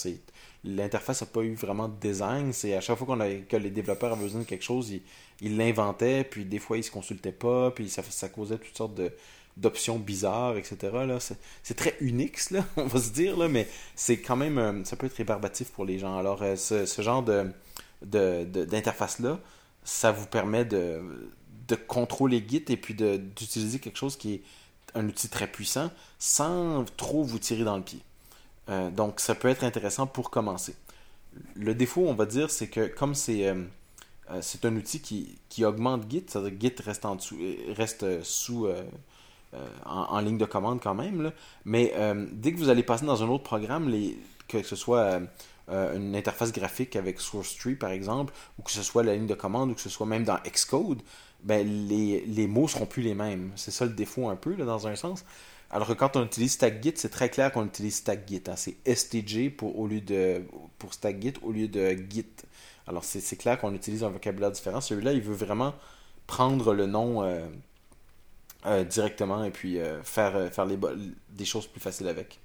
L'interface 0.64 1.22
n'a 1.22 1.28
pas 1.28 1.42
eu 1.42 1.54
vraiment 1.54 1.88
de 1.88 1.96
design. 2.00 2.52
C'est 2.54 2.74
à 2.74 2.82
chaque 2.82 2.98
fois 2.98 3.06
qu'on 3.06 3.20
a, 3.20 3.30
que 3.30 3.58
les 3.58 3.70
développeurs 3.70 4.14
avaient 4.14 4.24
besoin 4.24 4.42
de 4.42 4.46
quelque 4.46 4.64
chose, 4.64 4.92
ils 5.42 5.58
l'inventaient, 5.58 6.24
puis 6.24 6.46
des 6.46 6.58
fois 6.60 6.78
ils 6.78 6.84
se 6.84 6.90
consultaient 6.92 7.32
pas, 7.32 7.70
puis 7.72 7.90
ça 7.90 8.30
causait 8.30 8.58
toutes 8.58 8.76
sortes 8.76 8.96
de 8.96 9.12
d'options 9.58 9.98
bizarres, 9.98 10.58
etc. 10.58 10.78
C'est, 11.64 11.74
très 11.74 11.96
Unix, 12.00 12.52
là, 12.52 12.64
on 12.78 12.86
va 12.86 13.00
se 13.00 13.10
dire, 13.10 13.38
mais 13.50 13.68
c'est 13.96 14.20
quand 14.20 14.36
même, 14.36 14.58
euh, 14.58 14.84
ça 14.84 14.96
peut 14.96 15.08
être 15.08 15.16
rébarbatif 15.16 15.72
pour 15.72 15.86
les 15.86 16.00
gens. 16.00 16.18
Alors, 16.18 16.42
euh, 16.44 16.56
ce, 16.56 17.02
genre 17.02 17.24
de, 17.24 17.52
d'interface-là, 18.04 19.40
ça 19.84 20.12
vous 20.12 20.28
permet 20.28 20.66
de, 20.66 21.02
contrôler 21.88 22.44
Git 22.48 22.64
et 22.70 22.78
puis 22.78 22.94
d'utiliser 22.94 23.80
quelque 23.80 23.98
chose 23.98 24.16
qui 24.16 24.36
est 24.36 24.42
un 24.94 25.06
outil 25.06 25.28
très 25.28 25.48
puissant 25.48 25.92
sans 26.18 26.86
trop 26.96 27.24
vous 27.24 27.40
tirer 27.40 27.66
dans 27.66 27.76
le 27.76 27.84
pied. 27.84 28.00
Euh, 28.70 28.90
donc, 28.90 29.20
ça 29.20 29.36
peut 29.36 29.50
être 29.50 29.64
intéressant 29.64 30.08
pour 30.08 30.30
commencer. 30.30 30.76
Le 31.56 31.76
défaut, 31.76 32.06
on 32.08 32.14
va 32.14 32.26
dire, 32.26 32.50
c'est 32.50 32.68
que 32.68 32.88
comme 32.88 33.16
c'est 33.16 33.48
un 33.48 34.76
outil 34.76 35.02
qui, 35.50 35.66
augmente 35.66 36.10
Git, 36.10 36.24
c'est-à-dire 36.28 36.54
Git 36.60 36.82
reste, 36.84 37.06
en 37.06 37.16
dessous, 37.16 37.38
reste 37.76 38.24
sous 38.24 38.68
en, 39.86 40.16
en 40.16 40.20
ligne 40.20 40.38
de 40.38 40.46
commande 40.46 40.80
quand 40.82 40.96
même, 40.96 41.22
là. 41.22 41.34
mais 41.66 41.94
euh, 41.96 42.26
dès 42.32 42.52
que 42.54 42.58
vous 42.58 42.70
allez 42.70 42.84
passer 42.84 43.06
dans 43.06 43.24
un 43.24 43.28
autre 43.30 43.44
programme, 43.44 43.92
que 44.48 44.64
ce 44.64 44.76
soit 44.76 45.00
euh, 45.00 45.20
euh, 45.70 45.96
une 45.98 46.16
interface 46.16 46.52
graphique 46.52 46.96
avec 46.96 47.20
SourceTree 47.20 47.76
par 47.76 47.92
exemple, 47.92 48.34
ou 48.58 48.64
que 48.64 48.72
ce 48.72 48.84
soit 48.84 49.04
la 49.04 49.16
ligne 49.16 49.28
de 49.28 49.36
commande, 49.36 49.72
ou 49.72 49.74
que 49.74 49.82
ce 49.82 49.90
soit 49.90 50.06
même 50.08 50.24
dans 50.24 50.38
Xcode, 50.46 51.02
ben, 51.44 51.88
les, 51.88 52.22
les 52.26 52.48
mots 52.48 52.68
seront 52.68 52.86
plus 52.86 53.04
les 53.04 53.14
mêmes. 53.14 53.52
C'est 53.56 53.72
ça 53.72 53.86
le 53.86 53.92
défaut 53.92 54.28
un 54.30 54.36
peu, 54.36 54.56
dans 54.56 54.88
un 54.88 54.96
sens. 54.96 55.24
Alors 55.70 55.88
que 55.90 55.94
quand 55.94 56.16
on 56.16 56.24
utilise 56.26 56.54
StackGit, 56.54 56.94
c'est 56.96 57.10
très 57.10 57.30
clair 57.30 57.52
qu'on 57.52 57.66
utilise 57.66 57.98
StackGit. 57.98 58.44
hein. 58.48 58.56
C'est 58.56 58.78
STG 58.86 59.50
pour, 59.50 59.78
au 59.78 59.88
lieu 59.88 60.00
de, 60.02 60.42
pour 60.80 60.94
StackGit 60.94 61.34
au 61.44 61.52
lieu 61.52 61.68
de 61.68 61.96
Git. 62.10 62.26
Alors 62.88 63.04
c'est 63.04 63.36
clair 63.36 63.60
qu'on 63.60 63.74
utilise 63.74 64.04
un 64.04 64.10
vocabulaire 64.10 64.52
différent. 64.52 64.80
Celui-là, 64.80 65.12
il 65.12 65.22
veut 65.22 65.36
vraiment 65.36 65.74
prendre 66.26 66.74
le 66.74 66.86
nom 66.86 67.24
euh, 67.24 67.46
euh, 68.66 68.84
directement 68.84 69.44
et 69.44 69.52
puis 69.52 69.80
euh, 69.80 70.02
faire, 70.04 70.36
euh, 70.36 70.50
faire 70.50 70.66
les, 70.66 70.78
des 71.30 71.46
choses 71.46 71.68
plus 71.68 71.80
faciles 71.80 72.08
avec. 72.08 72.40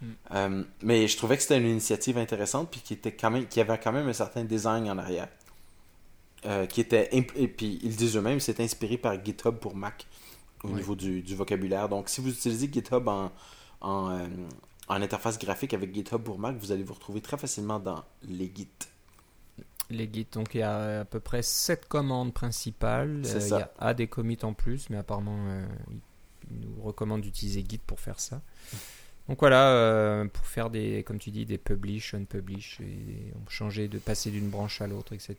Mm. 0.00 0.06
Euh, 0.34 0.64
mais 0.82 1.06
je 1.08 1.16
trouvais 1.16 1.36
que 1.36 1.42
c'était 1.42 1.58
une 1.58 1.68
initiative 1.68 2.16
intéressante 2.18 2.70
puis 2.70 2.80
qui, 2.80 2.94
était 2.94 3.12
quand 3.12 3.30
même, 3.30 3.46
qui 3.46 3.60
avait 3.60 3.78
quand 3.78 3.92
même 3.92 4.08
un 4.08 4.12
certain 4.14 4.44
design 4.44 4.88
en 4.90 4.98
arrière. 4.98 5.28
Qui 6.70 6.80
était 6.80 7.10
et 7.12 7.48
puis 7.48 7.78
ils 7.82 7.94
disent 7.96 8.16
eux-mêmes 8.16 8.40
c'est 8.40 8.60
inspiré 8.60 8.96
par 8.96 9.22
GitHub 9.22 9.56
pour 9.56 9.76
Mac 9.76 10.06
au 10.64 10.68
Oui. 10.68 10.74
niveau 10.76 10.94
du, 10.94 11.20
du 11.20 11.36
vocabulaire. 11.36 11.86
Donc 11.90 12.08
si 12.08 12.22
vous 12.22 12.30
utilisez 12.30 12.70
GitHub 12.72 13.06
en, 13.08 13.30
en, 13.82 14.18
en 14.88 15.02
interface 15.02 15.38
graphique 15.38 15.74
avec 15.74 15.94
GitHub 15.94 16.22
pour 16.22 16.38
Mac, 16.38 16.56
vous 16.56 16.72
allez 16.72 16.82
vous 16.82 16.94
retrouver 16.94 17.20
très 17.20 17.36
facilement 17.36 17.78
dans 17.78 18.02
les 18.22 18.50
Git. 18.56 18.68
Les 19.90 20.08
Git, 20.12 20.26
donc 20.32 20.54
il 20.54 20.58
y 20.58 20.62
a 20.62 21.00
à 21.00 21.04
peu 21.04 21.20
près 21.20 21.42
7 21.42 21.86
commandes 21.88 22.32
principales. 22.32 23.22
Euh, 23.26 23.40
il 23.42 23.48
y 23.50 23.64
a 23.78 23.94
des 23.94 24.06
commits 24.06 24.38
en 24.42 24.52
plus, 24.54 24.88
mais 24.90 24.96
apparemment 24.96 25.38
euh, 25.48 25.66
il, 25.90 25.98
il 26.52 26.60
nous 26.60 26.82
recommande 26.82 27.20
d'utiliser 27.22 27.64
Git 27.68 27.78
pour 27.86 27.98
faire 28.00 28.20
ça. 28.20 28.40
Donc 29.28 29.40
voilà, 29.40 29.68
euh, 29.70 30.24
pour 30.26 30.46
faire 30.46 30.70
des, 30.70 31.02
comme 31.04 31.18
tu 31.18 31.30
dis, 31.30 31.44
des 31.46 31.58
publish, 31.58 32.14
unpublish, 32.14 32.80
et 32.80 33.32
changer 33.48 33.86
de 33.88 33.98
passer 33.98 34.30
d'une 34.30 34.48
branche 34.48 34.80
à 34.80 34.86
l'autre, 34.86 35.12
etc. 35.12 35.36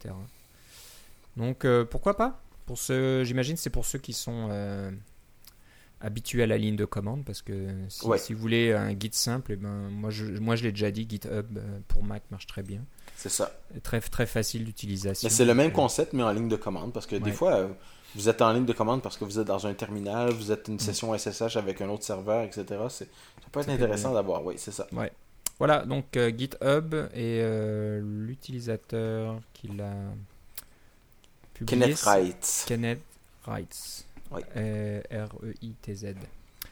Donc 1.38 1.66
euh, 1.66 1.84
pourquoi 1.86 2.16
pas? 2.18 2.42
Pour 2.66 2.78
ceux, 2.78 3.24
j'imagine, 3.24 3.58
c'est 3.58 3.70
pour 3.70 3.86
ceux 3.86 4.00
qui 4.00 4.14
sont 4.14 4.50
habitués 6.00 6.44
à 6.44 6.48
la 6.48 6.58
ligne 6.58 6.76
de 6.76 6.86
commande, 6.86 7.24
parce 7.26 7.42
que 7.42 7.70
si, 7.90 8.06
Ouais. 8.08 8.18
si 8.18 8.34
vous 8.34 8.40
voulez 8.42 8.72
un 8.74 8.98
Git 8.98 9.10
simple, 9.14 9.52
eh 9.54 9.56
ben 9.56 9.90
moi 9.90 10.10
je, 10.10 10.26
moi 10.26 10.56
je 10.56 10.64
l'ai 10.64 10.72
déjà 10.72 10.90
dit, 10.92 11.06
GitHub 11.10 11.60
pour 11.88 12.04
Mac 12.04 12.24
marche 12.32 12.48
très 12.48 12.64
bien, 12.64 12.84
C'est 13.22 13.30
ça. 13.30 13.52
très 13.84 14.00
très 14.02 14.26
facile 14.26 14.66
d'utilisation. 14.66 15.30
C'est 15.30 15.46
le 15.46 15.54
même 15.54 15.70
Euh, 15.70 15.74
concept, 15.74 16.14
mais 16.14 16.24
en 16.24 16.32
ligne 16.32 16.48
de 16.50 16.56
commande. 16.56 16.92
Parce 16.94 17.06
que 17.06 17.16
des 17.16 17.26
Ouais. 17.30 17.32
fois, 17.32 17.54
euh, 17.54 17.68
vous 18.16 18.28
êtes 18.30 18.42
en 18.42 18.52
ligne 18.52 18.66
de 18.66 18.74
commande 18.74 19.02
parce 19.02 19.18
que 19.18 19.24
vous 19.26 19.40
êtes 19.40 19.48
dans 19.48 19.66
un 19.68 19.74
terminal, 19.74 20.32
vous 20.32 20.52
êtes 20.52 20.68
une 20.68 20.80
session 20.80 21.14
SSH 21.14 21.56
avec 21.58 21.82
un 21.82 21.90
autre 21.90 22.04
serveur, 22.04 22.44
etc. 22.44 22.66
C'est- 22.90 23.06
Ça 23.06 23.48
peut 23.52 23.60
être 23.60 23.66
Ça 23.68 23.72
intéressant 23.74 24.14
d'avoir. 24.14 24.44
Oui, 24.46 24.56
c'est 24.58 24.72
ça. 24.72 24.88
Voilà, 25.60 25.86
donc 25.86 26.18
euh, 26.18 26.32
GitHub 26.36 26.96
et 27.14 27.40
euh, 27.44 28.02
l'utilisateur 28.04 29.40
qui 29.54 29.68
l'a 29.68 29.94
publié. 31.54 31.80
Kenneth 31.80 32.00
Wright. 32.02 32.64
Kenneth 32.68 33.02
Wright. 33.46 34.06
Oui. 34.32 34.42
Euh, 34.56 35.02
R-E-I-T-Z. 35.12 36.16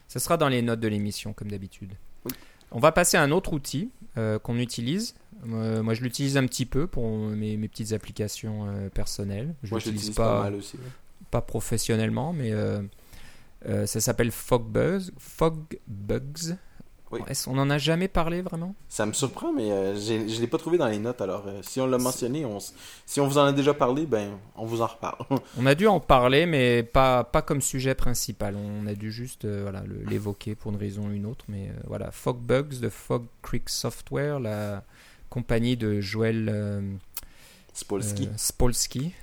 Ça 0.08 0.20
sera 0.20 0.38
dans 0.38 0.48
les 0.48 0.62
notes 0.62 0.80
de 0.80 0.88
l'émission, 0.88 1.34
comme 1.34 1.52
d'habitude. 1.52 1.92
Oui. 2.26 2.32
On 2.72 2.80
va 2.80 2.92
passer 2.92 3.18
à 3.18 3.24
un 3.24 3.32
autre 3.32 3.54
outil 3.54 3.90
euh, 4.18 4.40
qu'on 4.40 4.58
utilise. 4.58 5.16
Euh, 5.48 5.82
moi, 5.82 5.94
je 5.94 6.02
l'utilise 6.02 6.38
un 6.38 6.46
petit 6.46 6.66
peu 6.66 6.88
pour 6.88 7.10
mes, 7.10 7.58
mes 7.58 7.68
petites 7.68 7.94
applications 7.94 8.68
euh, 8.68 8.90
personnelles. 8.90 9.56
Je 9.64 9.72
Moi, 9.72 9.80
je 9.80 9.90
l'utilise 9.90 10.16
pas, 10.16 10.38
pas 10.38 10.44
mal 10.44 10.56
aussi. 10.56 10.78
ouais. 10.78 10.84
pas 11.32 11.42
professionnellement, 11.42 12.34
mais 12.34 12.52
ça 13.86 14.00
s'appelle 14.00 14.32
Fogbuzz. 14.32 15.12
Fogbugs? 15.18 16.56
Oui. 17.12 17.22
On 17.48 17.56
n'en 17.56 17.69
a 17.72 17.78
jamais 17.80 18.08
parlé 18.08 18.41
vraiment? 18.43 18.76
Ça 18.88 19.06
me 19.08 19.13
surprend, 19.13 19.52
mais 19.52 19.72
euh, 19.72 19.95
je 19.95 20.39
l'ai 20.39 20.48
pas 20.48 20.60
trouvé 20.60 20.78
dans 20.78 20.88
les 20.88 21.00
notes. 21.00 21.22
Alors, 21.22 21.45
euh, 21.48 21.60
si 21.63 21.82
on 21.82 21.88
l'a 21.88 21.98
mentionné, 21.98 22.45
on, 22.45 22.60
si 23.06 23.19
on 23.19 23.28
vous 23.28 23.38
en 23.39 23.45
a 23.45 23.52
déjà 23.52 23.74
parlé, 23.74 24.06
ben, 24.06 24.38
on 24.56 24.65
vous 24.65 24.82
en 24.82 24.86
reparle. 24.88 25.26
On 25.58 25.65
a 25.65 25.74
dû 25.74 25.88
en 25.88 26.00
parler, 26.00 26.45
mais 26.45 26.84
pas, 26.84 27.24
pas 27.24 27.41
comme 27.41 27.62
sujet 27.62 27.95
principal. 27.95 28.56
On 28.56 28.86
a 28.86 28.93
dû 28.93 29.12
juste 29.12 29.45
euh, 29.45 29.62
voilà, 29.63 29.84
l'évoquer 30.08 30.54
pour 30.54 30.72
une 30.72 30.78
raison 30.78 31.08
ou 31.08 31.12
une 31.12 31.26
autre. 31.26 31.45
Mais 31.48 31.72
voilà, 31.88 32.12
Fogbugs 32.12 32.80
de 32.80 32.89
Fog 32.89 33.26
Creek 33.41 33.69
Software, 33.69 34.39
la 34.39 34.84
compagnie 35.32 35.78
de 35.78 36.02
Joël 36.02 36.84
Spolsky. 37.74 38.30
Spolsky. 38.38 39.13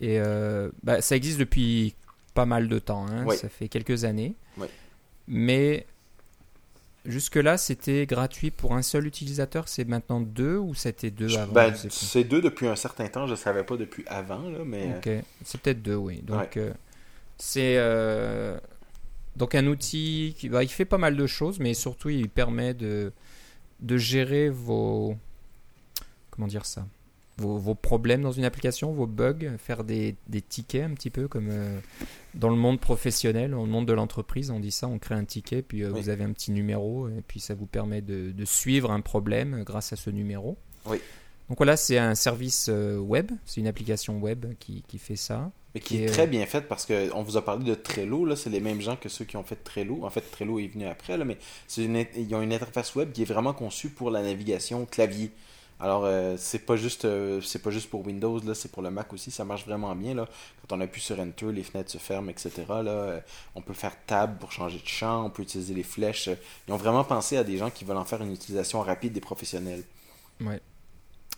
Et 0.00 0.20
bah, 0.82 1.00
ça 1.00 1.16
existe 1.16 1.38
depuis 1.38 1.94
pas 2.34 2.44
mal 2.46 2.68
de 2.68 2.78
temps. 2.78 3.06
hein. 3.06 3.24
Oui. 3.26 3.36
Ça 3.36 3.48
fait 3.48 3.68
quelques 3.68 4.04
années. 4.04 4.34
Oui. 4.58 4.66
Mais 5.28 5.86
jusque-là, 7.04 7.56
c'était 7.56 8.06
gratuit 8.06 8.50
pour 8.50 8.74
un 8.74 8.82
seul 8.82 9.06
utilisateur. 9.06 9.68
C'est 9.68 9.84
maintenant 9.84 10.20
deux 10.20 10.56
ou 10.56 10.74
c'était 10.74 11.10
deux 11.10 11.36
avant 11.36 11.52
ben, 11.52 11.74
c'est 11.74 12.24
deux 12.24 12.40
depuis 12.40 12.66
un 12.66 12.76
certain 12.76 13.08
temps. 13.08 13.26
Je 13.26 13.34
savais 13.34 13.64
pas 13.64 13.76
depuis 13.76 14.04
avant, 14.06 14.48
là, 14.48 14.58
mais 14.64 14.92
euh, 14.92 14.98
Ok, 14.98 15.24
c'est 15.44 15.60
peut-être 15.60 15.82
deux, 15.82 15.94
oui. 15.96 16.20
Donc, 16.22 16.56
euh, 16.56 16.72
c'est 17.38 17.76
euh, 17.76 18.58
donc 19.36 19.54
un 19.54 19.66
outil 19.66 20.34
qui 20.38 20.48
bah, 20.48 20.62
il 20.62 20.68
fait 20.68 20.84
pas 20.84 20.98
mal 20.98 21.16
de 21.16 21.26
choses, 21.26 21.58
mais 21.60 21.74
surtout 21.74 22.08
il 22.08 22.28
permet 22.28 22.74
de, 22.74 23.12
de 23.80 23.96
gérer 23.96 24.48
vos 24.48 25.16
comment 26.30 26.48
dire 26.48 26.66
ça, 26.66 26.86
vos, 27.38 27.58
vos 27.58 27.74
problèmes 27.74 28.22
dans 28.22 28.32
une 28.32 28.44
application, 28.44 28.92
vos 28.92 29.06
bugs, 29.06 29.56
faire 29.58 29.84
des, 29.84 30.16
des 30.28 30.40
tickets 30.40 30.84
un 30.84 30.94
petit 30.94 31.10
peu 31.10 31.28
comme 31.28 31.48
euh, 31.50 31.78
dans 32.34 32.48
le 32.50 32.56
monde 32.56 32.80
professionnel, 32.80 33.50
dans 33.50 33.62
le 33.64 33.70
monde 33.70 33.86
de 33.86 33.92
l'entreprise, 33.92 34.50
on 34.50 34.60
dit 34.60 34.70
ça, 34.70 34.88
on 34.88 34.98
crée 34.98 35.14
un 35.14 35.24
ticket, 35.24 35.62
puis 35.62 35.82
euh, 35.82 35.90
Oui. 35.92 36.00
vous 36.02 36.08
avez 36.08 36.24
un 36.24 36.32
petit 36.32 36.50
numéro, 36.50 37.08
et 37.08 37.22
puis 37.26 37.40
ça 37.40 37.54
vous 37.54 37.66
permet 37.66 38.00
de, 38.00 38.30
de 38.32 38.44
suivre 38.44 38.90
un 38.90 39.00
problème 39.00 39.62
grâce 39.64 39.92
à 39.92 39.96
ce 39.96 40.10
numéro. 40.10 40.56
Oui. 40.86 40.98
Donc 41.48 41.58
voilà, 41.58 41.76
c'est 41.76 41.98
un 41.98 42.14
service 42.16 42.66
euh, 42.70 42.98
web, 42.98 43.30
c'est 43.44 43.60
une 43.60 43.68
application 43.68 44.18
web 44.18 44.46
qui, 44.58 44.82
qui 44.88 44.98
fait 44.98 45.14
ça. 45.14 45.52
mais 45.74 45.80
qui 45.80 45.88
qui 45.94 46.02
est 46.02 46.06
est- 46.06 46.08
très 46.08 46.26
bien 46.26 46.44
faite 46.46 46.66
parce 46.68 46.84
que 46.86 47.12
on 47.14 47.22
vous 47.22 47.36
a 47.36 47.44
parlé 47.44 47.64
de 47.64 47.74
Trello. 47.76 48.24
Là, 48.24 48.34
c'est 48.34 48.50
les 48.50 48.58
mêmes 48.60 48.80
gens 48.80 48.96
que 48.96 49.08
ceux 49.08 49.24
qui 49.24 49.36
ont 49.36 49.44
fait 49.44 49.54
Trello. 49.62 50.04
En 50.04 50.10
fait, 50.10 50.22
Trello 50.22 50.58
est 50.58 50.66
venu 50.66 50.86
après, 50.86 51.16
là, 51.16 51.24
mais 51.24 51.38
une, 51.78 52.04
ils 52.16 52.34
ont 52.34 52.42
une 52.42 52.52
interface 52.52 52.96
web 52.96 53.12
qui 53.12 53.22
est 53.22 53.26
vraiment 53.26 53.52
conçue 53.52 53.90
pour 53.90 54.10
la 54.10 54.22
navigation 54.22 54.86
clavier. 54.86 55.30
Alors, 55.78 56.04
euh, 56.06 56.36
c'est 56.38 56.60
pas 56.60 56.76
juste 56.76 57.04
euh, 57.04 57.40
c'est 57.42 57.58
pas 57.60 57.70
juste 57.70 57.90
pour 57.90 58.06
Windows, 58.06 58.40
là, 58.40 58.54
c'est 58.54 58.70
pour 58.70 58.82
le 58.82 58.90
Mac 58.90 59.12
aussi. 59.12 59.30
Ça 59.30 59.44
marche 59.44 59.66
vraiment 59.66 59.94
bien. 59.94 60.14
Là. 60.14 60.26
Quand 60.62 60.74
on 60.76 60.80
appuie 60.80 61.02
sur 61.02 61.20
Enter, 61.20 61.52
les 61.52 61.62
fenêtres 61.62 61.90
se 61.90 61.98
ferment, 61.98 62.30
etc. 62.30 62.50
Là, 62.68 62.84
Euh, 62.86 63.20
on 63.54 63.60
peut 63.60 63.74
faire 63.74 63.94
Tab 64.06 64.38
pour 64.38 64.52
changer 64.52 64.78
de 64.78 64.86
champ. 64.88 65.26
On 65.26 65.30
peut 65.30 65.42
utiliser 65.42 65.74
les 65.74 65.82
flèches. 65.82 66.30
Ils 66.66 66.72
ont 66.72 66.78
vraiment 66.78 67.04
pensé 67.04 67.36
à 67.36 67.44
des 67.44 67.58
gens 67.58 67.70
qui 67.70 67.84
veulent 67.84 67.96
en 67.98 68.06
faire 68.06 68.22
une 68.22 68.32
utilisation 68.32 68.80
rapide 68.80 69.12
des 69.12 69.20
professionnels. 69.20 69.84
Ouais. 70.40 70.60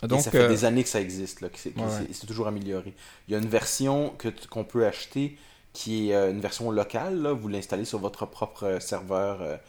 Et 0.01 0.07
Donc, 0.07 0.21
ça 0.21 0.31
fait 0.31 0.47
des 0.47 0.63
années 0.63 0.83
que 0.83 0.89
ça 0.89 1.01
existe, 1.01 1.41
là, 1.41 1.49
que 1.49 1.57
c'est, 1.59 1.75
Ouais, 1.75 2.07
toujours 2.27 2.47
amélioré. 2.47 2.93
Il 3.27 3.33
y 3.33 3.35
a 3.35 3.39
une 3.39 3.49
version 3.49 4.11
que 4.17 4.29
qu'on 4.47 4.63
peut 4.63 4.85
acheter 4.85 5.37
qui 5.73 6.11
est 6.11 6.31
une 6.31 6.39
version 6.39 6.71
locale. 6.71 7.21
Là. 7.21 7.33
Vous 7.33 7.49
l'installez 7.49 7.85
sur 7.85 7.99
votre 7.99 8.25
propre 8.25 8.77
serveur 8.79 9.59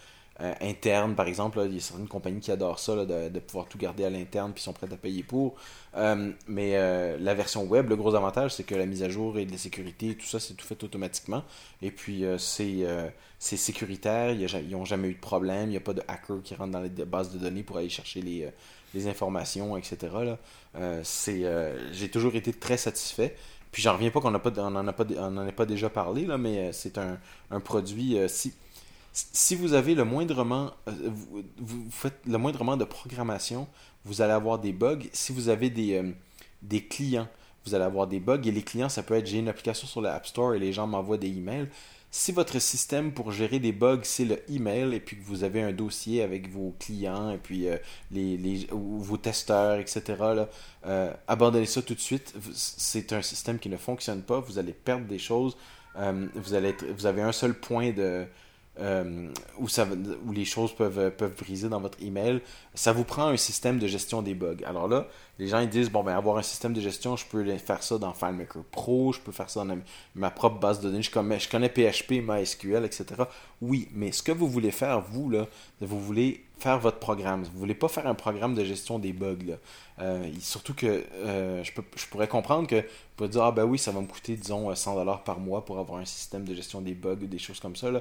euh, 0.43 0.55
interne, 0.63 1.15
par 1.15 1.27
exemple. 1.27 1.61
Il 1.67 1.75
y 1.75 1.77
a 1.77 1.81
certaines 1.81 2.09
compagnies 2.09 2.41
qui 2.41 2.51
adorent 2.51 2.79
ça, 2.79 3.05
de, 3.05 3.29
de 3.29 3.41
pouvoir 3.41 3.67
tout 3.67 3.77
garder 3.77 4.05
à 4.05 4.11
l'interne 4.11 4.53
puis 4.55 4.63
sont 4.63 4.73
prêtes 4.73 4.93
à 4.93 4.97
payer 4.97 5.23
pour. 5.23 5.57
Euh, 5.97 6.33
mais 6.49 6.77
euh, 6.77 7.19
la 7.21 7.35
version 7.35 7.65
web, 7.65 7.91
le 7.91 7.97
gros 7.97 8.15
avantage, 8.15 8.55
c'est 8.55 8.65
que 8.65 8.75
la 8.75 8.87
mise 8.87 9.03
à 9.03 9.11
jour 9.11 9.39
et 9.39 9.45
la 9.45 9.59
sécurité, 9.59 10.15
tout 10.15 10.27
ça, 10.27 10.41
c'est 10.41 10.55
tout 10.55 10.67
fait 10.67 10.83
automatiquement. 10.83 11.45
Et 11.83 11.91
puis, 11.91 12.25
c'est, 12.39 12.87
c'est 13.39 13.57
sécuritaire. 13.57 14.31
A 14.31 14.33
ils 14.61 14.71
n'ont 14.71 14.85
jamais 14.85 15.09
eu 15.09 15.15
de 15.15 15.21
problème. 15.21 15.69
Il 15.69 15.73
n'y 15.73 15.77
a 15.77 15.81
pas 15.81 15.95
de 15.95 16.03
hacker 16.09 16.43
qui 16.43 16.55
rentre 16.55 16.73
dans 16.73 16.81
les 16.81 16.89
bases 16.89 17.33
de 17.33 17.39
données 17.39 17.63
pour 17.63 17.77
aller 17.77 17.91
chercher 17.91 18.23
les, 18.23 19.07
informations, 19.09 19.77
etc. 19.77 20.09
C'est, 21.03 21.45
j'ai 21.93 22.09
toujours 22.09 22.35
été 22.35 22.53
très 22.53 22.77
satisfait. 22.77 23.37
Puis 23.73 23.83
j'en 23.83 23.93
reviens 23.93 24.11
pas 24.11 24.21
qu'on 24.21 24.33
n'a 24.33 24.41
pas, 24.41 24.51
on 24.57 24.75
en 24.75 24.89
a 24.89 25.21
en 25.21 25.37
a 25.47 25.53
pas 25.53 25.67
déjà 25.67 25.89
parlé 25.89 26.27
là, 26.27 26.37
mais 26.39 26.73
c'est 26.73 26.99
un, 26.99 27.19
un 27.53 27.61
produit. 27.61 28.19
si, 28.27 28.53
si 29.13 29.57
vous 29.57 29.73
avez 29.73 29.95
le 29.95 30.05
moindrement, 30.05 30.71
euh, 30.89 30.93
vous, 31.07 31.43
vous 31.59 31.91
faites 31.91 32.21
le 32.27 32.77
de 32.77 32.85
programmation, 32.85 33.67
vous 34.05 34.23
allez 34.23 34.33
avoir 34.33 34.59
des 34.59 34.73
bugs. 34.73 35.01
Si 35.13 35.33
vous 35.33 35.49
avez 35.49 35.71
des, 35.71 35.95
euh, 35.95 36.13
des 36.63 36.85
clients, 36.85 37.29
vous 37.65 37.75
allez 37.75 37.85
avoir 37.85 38.07
des 38.07 38.21
bugs. 38.21 38.43
Et 38.45 38.53
les 38.53 38.63
clients, 38.63 38.89
ça 38.89 39.03
peut 39.03 39.15
être 39.15 39.27
j'ai 39.27 39.39
une 39.39 39.49
application 39.49 39.87
sur 39.87 40.01
l'App 40.01 40.27
Store 40.27 40.55
et 40.55 40.59
les 40.59 40.73
gens 40.73 40.87
m'envoient 40.87 41.19
des 41.19 41.29
emails. 41.29 41.69
Si 42.13 42.33
votre 42.33 42.59
système 42.59 43.13
pour 43.13 43.31
gérer 43.31 43.61
des 43.61 43.71
bugs, 43.71 44.01
c'est 44.03 44.25
le 44.25 44.41
email, 44.51 44.95
et 44.95 44.99
puis 44.99 45.17
que 45.17 45.23
vous 45.25 45.45
avez 45.45 45.63
un 45.63 45.71
dossier 45.71 46.23
avec 46.23 46.51
vos 46.51 46.75
clients, 46.81 47.31
et 47.31 47.39
puis 47.39 47.69
euh, 47.69 47.77
les, 48.11 48.37
les, 48.37 48.67
vos 48.73 49.17
testeurs, 49.17 49.79
etc., 49.79 50.03
là, 50.19 50.49
abandonnez 51.29 51.67
ça 51.67 51.83
tout 51.83 51.95
de 51.95 52.01
suite. 52.01 52.35
C'est 52.53 53.13
un 53.13 53.23
système 53.23 53.61
qui 53.61 53.69
ne 53.69 53.77
fonctionne 53.77 54.23
pas. 54.23 54.41
Vous 54.41 54.59
allez 54.59 54.73
perdre 54.73 55.07
des 55.07 55.19
choses. 55.19 55.57
Vous, 55.95 56.55
allez 56.55 56.75
vous 56.97 57.07
avez 57.07 57.23
un 57.23 57.33
seul 57.33 57.55
point 57.55 57.93
de, 57.93 58.27
euh, 58.81 59.29
où, 59.59 59.69
ça, 59.69 59.87
les 60.33 60.45
choses 60.45 60.73
peuvent, 60.73 61.11
peuvent 61.11 61.37
briser 61.37 61.69
dans 61.69 61.81
votre 61.81 62.03
email. 62.03 62.41
Ça 62.75 62.93
vous 62.93 63.05
prend 63.05 63.27
un 63.27 63.37
système 63.37 63.79
de 63.79 63.87
gestion 63.87 64.23
des 64.23 64.35
bugs. 64.35 64.65
Alors 64.65 64.89
là, 64.89 65.07
les 65.39 65.49
gens 65.49 65.61
ils 65.61 65.69
disent 65.69 65.91
bon 65.91 66.03
ben 66.03 66.15
avoir 66.15 66.37
un 66.37 66.43
système 66.43 66.73
de 66.73 66.81
gestion, 66.81 67.17
je 67.17 67.25
peux 67.27 67.45
faire 67.57 67.83
ça 67.83 67.99
dans 67.99 68.13
FileMaker 68.13 68.63
Pro, 68.71 69.13
je 69.13 69.21
peux 69.21 69.33
faire 69.33 69.49
ça 69.49 69.65
dans 69.65 69.79
ma 70.15 70.31
propre 70.31 70.61
base 70.61 70.81
de 70.81 70.91
données, 70.91 71.03
je 71.03 71.11
connais, 71.11 71.69
PHP, 71.69 72.23
MySQL, 72.23 72.85
etc. 72.85 73.07
Oui, 73.63 73.89
mais 73.93 74.13
ce 74.13 74.23
que 74.23 74.33
vous 74.33 74.49
voulez 74.49 74.71
faire, 74.71 75.01
vous, 75.01 75.31
là, 75.31 75.47
vous 75.81 75.99
voulez 75.99 76.45
faire 76.59 76.79
votre 76.79 76.99
programme. 76.99 77.43
Vous 77.45 77.59
voulez 77.59 77.75
pas 77.75 77.89
faire 77.89 78.07
un 78.07 78.15
programme 78.15 78.55
de 78.55 78.65
gestion 78.65 78.99
des 78.99 79.13
bugs. 79.13 79.39
Là. 79.47 79.55
Euh, 80.01 80.31
surtout 80.41 80.75
que 80.75 81.05
euh, 81.15 81.65
je, 81.65 82.07
pourrais 82.11 82.29
comprendre 82.29 82.67
que 82.67 82.77
vous 82.77 83.17
pouvez 83.17 83.31
dire 83.31 83.43
Ah 83.43 83.53
ben 83.53 83.65
oui, 83.65 83.79
ça 83.79 83.93
va 83.93 84.01
me 84.01 84.07
coûter, 84.07 84.37
disons, 84.37 84.71
100$ 84.71 85.25
par 85.25 85.41
mois 85.41 85.65
pour 85.65 85.79
avoir 85.79 86.01
un 86.01 86.05
système 86.05 86.45
de 86.45 86.55
gestion 86.55 86.83
des 86.83 86.95
bugs 86.95 87.17
des 87.17 87.39
choses 87.39 87.61
comme 87.61 87.77
ça. 87.77 87.91
Là. 87.91 88.01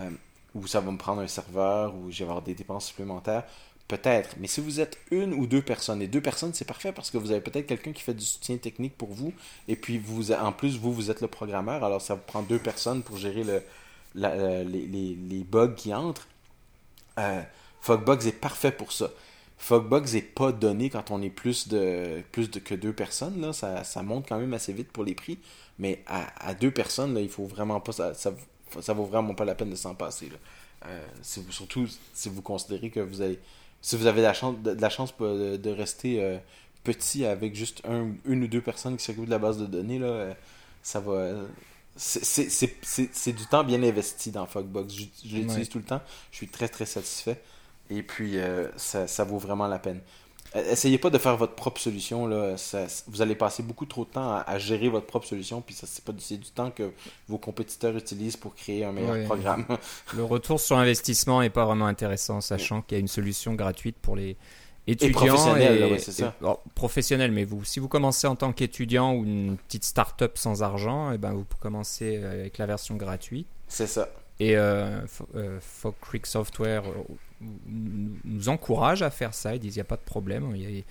Euh, 0.00 0.10
ou 0.54 0.66
ça 0.66 0.80
va 0.80 0.90
me 0.92 0.98
prendre 0.98 1.20
un 1.20 1.26
serveur, 1.26 1.94
ou 1.96 2.10
je 2.10 2.18
vais 2.18 2.24
avoir 2.24 2.42
des 2.42 2.54
dépenses 2.54 2.86
supplémentaires. 2.86 3.44
Peut-être. 3.88 4.36
Mais 4.38 4.46
si 4.46 4.60
vous 4.60 4.80
êtes 4.80 4.98
une 5.10 5.34
ou 5.34 5.46
deux 5.46 5.62
personnes, 5.62 6.00
et 6.00 6.06
deux 6.06 6.20
personnes, 6.20 6.54
c'est 6.54 6.64
parfait 6.64 6.92
parce 6.92 7.10
que 7.10 7.18
vous 7.18 7.32
avez 7.32 7.40
peut-être 7.40 7.66
quelqu'un 7.66 7.92
qui 7.92 8.02
fait 8.02 8.14
du 8.14 8.24
soutien 8.24 8.56
technique 8.56 8.96
pour 8.96 9.12
vous, 9.12 9.32
et 9.68 9.76
puis 9.76 9.98
vous, 9.98 10.32
en 10.32 10.52
plus, 10.52 10.78
vous, 10.78 10.92
vous 10.92 11.10
êtes 11.10 11.20
le 11.20 11.28
programmeur, 11.28 11.84
alors 11.84 12.00
ça 12.00 12.14
vous 12.14 12.22
prend 12.26 12.42
deux 12.42 12.58
personnes 12.58 13.02
pour 13.02 13.18
gérer 13.18 13.44
le, 13.44 13.62
euh, 14.22 14.64
les, 14.64 15.44
bugs 15.44 15.74
qui 15.76 15.92
entrent. 15.92 16.28
Euh, 17.18 17.42
Fogbugs 17.80 18.26
est 18.26 18.40
parfait 18.40 18.72
pour 18.72 18.92
ça. 18.92 19.10
Fogbugs 19.58 20.14
n'est 20.14 20.22
pas 20.22 20.52
donné 20.52 20.90
quand 20.90 21.10
on 21.10 21.20
est 21.22 21.30
plus 21.30 21.68
de 21.68 22.22
plus 22.32 22.50
de, 22.50 22.58
que 22.60 22.74
deux 22.74 22.92
personnes. 22.92 23.40
Là. 23.40 23.52
Ça, 23.52 24.02
monte 24.02 24.26
quand 24.28 24.38
même 24.38 24.54
assez 24.54 24.72
vite 24.72 24.90
pour 24.92 25.04
les 25.04 25.14
prix. 25.14 25.38
Mais 25.78 26.02
à, 26.06 26.54
deux 26.54 26.70
personnes, 26.70 27.14
là, 27.14 27.20
il 27.20 27.28
faut 27.28 27.46
vraiment 27.46 27.80
pas. 27.80 27.92
Ça, 27.92 28.34
ça 28.80 28.92
vaut 28.92 29.04
vraiment 29.04 29.34
pas 29.34 29.44
la 29.44 29.54
peine 29.54 29.70
de 29.70 29.76
s'en 29.76 29.94
passer. 29.94 30.28
Là. 30.28 30.36
Euh, 30.86 31.06
si 31.22 31.40
vous- 31.40 31.52
surtout 31.52 31.86
si 32.12 32.28
vous 32.28 32.42
considérez 32.42 32.90
que 32.90 33.00
vous 33.00 33.20
avez. 33.20 33.38
Si 33.80 33.96
vous 33.96 34.06
avez 34.06 34.20
de 34.20 34.26
la 34.26 34.34
chance 34.34 34.56
de, 34.62 34.74
de 34.74 34.80
la 34.80 34.88
chance 34.90 35.14
de, 35.18 35.56
de 35.56 35.70
rester 35.70 36.22
euh, 36.22 36.38
petit 36.84 37.24
avec 37.26 37.54
juste 37.54 37.82
un, 37.88 38.08
une 38.26 38.44
ou 38.44 38.46
deux 38.48 38.60
personnes 38.62 38.96
qui 38.96 39.04
s'occupent 39.04 39.26
de 39.26 39.30
la 39.30 39.38
base 39.38 39.58
de 39.58 39.66
données, 39.66 39.98
là, 39.98 40.06
euh, 40.06 40.34
ça 40.82 41.00
va. 41.00 41.12
euh, 41.12 41.46
c'est- 41.96 43.32
du 43.32 43.46
temps 43.46 43.64
bien 43.64 43.82
investi 43.82 44.30
dans 44.30 44.46
Fogbugs. 44.46 44.88
Je, 44.88 45.04
je 45.28 45.36
l'utilise 45.36 45.56
Ouais. 45.58 45.66
tout 45.66 45.78
le 45.78 45.84
temps. 45.84 46.00
Je 46.30 46.36
suis 46.38 46.48
très 46.48 46.68
très 46.68 46.86
satisfait. 46.86 47.40
Et 47.90 48.02
puis, 48.02 48.38
euh, 48.38 48.68
ça, 48.76 49.06
ça 49.06 49.24
vaut 49.24 49.38
vraiment 49.38 49.66
la 49.68 49.78
peine. 49.78 50.00
Euh, 50.56 50.70
Essayez 50.72 50.98
pas 50.98 51.10
de 51.10 51.18
faire 51.18 51.36
votre 51.36 51.54
propre 51.54 51.80
solution. 51.80 52.26
Là. 52.26 52.56
Ça- 52.56 52.86
vous 53.08 53.22
allez 53.22 53.34
passer 53.34 53.62
beaucoup 53.62 53.86
trop 53.86 54.04
de 54.04 54.10
temps 54.10 54.30
à, 54.34 54.44
à 54.46 54.58
gérer 54.58 54.88
votre 54.88 55.06
propre 55.06 55.26
solution. 55.26 55.60
Puis 55.60 55.74
ça, 55.74 55.86
c'est 55.90 56.04
pas 56.04 56.12
du, 56.12 56.20
c'est 56.22 56.36
du 56.36 56.50
temps 56.50 56.70
que 56.70 56.92
vos 57.28 57.38
compétiteurs 57.38 57.96
utilisent 57.96 58.36
pour 58.36 58.54
créer 58.54 58.84
un 58.84 58.92
meilleur 58.92 59.12
Ouais. 59.12 59.24
programme. 59.24 59.64
Le 60.16 60.24
retour 60.24 60.60
sur 60.60 60.76
investissement 60.78 61.42
est 61.42 61.50
pas 61.50 61.64
vraiment 61.64 61.86
intéressant, 61.86 62.40
sachant 62.40 62.82
qu'il 62.82 62.96
y 62.96 62.98
a 62.98 63.00
une 63.00 63.08
solution 63.08 63.54
gratuite 63.54 63.96
pour 64.00 64.16
les 64.16 64.36
étudiants 64.86 65.12
professionnels, 65.34 65.80
là, 65.80 65.88
ouais, 65.88 65.98
c'est 65.98 66.12
ça. 66.12 66.34
et- 66.40 66.44
alors, 66.44 66.62
professionnels, 66.74 67.32
mais 67.32 67.44
vous, 67.44 67.64
si 67.64 67.80
vous 67.80 67.88
commencez 67.88 68.26
en 68.26 68.36
tant 68.36 68.52
qu'étudiant 68.52 69.14
ou 69.14 69.24
une 69.24 69.56
petite 69.56 69.84
start-up 69.84 70.36
sans 70.36 70.62
argent, 70.62 71.10
et 71.12 71.16
ben 71.18 71.32
vous 71.32 71.46
commencez 71.60 72.18
euh, 72.22 72.32
avec 72.40 72.58
la 72.58 72.66
version 72.66 72.96
gratuite. 72.96 73.46
c'est 73.66 73.86
ça. 73.86 74.08
Et 74.40 74.56
euh, 74.56 75.00
Fo- 75.06 75.26
euh, 75.36 75.58
Creek 76.02 76.26
Software 76.26 76.82
nous 77.40 78.16
nous 78.24 78.48
encourage 78.48 79.02
à 79.02 79.10
faire 79.10 79.34
ça. 79.34 79.54
Ils 79.54 79.60
disent 79.60 79.76
il 79.76 79.78
n'y 79.78 79.82
a 79.82 79.84
pas 79.84 79.96
de 79.96 80.02
problème. 80.02 80.52
Il 80.54 80.62
y 80.62 80.80
a, 80.80 80.82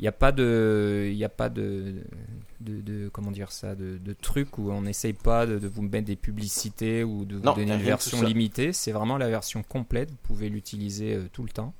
n'y 0.00 0.08
a 0.08 0.12
pas 0.12 0.32
de, 0.32 1.08
il 1.12 1.24
a 1.24 1.28
pas 1.28 1.48
de, 1.48 1.94
de, 2.60 2.80
de- 2.80 3.08
comment 3.12 3.30
dire 3.30 3.52
ça, 3.52 3.74
de, 3.74 3.96
de 3.98 4.12
truc 4.12 4.58
où 4.58 4.70
on 4.70 4.82
n'essaye 4.82 5.12
pas 5.12 5.46
de, 5.46 5.58
de 5.58 5.68
vous 5.68 5.82
mettre 5.82 6.06
des 6.06 6.16
publicités 6.16 7.04
ou 7.04 7.24
de 7.24 7.36
vous 7.36 7.42
Non, 7.44 7.54
donner 7.54 7.74
une 7.74 7.80
version 7.80 8.20
limitée. 8.22 8.72
C'est 8.72 8.92
vraiment 8.92 9.18
la 9.18 9.28
version 9.28 9.62
complète. 9.62 10.10
Vous 10.10 10.18
pouvez 10.22 10.48
l'utiliser 10.48 11.14
euh, 11.14 11.28
tout 11.32 11.42
le 11.44 11.50
temps. 11.50 11.72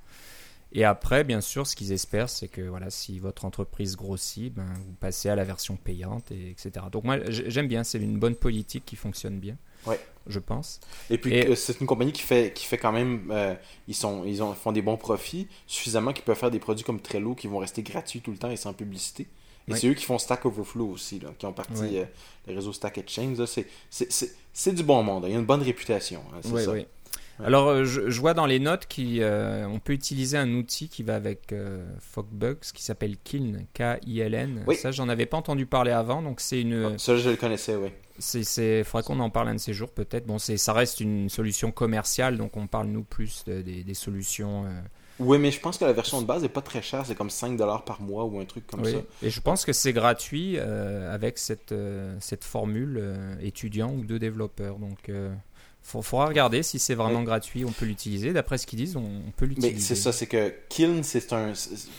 Et 0.71 0.83
après, 0.83 1.23
bien 1.23 1.39
sûr, 1.39 1.65
ce 1.67 1.73
qu'ils 1.75 1.93
espèrent, 1.93 2.29
c'est 2.29 2.49
que 2.49 2.61
voilà, 2.61 2.89
si 2.89 3.17
votre 3.19 3.45
entreprise 3.45 3.95
grossit, 3.95 4.53
ben, 4.53 4.65
vous 4.85 4.93
passez 4.99 5.29
à 5.29 5.35
la 5.35 5.45
version 5.45 5.77
payante, 5.77 6.31
et 6.31 6.49
etc. 6.49 6.87
Donc 6.91 7.05
moi, 7.05 7.17
j'aime 7.29 7.67
bien. 7.67 7.85
C'est 7.85 7.97
une 7.99 8.19
bonne 8.19 8.35
politique 8.35 8.83
qui 8.85 8.97
fonctionne 8.97 9.39
bien. 9.39 9.55
Ouais. 9.85 9.99
Je 10.27 10.39
pense. 10.39 10.79
Et 11.11 11.19
puis 11.19 11.35
Et- 11.35 11.49
euh, 11.49 11.55
c'est 11.55 11.79
une 11.81 11.85
compagnie 11.85 12.11
qui 12.11 12.23
fait 12.23 12.51
qui 12.53 12.65
fait 12.65 12.79
quand 12.79 12.91
même 12.91 13.29
euh, 13.31 13.53
ils 13.87 13.93
sont 13.93 14.23
ils 14.25 14.41
ont 14.41 14.53
font 14.55 14.71
des 14.71 14.81
bons 14.81 14.97
profits 14.97 15.47
suffisamment 15.67 16.13
qu'ils 16.13 16.23
peuvent 16.23 16.37
faire 16.37 16.49
des 16.49 16.57
produits 16.59 16.83
comme 16.83 16.99
Trello 16.99 17.35
qui 17.35 17.47
vont 17.47 17.59
rester 17.59 17.83
gratuits 17.83 18.21
tout 18.21 18.31
le 18.31 18.37
temps 18.37 18.49
et 18.49 18.57
sans 18.57 18.73
publicité. 18.73 19.27
Et 19.67 19.71
Ouais. 19.73 19.79
c'est 19.79 19.87
eux 19.87 19.93
qui 19.93 20.03
font 20.05 20.17
Stack 20.17 20.45
Overflow 20.45 20.87
aussi 20.89 21.19
là, 21.19 21.29
qui 21.37 21.45
ont 21.45 21.53
parti 21.53 21.81
Ouais. 21.81 21.99
euh, 21.99 22.05
le 22.47 22.55
réseau 22.55 22.73
Stack 22.73 22.97
Exchange 22.97 23.45
c'est 23.45 23.67
c'est 23.91 24.11
c'est 24.11 24.33
c'est 24.51 24.73
du 24.73 24.81
bon 24.83 25.03
monde, 25.03 25.25
hein. 25.25 25.27
il 25.27 25.33
y 25.33 25.35
a 25.35 25.39
une 25.39 25.45
bonne 25.45 25.61
réputation, 25.61 26.21
hein, 26.33 26.39
c'est 26.41 26.49
Oui, 26.51 26.63
ça. 26.63 26.71
Alors, 27.43 27.67
euh, 27.67 27.83
je, 27.85 28.09
je 28.09 28.19
vois 28.21 28.33
dans 28.33 28.45
les 28.45 28.59
notes 28.59 28.87
qu'on 28.87 29.79
peut 29.83 29.93
utiliser 29.93 30.37
un 30.37 30.53
outil 30.53 30.87
qui 30.89 31.03
va 31.03 31.15
avec 31.15 31.51
euh, 31.51 31.85
Fogbugs 31.99 32.59
qui 32.73 32.83
s'appelle 32.83 33.17
Kiln, 33.23 33.65
K-I-L-N. 33.73 34.63
Oui. 34.67 34.75
Ça, 34.75 34.91
j'en 34.91 35.09
avais 35.09 35.25
pas 35.25 35.37
entendu 35.37 35.65
parler 35.65 35.91
avant, 35.91 36.21
donc 36.21 36.39
c'est 36.39 36.61
une. 36.61 36.97
Ça 36.97 37.15
je 37.17 37.29
le 37.29 37.35
connaissais, 37.35 37.75
oui. 37.75 37.89
C'est, 38.17 38.85
faudrait 38.85 39.03
qu'on 39.05 39.19
en 39.19 39.29
parle 39.29 39.49
un 39.49 39.55
de 39.55 39.59
ces 39.59 39.73
jours 39.73 39.91
peut-être. 39.91 40.25
Bon, 40.25 40.39
ça 40.39 40.73
reste 40.73 41.01
une 41.01 41.27
solution 41.27 41.71
commerciale, 41.71 42.37
donc 42.37 42.55
on 42.55 42.67
parle 42.67 42.87
nous 42.87 43.03
plus 43.03 43.43
de- 43.45 43.61
des, 43.61 43.83
des 43.83 43.93
solutions. 43.93 44.63
euh, 44.65 44.69
Oui, 45.19 45.37
mais 45.37 45.51
je 45.51 45.59
pense 45.59 45.77
que 45.77 45.83
la 45.83 45.91
version 45.91 46.21
de 46.21 46.25
base 46.25 46.41
est 46.45 46.49
pas 46.49 46.61
très 46.61 46.81
chère, 46.81 47.05
c'est 47.05 47.15
comme 47.15 47.29
5 47.29 47.57
dollars 47.57 47.83
par 47.83 47.99
mois 48.01 48.23
ou 48.23 48.39
un 48.39 48.45
truc 48.45 48.65
comme 48.67 48.83
oui. 48.83 48.93
ça. 48.93 48.99
Et 49.21 49.29
je 49.29 49.41
pense 49.41 49.65
que 49.65 49.73
c'est 49.73 49.91
gratuit 49.91 50.55
euh, 50.57 51.13
avec 51.13 51.37
cette, 51.37 51.73
euh, 51.73 52.15
cette 52.21 52.45
formule 52.45 52.97
euh, 53.01 53.35
étudiant 53.41 53.91
ou 53.91 54.05
de 54.05 54.17
développeur. 54.17 54.77
Donc, 54.79 55.09
euh, 55.09 55.33
faut- 55.87 56.01
faudra 56.01 56.25
regarder 56.25 56.63
si 56.63 56.79
c'est 56.79 56.95
vraiment 56.95 57.21
gratuit. 57.23 57.63
On 57.63 57.71
peut 57.71 57.85
l'utiliser. 57.85 58.33
D'après 58.33 58.57
ce 58.57 58.65
qu'ils 58.65 58.79
disent, 58.79 58.97
on, 58.97 59.03
on 59.27 59.31
peut 59.37 59.45
l'utiliser. 59.45 59.73
Mais 59.75 59.79
c'est 59.79 59.95
ça, 59.95 60.11
c'est 60.11 60.25
que 60.27 60.53
Kiln, 60.69 61.03
c'est 61.03 61.31
un. 61.31 61.53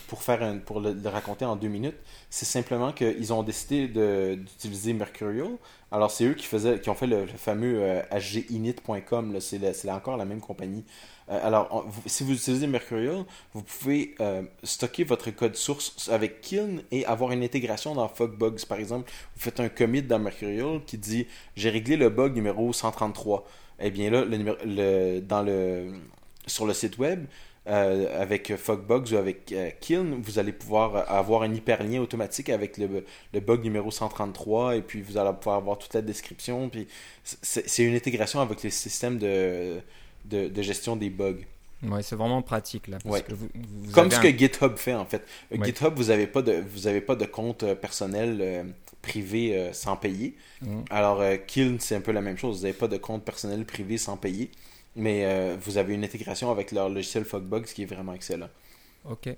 Pour, 0.07 0.21
faire 0.23 0.43
un, 0.43 0.57
pour 0.57 0.81
le, 0.81 0.93
le 0.93 1.09
raconter 1.09 1.45
en 1.45 1.55
deux 1.55 1.69
minutes, 1.69 1.95
c'est 2.29 2.45
simplement 2.45 2.91
qu'ils 2.91 3.31
ont 3.33 3.43
décidé 3.43 3.87
de- 3.87 4.35
d'utiliser 4.35 4.93
Mercurial. 4.93 5.51
Alors, 5.91 6.11
c'est 6.11 6.25
eux 6.25 6.33
qui, 6.33 6.45
faisaient, 6.45 6.81
qui 6.81 6.89
ont 6.89 6.95
fait 6.95 7.07
le, 7.07 7.21
le 7.21 7.27
fameux 7.37 7.77
euh, 7.81 8.01
hginit.com. 8.11 9.33
là. 9.33 9.39
C'est 9.39 9.89
encore 9.89 10.17
la 10.17 10.25
même 10.25 10.41
compagnie. 10.41 10.83
Euh, 11.29 11.39
alors, 11.45 11.67
on- 11.71 11.81
vous- 11.89 12.01
si 12.05 12.23
vous 12.23 12.33
utilisez 12.33 12.67
Mercurial, 12.67 13.23
vous 13.53 13.61
pouvez 13.63 14.15
euh, 14.19 14.41
stocker 14.63 15.03
votre 15.03 15.29
code 15.31 15.55
source 15.55 16.09
avec 16.09 16.41
Kiln 16.41 16.81
et 16.91 17.05
avoir 17.05 17.31
une 17.31 17.43
intégration 17.43 17.95
dans 17.95 18.07
Fogbugs. 18.09 18.65
Par 18.67 18.79
exemple, 18.79 19.09
vous 19.35 19.41
faites 19.41 19.59
un 19.59 19.69
commit 19.69 20.01
dans 20.01 20.19
Mercurial 20.19 20.81
qui 20.85 20.97
dit 20.97 21.27
J'ai 21.55 21.69
réglé 21.69 21.95
le 21.97 22.09
bug 22.09 22.35
numéro 22.35 22.71
133. 22.73 23.45
Eh 23.79 23.91
bien 23.91 24.09
là, 24.09 24.25
le 24.25 24.37
le- 24.65 25.19
dans 25.21 25.43
le, 25.43 25.93
sur 26.47 26.65
le 26.65 26.73
site 26.73 26.97
web, 26.97 27.25
euh, 27.67 28.21
avec 28.21 28.55
Fogbugs 28.55 29.13
ou 29.13 29.17
avec 29.17 29.51
euh, 29.51 29.69
Kiln, 29.81 30.21
vous 30.21 30.39
allez 30.39 30.53
pouvoir 30.53 31.09
avoir 31.11 31.43
un 31.43 31.53
hyperlien 31.53 32.01
automatique 32.01 32.49
avec 32.49 32.77
le, 32.77 33.03
bug 33.41 33.63
numéro 33.63 33.91
133 33.91 34.77
et 34.77 34.81
puis 34.81 35.01
vous 35.01 35.17
allez 35.17 35.33
pouvoir 35.37 35.57
avoir 35.57 35.77
toute 35.77 35.93
la 35.93 36.01
description. 36.01 36.69
Puis 36.69 36.87
c'est 37.23 37.83
une 37.83 37.95
intégration 37.95 38.39
avec 38.41 38.63
les 38.63 38.69
systèmes 38.71 39.17
de, 39.19 39.79
de 40.25 40.61
gestion 40.61 40.95
des 40.95 41.09
bugs. 41.09 41.41
Ouais, 41.83 42.01
c'est 42.01 42.15
vraiment 42.15 42.41
pratique 42.41 42.87
là. 42.87 42.97
Parce 43.03 43.15
Ouais. 43.15 43.21
que 43.21 43.33
vous, 43.33 43.47
vous 43.53 43.91
Comme 43.91 44.09
ce 44.09 44.17
un- 44.17 44.21
que 44.21 44.35
GitHub 44.37 44.75
fait 44.77 44.95
en 44.95 45.05
fait. 45.05 45.23
Euh, 45.51 45.57
Ouais. 45.57 45.65
GitHub, 45.67 45.93
vous 45.95 46.05
n'avez 46.05 46.25
pas, 46.27 46.41
de- 46.41 46.63
vous 46.73 46.87
avez 46.87 47.01
pas 47.01 47.15
de 47.15 47.25
compte 47.25 47.63
euh, 47.63 47.75
personnel 47.75 48.39
euh, 48.41 48.63
privé 49.03 49.55
euh, 49.57 49.73
sans 49.73 49.95
payer. 49.95 50.35
Mhm. 50.61 50.85
Alors, 50.89 51.21
euh, 51.21 51.37
Kiln, 51.37 51.79
c'est 51.79 51.95
un 51.95 52.01
peu 52.01 52.11
la 52.11 52.21
même 52.21 52.37
chose. 52.37 52.57
Vous 52.57 52.61
n'avez 52.63 52.77
pas 52.77 52.87
de 52.87 52.97
compte 52.97 53.23
personnel 53.23 53.63
privé 53.65 53.97
sans 53.97 54.17
payer. 54.17 54.49
Mais 54.99 55.55
vous 55.57 55.77
avez 55.77 55.93
une 55.93 56.03
intégration 56.03 56.49
avec 56.49 56.71
leur 56.71 56.89
logiciel 56.89 57.23
Fogbugs 57.23 57.65
qui 57.65 57.83
est 57.83 57.85
vraiment 57.85 58.15
excellent. 58.15 58.49
Ok. 59.07 59.27
Ouais. 59.27 59.37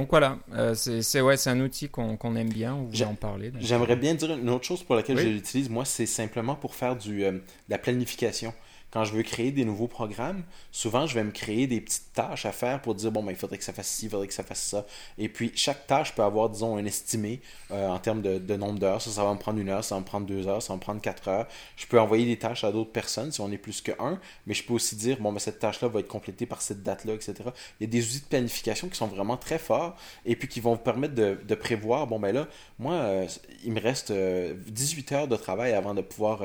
Donc 0.00 0.10
voilà, 0.10 0.38
c'est 0.74 1.22
ouais, 1.22 1.48
un 1.48 1.60
outil 1.62 1.88
qu'on 1.88 2.18
qu'on 2.18 2.36
aime 2.36 2.50
bien. 2.50 2.74
On 2.74 2.82
voulait 2.84 3.04
en 3.06 3.14
parler. 3.14 3.52
J'aimerais 3.58 3.96
bien 3.96 4.12
dire 4.12 4.36
une 4.36 4.50
autre 4.50 4.66
chose 4.66 4.82
pour 4.82 4.96
laquelle 4.96 5.16
Oui. 5.16 5.22
je 5.22 5.28
l'utilise. 5.28 5.70
Moi, 5.70 5.86
c'est 5.86 6.04
simplement 6.04 6.56
pour 6.56 6.74
faire 6.74 6.94
du, 6.94 7.20
de 7.20 7.40
la 7.70 7.78
planification. 7.78 8.52
Quand 8.90 9.04
je 9.04 9.12
veux 9.12 9.22
créer 9.22 9.52
des 9.52 9.64
nouveaux 9.64 9.86
programmes, 9.86 10.42
souvent 10.72 11.06
je 11.06 11.14
vais 11.14 11.22
me 11.22 11.30
créer 11.30 11.66
des 11.66 11.80
petites 11.80 12.12
tâches 12.12 12.44
à 12.44 12.52
faire 12.52 12.82
pour 12.82 12.94
dire 12.94 13.12
bon, 13.12 13.22
ben, 13.22 13.30
il 13.30 13.36
faudrait 13.36 13.58
que 13.58 13.64
ça 13.64 13.72
fasse 13.72 13.88
ci, 13.88 14.06
il 14.06 14.10
faudrait 14.10 14.26
que 14.26 14.34
ça 14.34 14.42
fasse 14.42 14.62
ça. 14.62 14.86
Et 15.16 15.28
puis 15.28 15.52
chaque 15.54 15.86
tâche 15.86 16.14
peut 16.14 16.22
avoir, 16.22 16.50
disons, 16.50 16.76
un 16.76 16.84
estimé 16.84 17.40
euh, 17.70 17.88
en 17.88 17.98
termes 17.98 18.22
de, 18.22 18.56
nombre 18.56 18.78
d'heures. 18.78 19.00
Ça, 19.00 19.10
ça 19.10 19.24
va 19.24 19.32
me 19.32 19.38
prendre 19.38 19.60
une 19.60 19.68
heure, 19.68 19.84
ça 19.84 19.94
va 19.94 20.00
me 20.00 20.06
prendre 20.06 20.26
deux 20.26 20.48
heures, 20.48 20.60
ça 20.60 20.72
va 20.72 20.76
me 20.76 20.80
prendre 20.80 21.00
quatre 21.00 21.28
heures. 21.28 21.46
Je 21.76 21.86
peux 21.86 22.00
envoyer 22.00 22.26
des 22.26 22.38
tâches 22.38 22.64
à 22.64 22.72
d'autres 22.72 22.92
personnes 22.92 23.30
si 23.30 23.40
on 23.40 23.50
est 23.52 23.58
plus 23.58 23.80
que 23.80 23.92
un, 24.00 24.18
mais 24.46 24.54
je 24.54 24.64
peux 24.64 24.74
aussi 24.74 24.96
dire 24.96 25.18
bon, 25.20 25.32
ben, 25.32 25.38
cette 25.38 25.60
tâche-là 25.60 25.88
va 25.88 26.00
être 26.00 26.08
complétée 26.08 26.46
par 26.46 26.60
cette 26.60 26.82
date-là, 26.82 27.14
etc. 27.14 27.34
Il 27.78 27.84
y 27.84 27.88
a 27.88 27.90
des 27.90 28.04
outils 28.06 28.20
de 28.20 28.26
planification 28.26 28.88
qui 28.88 28.96
sont 28.96 29.06
vraiment 29.06 29.36
très 29.36 29.58
forts 29.58 29.96
et 30.26 30.34
puis 30.34 30.48
qui 30.48 30.60
vont 30.60 30.72
vous 30.72 30.78
permettre 30.78 31.14
de, 31.14 31.54
prévoir 31.54 32.06
bon, 32.06 32.18
ben 32.18 32.32
là, 32.32 32.48
moi, 32.78 32.94
euh, 32.94 33.26
il 33.64 33.72
me 33.72 33.80
reste 33.80 34.10
euh, 34.10 34.54
18 34.66 35.12
heures 35.12 35.28
de 35.28 35.36
travail 35.36 35.74
avant 35.74 35.94
de 35.94 36.00
pouvoir 36.00 36.40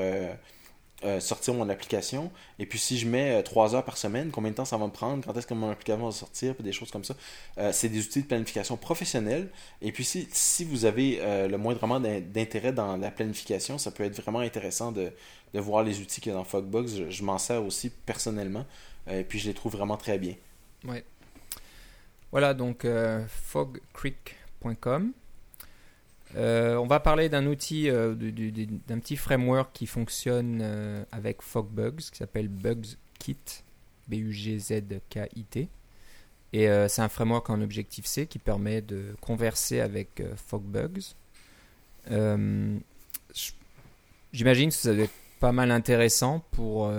euh, 1.04 1.20
sortir 1.20 1.52
mon 1.54 1.68
application. 1.68 2.30
Et 2.58 2.66
puis 2.66 2.78
si 2.78 2.98
je 2.98 3.06
mets 3.06 3.38
euh, 3.38 3.42
3 3.42 3.74
heures 3.74 3.84
par 3.84 3.98
semaine, 3.98 4.30
combien 4.30 4.50
de 4.50 4.56
temps 4.56 4.64
ça 4.64 4.76
va 4.78 4.86
me 4.86 4.90
prendre, 4.92 5.24
quand 5.24 5.36
est-ce 5.36 5.46
que 5.46 5.54
mon 5.54 5.70
application 5.70 6.04
va 6.06 6.12
sortir, 6.12 6.54
puis 6.54 6.64
des 6.64 6.72
choses 6.72 6.90
comme 6.90 7.04
ça. 7.04 7.14
Euh, 7.58 7.70
c'est 7.72 7.88
des 7.90 8.00
outils 8.00 8.22
de 8.22 8.26
planification 8.26 8.76
professionnels. 8.78 9.50
Et 9.82 9.92
puis 9.92 10.04
si, 10.04 10.26
si 10.32 10.64
vous 10.64 10.84
avez 10.86 11.18
euh, 11.20 11.48
le 11.48 11.58
moindrement 11.58 12.00
d'in- 12.00 12.20
d'intérêt 12.20 12.72
dans 12.72 12.96
la 12.96 13.10
planification, 13.10 13.76
ça 13.78 13.90
peut 13.90 14.04
être 14.04 14.20
vraiment 14.22 14.40
intéressant 14.40 14.90
de, 14.90 15.12
de 15.52 15.60
voir 15.60 15.82
les 15.84 16.00
outils 16.00 16.20
qu'il 16.20 16.32
y 16.32 16.34
a 16.34 16.38
dans 16.38 16.44
Fogbugs. 16.44 17.10
Je, 17.10 17.22
m'en 17.22 17.38
sers 17.38 17.62
aussi 17.64 17.90
personnellement. 17.90 18.64
Et 19.10 19.22
puis 19.22 19.38
je 19.38 19.48
les 19.48 19.54
trouve 19.54 19.72
vraiment 19.72 19.96
très 19.98 20.18
bien. 20.18 20.34
Voilà, 22.32 22.54
donc 22.54 22.86
fogcreek.com. 23.28 25.12
Euh, 26.34 26.76
on 26.76 26.86
va 26.86 26.98
parler 27.00 27.28
d'un 27.28 27.46
outil, 27.46 27.88
euh, 27.88 28.14
du- 28.14 28.32
du- 28.32 28.50
du- 28.52 28.66
d'un 28.66 28.98
petit 28.98 29.16
framework 29.16 29.70
qui 29.72 29.86
fonctionne 29.86 30.58
euh, 30.60 31.04
avec 31.12 31.40
Fogbugs, 31.40 31.96
qui 32.10 32.16
s'appelle 32.18 32.48
BugsKit, 32.48 33.62
B-U-G-Z-K-I-T. 34.08 35.68
Et 36.52 36.68
c'est 36.88 37.02
un 37.02 37.08
framework 37.08 37.50
en 37.50 37.60
Objective-C 37.60 38.26
qui 38.28 38.38
permet 38.38 38.80
de 38.80 39.14
converser 39.20 39.80
avec 39.80 40.22
Fogbugs. 40.36 41.14
J'imagine 44.32 44.70
que 44.70 44.74
ça 44.74 44.94
doit 44.94 45.04
être 45.04 45.12
pas 45.40 45.52
mal 45.52 45.70
intéressant 45.70 46.44
pour 46.52 46.90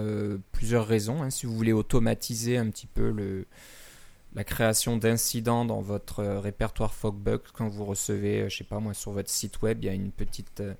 plusieurs 0.52 0.86
raisons. 0.86 1.24
hein. 1.24 1.30
Si 1.32 1.46
vous 1.46 1.56
voulez 1.56 1.72
automatiser 1.74 2.58
un 2.58 2.70
petit 2.70 2.88
peu 2.88 3.10
le, 3.10 3.46
la 4.36 4.44
création 4.44 4.98
d'incidents 4.98 5.66
dans 5.66 5.82
votre 5.82 6.20
euh, 6.20 6.40
répertoire 6.40 6.94
Fogbugs 6.94 7.40
quand 7.54 7.68
vous 7.68 7.86
recevez, 7.86 8.42
euh, 8.42 8.50
je 8.50 8.58
sais 8.58 8.64
pas 8.64 8.80
moi, 8.80 8.94
sur 8.94 9.12
votre 9.12 9.30
site 9.30 9.62
web, 9.62 9.80
il 9.84 9.88
y 9.88 9.90
a 9.90 9.94
une 9.94 10.12
petite, 10.12 10.60
euh, 10.60 10.74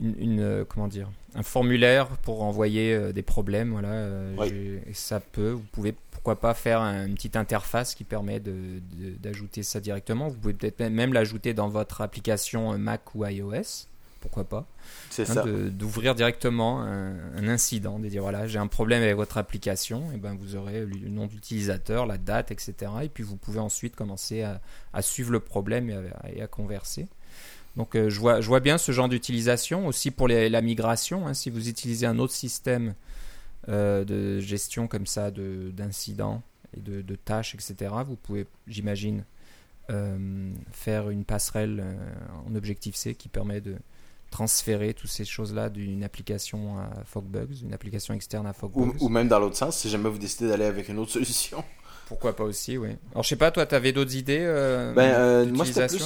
une, 0.00 0.14
une, 0.18 0.64
comment 0.66 0.88
dire, 0.88 1.10
un 1.34 1.42
formulaire 1.42 2.08
pour 2.22 2.42
envoyer 2.42 3.12
des 3.12 3.22
problèmes, 3.22 3.72
voilà. 3.72 4.06
Oui. 4.38 4.78
et 4.86 4.94
ça 4.94 5.20
peut, 5.20 5.50
vous 5.50 5.64
pouvez 5.72 5.94
pourquoi 6.10 6.38
pas 6.40 6.54
faire 6.54 6.80
un- 6.80 7.06
une 7.06 7.14
petite 7.14 7.36
interface 7.36 7.94
qui 7.94 8.04
permet 8.04 8.40
de- 8.40 8.52
de- 8.98 9.10
d'ajouter 9.18 9.62
ça 9.62 9.80
directement. 9.80 10.28
Vous 10.28 10.36
pouvez 10.36 10.54
peut-être 10.54 10.80
même- 10.80 11.12
l'ajouter 11.12 11.52
dans 11.54 11.68
votre 11.68 12.00
application 12.00 12.78
Mac 12.78 13.14
ou 13.14 13.26
iOS, 13.26 13.86
pourquoi 14.20 14.44
pas. 14.44 14.66
C'est 15.10 15.28
Hein, 15.30 15.34
ça. 15.34 15.44
d'ouvrir 15.44 16.14
directement 16.14 16.82
un, 16.82 17.14
un 17.36 17.48
incident, 17.48 17.98
de 17.98 18.08
dire 18.08 18.22
voilà, 18.22 18.46
j'ai 18.46 18.58
un 18.58 18.66
problème 18.66 19.02
avec 19.02 19.16
votre 19.16 19.38
application, 19.38 20.12
et 20.12 20.16
ben 20.18 20.36
vous 20.36 20.56
aurez 20.56 20.84
le 20.84 21.08
nom 21.08 21.26
de 21.26 21.32
l'utilisateur, 21.32 22.06
la 22.06 22.18
date, 22.18 22.50
etc. 22.50 22.74
Et 23.02 23.08
puis 23.08 23.22
vous 23.22 23.36
pouvez 23.36 23.58
ensuite 23.60 23.96
commencer 23.96 24.42
à, 24.42 24.60
à 24.92 25.02
suivre 25.02 25.32
le 25.32 25.40
problème 25.40 25.90
et 25.90 25.94
à, 25.94 26.30
et 26.34 26.42
à 26.42 26.46
converser. 26.46 27.08
Donc 27.76 27.94
euh, 27.96 28.10
je, 28.10 28.18
vois, 28.20 28.40
je 28.40 28.48
vois 28.48 28.60
bien 28.60 28.78
ce 28.78 28.92
genre 28.92 29.08
d'utilisation 29.08 29.86
aussi 29.86 30.10
pour 30.10 30.26
les- 30.28 30.48
la 30.48 30.60
migration. 30.60 31.26
hein. 31.26 31.34
si 31.34 31.50
vous 31.50 31.68
utilisez 31.68 32.04
un 32.06 32.18
autre 32.18 32.32
système 32.34 32.94
euh, 33.68 34.04
de 34.04 34.40
gestion 34.40 34.88
comme 34.88 35.06
ça 35.06 35.30
de- 35.30 35.70
d'incidents 35.72 36.42
et 36.76 36.80
de, 36.80 37.02
de 37.02 37.14
tâches, 37.14 37.54
etc., 37.54 37.92
vous 38.06 38.16
pouvez, 38.16 38.46
j'imagine, 38.66 39.24
euh, 39.90 40.52
faire 40.72 41.10
une 41.10 41.24
passerelle 41.24 41.84
en 42.46 42.54
Objective-C 42.54 43.14
qui 43.16 43.28
permet 43.28 43.60
de 43.60 43.74
transférer 44.30 44.94
toutes 44.94 45.10
ces 45.10 45.24
choses-là 45.24 45.68
d'une 45.68 46.04
application 46.04 46.78
à 46.78 47.04
Fogbugs, 47.04 47.62
une 47.62 47.74
application 47.74 48.14
externe 48.14 48.46
à 48.46 48.52
Fogbugs. 48.52 48.94
ou 49.00 49.08
même 49.08 49.28
dans 49.28 49.38
l'autre 49.38 49.56
sens, 49.56 49.76
si 49.76 49.88
jamais 49.90 50.08
vous 50.08 50.18
décidez 50.18 50.48
d'aller 50.48 50.64
avec 50.66 50.88
une 50.88 50.98
autre 50.98 51.12
solution. 51.12 51.62
Pourquoi 52.06 52.34
pas 52.34 52.42
aussi, 52.42 52.76
oui. 52.76 52.96
Alors 53.12 53.22
je 53.22 53.28
sais 53.28 53.36
pas, 53.36 53.52
toi, 53.52 53.66
tu 53.66 53.74
avais 53.76 53.92
d'autres 53.92 54.16
idées 54.16 54.40
euh, 54.42 54.92
Ben, 54.94 55.12
euh, 55.14 55.46
moi, 55.46 55.64
plus, 55.64 56.02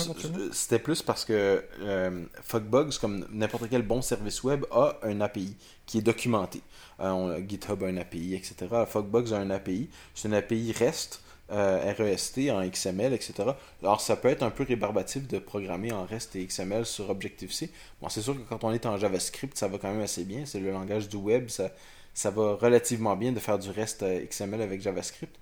c'était 0.53 0.79
plus 0.79 1.01
parce 1.01 1.25
que 1.25 1.65
euh, 1.81 2.25
Fogbugs, 2.43 2.99
comme 3.01 3.27
n'importe 3.33 3.69
quel 3.71 3.81
bon 3.81 4.03
service 4.03 4.43
web, 4.43 4.67
a 4.71 4.99
un 5.03 5.23
API 5.23 5.57
qui 5.87 5.97
est 5.99 6.03
documenté. 6.03 6.61
Euh, 7.01 7.09
on- 7.11 7.39
GitHub 7.49 7.83
a 7.83 7.87
un 7.87 7.97
API, 7.97 8.35
etc. 8.35 8.55
Fogbugs 8.87 9.33
a 9.33 9.39
un 9.39 9.49
API. 9.51 9.89
C'est 10.15 10.29
une 10.29 10.35
API 10.35 10.73
REST 10.73 11.21
REST, 11.55 12.39
en 12.51 12.67
XML, 12.67 13.13
etc. 13.13 13.35
Alors, 13.83 14.01
ça 14.01 14.17
peut 14.17 14.29
être 14.29 14.43
un 14.43 14.51
peu 14.51 14.65
rébarbatif 14.65 15.27
de 15.29 15.39
programmer 15.39 15.93
en 15.93 16.05
REST 16.05 16.37
et 16.37 16.47
XML 16.47 16.85
sur 16.85 17.11
Objective-C. 17.11 17.71
Bon, 18.01 18.09
c'est 18.09 18.23
sûr 18.23 18.35
que 18.35 18.49
quand 18.49 18.65
on 18.65 18.73
est 18.73 18.87
en 18.87 18.97
JavaScript, 18.97 19.57
ça 19.57 19.69
va 19.69 19.79
quand 19.79 19.91
même 19.91 20.03
assez 20.03 20.25
bien. 20.25 20.47
C'est 20.47 20.61
le 20.61 20.71
langage 20.71 21.09
du 21.09 21.17
web, 21.17 21.49
ça, 21.49 22.31
va 22.31 22.55
relativement 22.55 23.17
bien 23.17 23.33
de 23.33 23.41
faire 23.41 23.59
du 23.59 23.71
REST 23.71 24.05
XML 24.29 24.61
avec 24.63 24.81
JavaScript. 24.81 25.37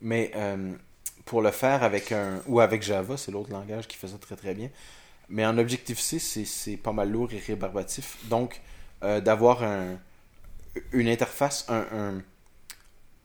Mais 0.00 0.32
pour 1.24 1.42
le 1.42 1.50
faire 1.50 1.82
avec 1.82 2.12
un. 2.12 2.42
ou 2.46 2.60
avec 2.60 2.82
Java, 2.82 3.16
c'est 3.16 3.32
l'autre 3.32 3.50
langage 3.50 3.88
qui 3.88 3.96
fait 3.96 4.08
ça 4.08 4.18
très 4.18 4.36
très 4.36 4.54
bien. 4.54 4.70
Mais 5.28 5.46
en 5.46 5.56
Objective-C, 5.56 6.18
c'est 6.18 6.76
pas 6.76 6.92
mal 6.92 7.10
lourd 7.10 7.32
et 7.32 7.38
rébarbatif. 7.38 8.18
Donc, 8.28 8.60
euh, 9.02 9.20
d'avoir 9.20 9.62
un, 9.62 9.98
une 10.92 11.08
interface, 11.08 11.66
un, 11.68 12.22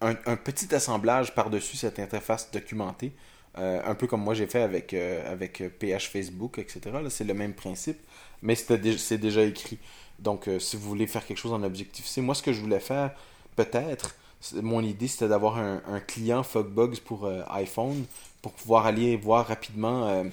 un, 0.01 0.35
petit 0.35 0.73
assemblage 0.73 1.35
par-dessus 1.35 1.77
cette 1.77 1.99
interface 1.99 2.49
documentée, 2.51 3.11
euh, 3.57 3.81
un 3.85 3.95
peu 3.95 4.07
comme 4.07 4.21
moi 4.21 4.33
j'ai 4.33 4.47
fait 4.47 4.61
avec, 4.61 4.93
euh, 4.93 5.31
avec 5.31 5.61
PH 5.79 6.09
Facebook, 6.09 6.59
etc. 6.59 6.81
C'est 7.09 7.25
le 7.25 7.33
même 7.33 7.53
principe, 7.53 7.99
mais 8.41 8.55
c'est 8.55 9.17
déjà 9.17 9.43
écrit. 9.43 9.77
Donc, 10.19 10.49
si 10.59 10.75
vous 10.75 10.87
voulez 10.87 11.07
faire 11.07 11.25
quelque 11.25 11.37
chose 11.37 11.53
en 11.53 11.63
Objective-C, 11.63 12.21
moi 12.21 12.35
ce 12.35 12.43
que 12.43 12.51
je 12.53 12.59
voulais 12.59 12.79
faire, 12.79 13.11
peut-être, 13.55 14.15
mon 14.53 14.81
idée 14.81 15.07
c'était 15.07 15.27
d'avoir 15.27 15.57
un, 15.57 15.81
un, 15.87 15.99
client 15.99 16.43
Fogbugs 16.43 16.99
pour 17.03 17.29
iPhone 17.49 18.05
pour 18.41 18.53
pouvoir 18.53 18.85
aller 18.85 19.17
voir 19.17 19.47
rapidement 19.47 20.23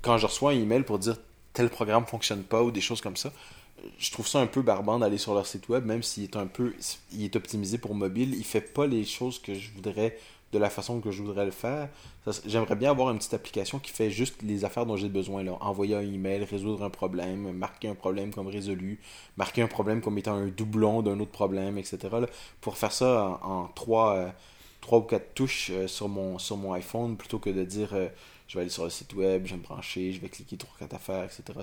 quand 0.00 0.18
je 0.18 0.26
reçois 0.26 0.52
un 0.52 0.54
email 0.54 0.82
pour 0.82 0.98
dire 0.98 1.16
tel 1.52 1.68
programme 1.70 2.06
fonctionne 2.06 2.42
pas 2.42 2.62
ou 2.62 2.70
des 2.70 2.80
choses 2.80 3.00
comme 3.00 3.16
ça, 3.16 3.32
je 3.98 4.10
trouve 4.12 4.26
ça 4.26 4.40
un 4.40 4.46
peu 4.46 4.62
barbant 4.62 4.98
d'aller 4.98 5.18
sur 5.18 5.34
leur 5.34 5.46
site 5.46 5.68
web, 5.68 5.84
même 5.84 6.02
s'il 6.02 6.24
est 6.24 6.36
un 6.36 6.46
peu, 6.46 6.74
il 7.12 7.24
est 7.24 7.36
optimisé 7.36 7.78
pour 7.78 7.94
mobile, 7.94 8.34
il 8.34 8.44
fait 8.44 8.60
pas 8.60 8.86
les 8.86 9.04
choses 9.04 9.40
que 9.40 9.54
je 9.54 9.70
voudrais 9.72 10.16
de 10.52 10.58
la 10.58 10.70
façon 10.70 11.00
que 11.00 11.10
je 11.10 11.22
voudrais 11.22 11.46
le 11.46 11.50
faire. 11.50 11.88
J'aimerais 12.46 12.76
bien 12.76 12.90
avoir 12.90 13.10
une 13.10 13.18
petite 13.18 13.34
application 13.34 13.78
qui 13.78 13.90
fait 13.90 14.10
juste 14.10 14.42
les 14.42 14.64
affaires 14.64 14.84
dont 14.84 14.96
j'ai 14.96 15.08
besoin. 15.08 15.42
Là. 15.42 15.56
Envoyer 15.60 15.96
un 15.96 16.00
email, 16.02 16.44
résoudre 16.44 16.84
un 16.84 16.90
problème, 16.90 17.52
marquer 17.52 17.88
un 17.88 17.94
problème 17.94 18.32
comme 18.32 18.48
résolu, 18.48 19.00
marquer 19.36 19.62
un 19.62 19.66
problème 19.66 20.02
comme 20.02 20.18
étant 20.18 20.34
un 20.34 20.48
doublon 20.48 21.02
d'un 21.02 21.18
autre 21.20 21.30
problème, 21.30 21.78
etc. 21.78 21.98
Pour 22.60 22.76
faire 22.76 22.92
ça 22.92 23.40
en, 23.42 23.68
trois, 23.68 24.14
euh, 24.16 24.28
trois, 24.82 24.98
ou 24.98 25.02
quatre 25.02 25.34
touches 25.34 25.70
euh, 25.72 25.88
sur, 25.88 26.08
mon, 26.08 26.38
sur 26.38 26.58
mon 26.58 26.74
iPhone 26.74 27.16
plutôt 27.16 27.38
que 27.38 27.50
de 27.50 27.64
dire 27.64 27.94
euh, 27.94 28.08
je 28.46 28.58
vais 28.58 28.60
aller 28.60 28.70
sur 28.70 28.84
le 28.84 28.90
site 28.90 29.14
web, 29.14 29.46
je 29.46 29.52
vais 29.52 29.56
me 29.56 29.62
brancher, 29.62 30.12
je 30.12 30.20
vais 30.20 30.28
cliquer 30.28 30.58
trois, 30.58 30.74
quatre 30.78 30.94
affaires, 30.94 31.24
etc. 31.24 31.58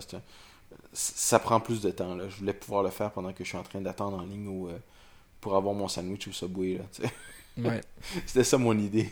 Ça 0.92 1.40
prend 1.40 1.60
plus 1.60 1.82
de 1.82 1.92
temps. 1.92 2.16
Là. 2.16 2.30
Je 2.30 2.38
voulais 2.38 2.54
pouvoir 2.54 2.84
le 2.84 2.90
faire 2.90 3.12
pendant 3.12 3.32
que 3.32 3.44
je 3.44 3.50
suis 3.50 3.58
en 3.58 3.64
train 3.64 3.82
d'attendre 3.82 4.18
en 4.18 4.24
ligne 4.24 4.48
ou 4.48 4.70
pour 5.40 5.56
avoir 5.56 5.74
mon 5.74 5.88
sandwich 5.88 6.28
au 6.28 6.32
Subway. 6.32 6.80
Là, 6.80 7.10
Ouais. 7.64 7.82
C'était 8.26 8.44
ça 8.44 8.58
mon 8.58 8.78
idée. 8.78 9.10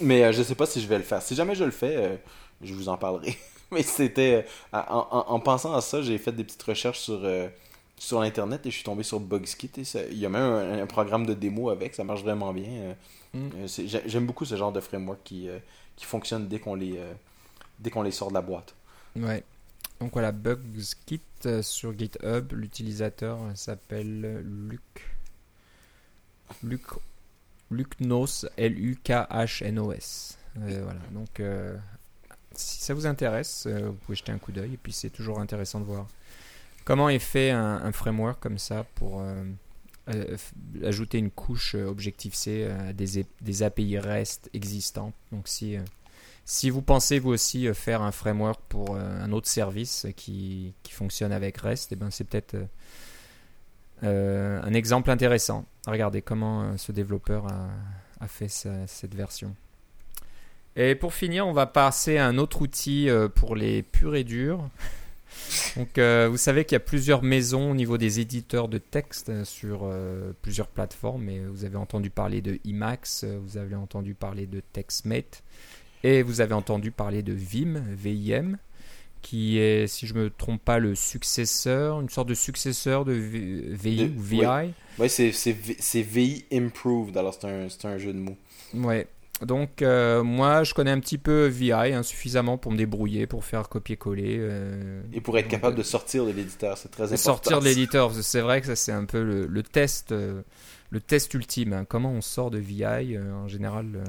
Mais 0.00 0.24
euh, 0.24 0.32
je 0.32 0.42
sais 0.42 0.54
pas 0.54 0.66
si 0.66 0.80
je 0.80 0.86
vais 0.86 0.98
le 0.98 1.04
faire. 1.04 1.22
Si 1.22 1.34
jamais 1.34 1.54
je 1.54 1.64
le 1.64 1.70
fais, 1.70 1.96
euh, 1.96 2.16
je 2.62 2.74
vous 2.74 2.88
en 2.88 2.96
parlerai. 2.96 3.36
Mais 3.70 3.82
c'était. 3.82 4.46
Euh, 4.74 4.82
en, 4.90 5.40
pensant 5.40 5.74
à 5.74 5.80
ça, 5.80 6.02
j'ai 6.02 6.18
fait 6.18 6.32
des 6.32 6.44
petites 6.44 6.62
recherches 6.62 7.00
sur, 7.00 7.26
sur 7.96 8.20
Internet 8.20 8.66
et 8.66 8.70
je 8.70 8.76
suis 8.76 8.84
tombé 8.84 9.02
sur 9.02 9.18
Bugskit. 9.18 9.70
il 10.10 10.18
y 10.18 10.26
a 10.26 10.28
même 10.28 10.80
un, 10.80 10.86
programme 10.86 11.26
de 11.26 11.34
démo 11.34 11.70
avec, 11.70 11.94
ça 11.94 12.04
marche 12.04 12.22
vraiment 12.22 12.52
bien. 12.52 12.94
Mm. 13.32 13.48
J'aime 14.06 14.26
beaucoup 14.26 14.44
ce 14.44 14.54
genre 14.56 14.70
de 14.70 14.80
framework 14.80 15.18
qui, 15.24 15.48
qui 15.96 16.04
fonctionne 16.04 16.46
dès 16.46 16.60
qu'on 16.60 16.74
les, 16.74 17.00
dès 17.80 17.90
qu'on 17.90 18.02
les 18.02 18.12
sort 18.12 18.28
de 18.28 18.34
la 18.34 18.42
boîte. 18.42 18.74
Ouais. 19.16 19.42
Donc 20.04 20.12
voilà, 20.12 20.32
Bugskit 20.32 21.22
sur 21.62 21.98
GitHub, 21.98 22.52
l'utilisateur 22.52 23.38
s'appelle 23.54 24.44
Luc. 24.68 24.82
Luc, 26.62 26.82
Lucnos, 27.70 28.44
L-U-K-H-N-O-S. 28.58 30.38
Euh, 30.58 30.80
voilà, 30.84 31.00
donc 31.12 31.40
euh, 31.40 31.74
si 32.54 32.82
ça 32.82 32.92
vous 32.92 33.06
intéresse, 33.06 33.64
euh, 33.66 33.86
vous 33.86 33.94
pouvez 33.94 34.16
jeter 34.16 34.32
un 34.32 34.36
coup 34.36 34.52
d'œil. 34.52 34.74
Et 34.74 34.76
puis 34.76 34.92
c'est 34.92 35.08
toujours 35.08 35.40
intéressant 35.40 35.80
de 35.80 35.86
voir 35.86 36.06
comment 36.84 37.08
est 37.08 37.18
fait 37.18 37.50
un, 37.50 37.90
framework 37.92 38.38
comme 38.40 38.58
ça 38.58 38.84
pour 38.96 39.24
ajouter 40.82 41.16
une 41.16 41.30
couche 41.30 41.76
Objective-C 41.76 42.64
à 42.66 42.92
des, 42.92 43.24
des, 43.40 43.62
API 43.62 43.98
REST 43.98 44.50
existantes. 44.52 45.14
Donc 45.32 45.48
si, 45.48 45.78
si 46.44 46.70
vous 46.70 46.82
pensez 46.82 47.18
vous 47.18 47.30
aussi 47.30 47.72
faire 47.74 48.02
un 48.02 48.12
framework 48.12 48.60
pour 48.68 48.96
un 48.96 49.32
autre 49.32 49.48
service 49.48 50.06
qui, 50.16 50.74
qui 50.82 50.92
fonctionne 50.92 51.32
avec 51.32 51.56
REST, 51.58 51.92
eh 51.92 51.96
ben 51.96 52.10
c'est 52.10 52.24
peut-être 52.24 52.56
un 54.02 54.74
exemple 54.74 55.10
intéressant. 55.10 55.64
Regardez 55.86 56.22
comment 56.22 56.62
euh, 56.62 56.76
ce 56.76 56.92
développeur 56.92 57.46
a, 57.46 57.68
fait 58.26 58.48
cette 58.48 59.14
version. 59.14 59.54
Et 60.76 60.94
pour 60.94 61.12
finir, 61.12 61.46
on 61.46 61.52
va 61.52 61.66
passer 61.66 62.16
à 62.16 62.26
un 62.26 62.38
autre 62.38 62.62
outil 62.62 63.10
euh, 63.10 63.28
pour 63.28 63.54
les 63.54 63.82
purs 63.82 64.16
et 64.16 64.24
durs. 64.24 64.66
Donc, 65.76 65.98
euh, 65.98 66.28
vous 66.30 66.38
savez 66.38 66.64
qu'il 66.64 66.74
y 66.74 66.76
a 66.76 66.80
plusieurs 66.80 67.22
maisons 67.22 67.72
au 67.72 67.74
niveau 67.74 67.98
des 67.98 68.20
éditeurs 68.20 68.68
de 68.68 68.78
texte 68.78 69.44
sur 69.44 69.92
plusieurs 70.40 70.68
plateformes. 70.68 71.28
Et 71.28 71.40
vous 71.40 71.66
avez 71.66 71.76
entendu 71.76 72.08
parler 72.08 72.40
de 72.40 72.58
Emacs, 72.64 73.24
vous 73.24 73.58
avez 73.58 73.74
entendu 73.74 74.14
parler 74.14 74.46
de 74.46 74.60
TextMate, 74.60 75.42
et 76.04 76.22
vous 76.22 76.40
avez 76.40 76.54
entendu 76.54 76.92
parler 76.92 77.22
de 77.22 77.32
Vim, 77.32 77.82
VIM 77.88 78.58
qui 79.22 79.58
est, 79.58 79.86
si 79.86 80.06
je 80.06 80.12
me 80.12 80.28
trompe 80.28 80.62
pas, 80.62 80.78
le 80.78 80.94
successeur, 80.94 81.98
une 82.02 82.10
sorte 82.10 82.28
de 82.28 82.34
successeur 82.34 83.06
de 83.06 83.14
VI 83.14 84.12
ou 84.16 84.20
VI. 84.20 84.74
Oui, 84.98 85.08
c'est 85.08 86.02
VI 86.02 86.44
Improved, 86.52 87.16
alors 87.16 87.32
c'est 87.32 87.46
un, 87.46 87.90
un, 87.90 87.98
jeu 87.98 88.12
de 88.12 88.18
mots. 88.18 88.36
Ouais. 88.74 89.06
Donc, 89.40 89.80
euh, 89.80 90.22
moi, 90.22 90.62
je 90.62 90.74
connais 90.74 90.90
un 90.90 91.00
petit 91.00 91.16
peu 91.16 91.46
VI, 91.46 91.72
insuffisamment 91.72 92.58
pour 92.58 92.70
me 92.70 92.76
débrouiller, 92.76 93.26
pour 93.26 93.46
faire 93.46 93.70
copier-coller. 93.70 94.36
Euh, 94.38 95.00
Et 95.14 95.22
pour 95.22 95.38
être 95.38 95.48
capable 95.48 95.76
de 95.76 95.82
sortir 95.82 96.26
de 96.26 96.30
l'éditeur, 96.30 96.76
c'est 96.76 96.90
très 96.90 97.04
important. 97.04 97.16
Sortir 97.16 97.60
de 97.60 97.64
l'éditeur, 97.64 98.12
c'est 98.12 98.42
vrai 98.42 98.60
que 98.60 98.66
ça, 98.66 98.76
c'est 98.76 98.92
un 98.92 99.06
peu 99.06 99.22
le, 99.22 99.46
le 99.46 99.62
test, 99.62 100.12
euh, 100.12 100.42
le 100.90 101.00
test 101.00 101.32
ultime. 101.32 101.72
Hein. 101.72 101.84
Comment 101.88 102.12
on 102.12 102.20
sort 102.20 102.50
de 102.50 102.58
VI 102.58 103.16
En 103.18 103.48
général, 103.48 104.04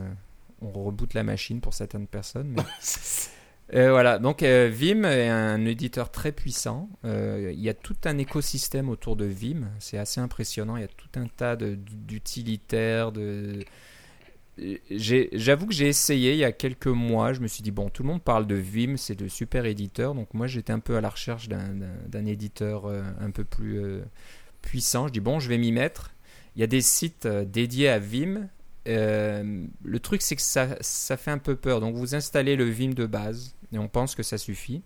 on 0.74 0.84
reboot 0.84 1.14
la 1.14 1.24
machine 1.24 1.62
pour 1.62 1.74
certaines 1.74 2.08
personnes. 2.08 2.54
Mais... 2.56 2.64
Euh, 3.74 3.90
voilà, 3.90 4.20
donc 4.20 4.44
euh, 4.44 4.70
Vim 4.72 5.04
est 5.06 5.28
un 5.28 5.66
éditeur 5.66 6.12
très 6.12 6.32
puissant. 6.32 6.90
Euh, 7.04 7.52
il 7.54 7.60
y 7.60 7.70
a 7.70 7.74
tout 7.74 7.96
un 8.06 8.18
écosystème 8.18 8.90
autour 8.90 9.16
de 9.16 9.26
Vim. 9.26 9.70
C'est 9.80 9.98
assez 9.98 10.22
impressionnant. 10.22 10.78
Il 10.78 10.82
y 10.82 10.86
a 10.86 10.90
tout 10.90 11.10
un 11.16 11.28
tas 11.28 11.56
d'utilitaires. 11.56 13.12
De, 13.12 13.66
J'avoue 14.92 15.66
que 15.66 15.74
j'ai 15.74 15.88
essayé 15.88 16.34
il 16.34 16.38
y 16.38 16.44
a 16.44 16.52
quelques 16.52 16.88
mois. 16.88 17.34
Je 17.34 17.40
me 17.40 17.48
suis 17.48 17.64
dit, 17.64 17.72
bon, 17.72 17.90
tout 17.90 18.04
le 18.04 18.10
monde 18.10 18.22
parle 18.22 18.46
de 18.46 18.56
Vim, 18.56 18.98
c'est 18.98 19.16
de 19.16 19.28
super 19.28 19.66
éditeur. 19.66 20.14
Donc 20.14 20.34
moi, 20.34 20.46
j'étais 20.46 20.72
un 20.72 20.80
peu 20.80 20.96
à 20.96 21.02
la 21.02 21.10
recherche 21.10 21.50
d'un 21.50 22.26
éditeur 22.26 22.86
un 22.86 23.32
peu 23.32 23.44
plus 23.44 23.82
puissant. 24.62 25.08
Je 25.08 25.14
dis, 25.14 25.20
bon, 25.20 25.40
je 25.40 25.50
vais 25.50 25.58
m'y 25.58 25.72
mettre. 25.72 26.12
Il 26.56 26.62
y 26.62 26.64
a 26.64 26.68
des 26.68 26.82
sites 26.82 27.28
dédiés 27.28 27.90
à 27.90 28.00
Vim 28.00 28.48
euh, 28.88 29.66
le 29.84 30.00
truc, 30.00 30.22
c'est 30.22 30.36
que 30.36 30.42
ça, 30.42 30.78
ça, 30.82 31.18
fait 31.18 31.32
un 31.32 31.38
peu 31.38 31.56
peur. 31.56 31.80
Donc, 31.80 31.96
vous 31.96 32.16
installez 32.16 32.56
le 32.56 32.66
Vim 32.66 32.90
de 32.90 33.06
base 33.06 33.56
et 33.74 33.80
on 33.80 33.88
pense 33.88 34.16
que 34.16 34.24
ça 34.24 34.38
suffit. 34.38 34.82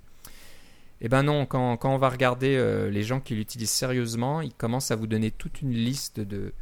Eh 1.01 1.07
ben 1.07 1.23
non, 1.23 1.45
quand, 1.45 1.77
quand 1.77 1.93
on 1.93 1.97
va 1.97 2.09
regarder 2.09 2.55
euh, 2.57 2.89
les 2.89 3.03
gens 3.03 3.21
qui 3.21 3.35
l'utilisent 3.35 3.71
sérieusement, 3.71 4.41
ils 4.41 4.53
commencent 4.53 4.91
à 4.91 4.95
vous 4.95 5.07
donner 5.07 5.31
toute 5.31 5.61
une 5.61 5.71
liste 5.71 6.19
de, 6.19 6.53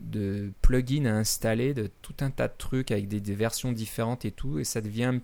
de 0.00 0.50
plugins 0.60 1.06
à 1.06 1.12
installer, 1.12 1.72
de 1.72 1.88
tout 2.02 2.16
un 2.20 2.30
tas 2.30 2.48
de 2.48 2.54
trucs 2.58 2.90
avec 2.90 3.06
des, 3.06 3.34
versions 3.34 3.70
différentes 3.70 4.24
et 4.24 4.32
tout, 4.32 4.58
et 4.58 4.64
ça 4.64 4.80
devient 4.80 5.04
un 5.04 5.20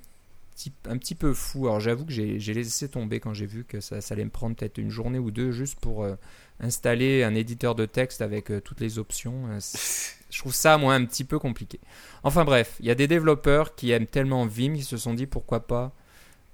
petit, 0.55 0.72
un 0.89 0.97
petit 0.97 1.16
peu 1.16 1.35
fou. 1.35 1.66
Alors 1.66 1.81
j'avoue 1.81 2.05
que 2.05 2.12
j'ai 2.12 2.55
laissé 2.55 2.89
tomber 2.89 3.18
quand 3.18 3.35
j'ai 3.35 3.47
vu 3.47 3.64
que 3.64 3.81
ça, 3.81 4.01
ça, 4.01 4.14
allait 4.14 4.24
me 4.24 4.31
prendre 4.31 4.55
peut-être 4.55 4.78
une 4.78 4.91
journée 4.91 5.18
ou 5.18 5.33
deux 5.33 5.51
juste 5.51 5.81
pour 5.81 6.05
euh, 6.05 6.14
installer 6.61 7.24
un 7.24 7.35
éditeur 7.35 7.74
de 7.74 7.85
texte 7.85 8.22
avec 8.22 8.53
toutes 8.62 8.81
les 8.81 9.01
options. 9.01 9.49
Je 10.31 10.39
trouve 10.39 10.55
ça, 10.55 10.78
moi, 10.78 10.95
un 10.95 11.05
petit 11.05 11.24
peu 11.24 11.39
compliqué. 11.39 11.81
Enfin 12.22 12.45
bref, 12.45 12.76
il 12.81 12.87
y 12.87 12.91
a 12.91 12.95
des 12.95 13.09
développeurs 13.09 13.74
qui 13.74 13.91
aiment 13.91 14.07
tellement 14.07 14.47
Vim 14.47 14.74
qu'ils 14.74 14.85
se 14.85 14.97
sont 14.97 15.14
dit 15.14 15.26
pourquoi 15.26 15.66
pas 15.66 15.93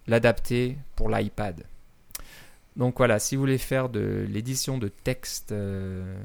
l'adapter 0.06 0.78
pour 0.94 1.08
l'iPad. 1.08 1.64
Donc 2.76 2.98
voilà, 2.98 3.18
si 3.18 3.36
vous 3.36 3.42
voulez 3.42 3.58
faire 3.58 3.88
de 3.88 4.26
l'édition 4.28 4.78
de 4.78 4.88
texte 4.88 5.52
euh, 5.52 6.18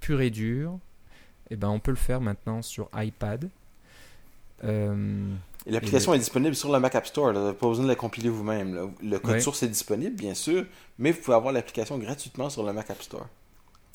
pur 0.00 0.20
et 0.20 0.30
dur, 0.30 0.78
eh 1.50 1.56
ben 1.56 1.68
on 1.68 1.80
peut 1.80 1.90
le 1.90 1.96
faire 1.96 2.20
maintenant 2.20 2.62
sur 2.62 2.88
iPad. 2.94 3.48
Euh, 4.64 5.34
et 5.66 5.72
l'application 5.72 6.14
est 6.14 6.18
disponible 6.18 6.54
sur 6.54 6.72
le 6.72 6.78
Mac 6.78 6.94
App 6.94 7.06
Store. 7.06 7.32
Vous 7.32 7.38
n'avez 7.38 7.54
pas 7.54 7.66
besoin 7.66 7.84
de 7.84 7.88
la 7.88 7.96
compiler 7.96 8.28
vous-même. 8.28 8.92
Le 9.02 9.18
code 9.18 9.40
source 9.40 9.62
est 9.62 9.68
disponible, 9.68 10.16
bien 10.16 10.34
sûr, 10.34 10.64
mais 10.98 11.12
vous 11.12 11.20
pouvez 11.20 11.36
avoir 11.36 11.52
l'application 11.52 11.98
gratuitement 11.98 12.50
sur 12.50 12.64
le 12.64 12.72
Mac 12.72 12.90
App 12.90 13.02
Store. 13.02 13.26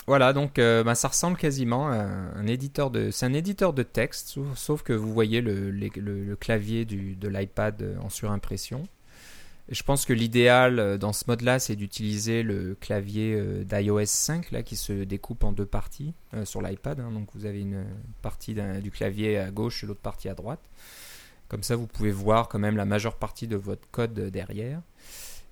Voilà, 0.07 0.33
donc 0.33 0.59
euh, 0.59 0.83
bah, 0.83 0.93
ça 0.93 1.07
ressemble 1.07 1.35
quasiment 1.37 1.87
à 1.87 1.95
un 2.03 2.45
éditeur 2.45 2.91
de. 2.91 3.09
C'est 3.09 3.25
un 3.25 3.33
éditeur 3.33 3.73
de 3.73 3.81
texte, 3.81 4.37
sauf, 4.55 4.83
que 4.83 4.93
vous 4.93 5.11
voyez 5.11 5.41
le, 5.41 6.35
clavier 6.39 6.85
de 6.85 7.27
l'iPad 7.27 7.97
en 8.03 8.09
surimpression. 8.09 8.83
je 9.69 9.81
pense 9.81 10.05
que 10.05 10.13
l'idéal 10.13 10.79
euh, 10.79 10.97
dans 10.99 11.11
ce 11.11 11.23
mode-là, 11.27 11.57
c'est 11.57 11.75
d'utiliser 11.75 12.43
le 12.43 12.75
clavier 12.79 13.33
euh, 13.35 13.63
d'iOS 13.63 14.05
5 14.05 14.51
là, 14.51 14.61
qui 14.61 14.75
se 14.75 14.93
découpe 14.93 15.43
en 15.43 15.51
deux 15.51 15.65
parties 15.65 16.13
euh, 16.35 16.45
sur 16.45 16.61
l'iPad. 16.61 16.99
hein. 16.99 17.11
donc 17.11 17.29
vous 17.33 17.45
avez 17.45 17.61
une 17.61 17.85
partie 18.21 18.55
du 18.83 18.91
clavier 18.91 19.39
à 19.39 19.49
gauche 19.49 19.83
et 19.83 19.87
l'autre 19.87 20.01
partie 20.01 20.29
à 20.29 20.35
droite. 20.35 20.61
Comme 21.47 21.63
ça, 21.63 21.75
vous 21.75 21.87
pouvez 21.87 22.11
voir 22.11 22.47
quand 22.47 22.59
même 22.59 22.75
la 22.75 22.85
majeure 22.85 23.15
partie 23.15 23.47
de 23.47 23.55
votre 23.55 23.87
code 23.91 24.17
euh, 24.17 24.29
derrière. 24.29 24.81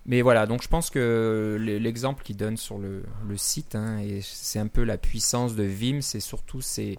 Mais 0.05 0.21
voilà, 0.21 0.45
donc 0.45 0.61
je 0.61 0.67
pense 0.67 0.89
que 0.89 1.57
l'exemple 1.59 2.23
qu'il 2.23 2.35
donne 2.35 2.57
sur 2.57 2.77
le, 2.77 3.03
site, 3.37 3.75
hein, 3.75 3.99
et 3.99 4.19
c'est 4.21 4.59
un 4.59 4.67
peu 4.67 4.83
la 4.83 4.97
puissance 4.97 5.55
de 5.55 5.63
Vim, 5.63 6.01
c'est 6.01 6.19
surtout 6.19 6.61
ces, 6.61 6.97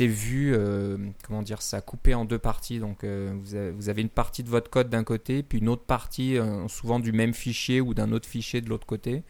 vues, 0.00 0.52
euh, 0.54 0.98
comment 1.26 1.40
dire 1.40 1.62
ça, 1.62 1.80
coupées 1.80 2.14
en 2.14 2.26
deux 2.26 2.38
parties. 2.38 2.80
Donc 2.80 3.02
euh, 3.02 3.34
vous, 3.74 3.88
avez, 3.88 4.02
une 4.02 4.10
partie 4.10 4.42
de 4.42 4.50
votre 4.50 4.68
code 4.68 4.90
d'un 4.90 5.04
côté, 5.04 5.42
puis 5.42 5.58
une 5.58 5.70
autre 5.70 5.84
partie, 5.84 6.36
euh, 6.36 6.68
souvent 6.68 7.00
du 7.00 7.12
même 7.12 7.32
fichier 7.32 7.80
ou 7.80 7.94
d'un 7.94 8.12
autre 8.12 8.28
fichier 8.28 8.60
de 8.60 8.68
l'autre 8.68 8.86
côté. 8.86 9.22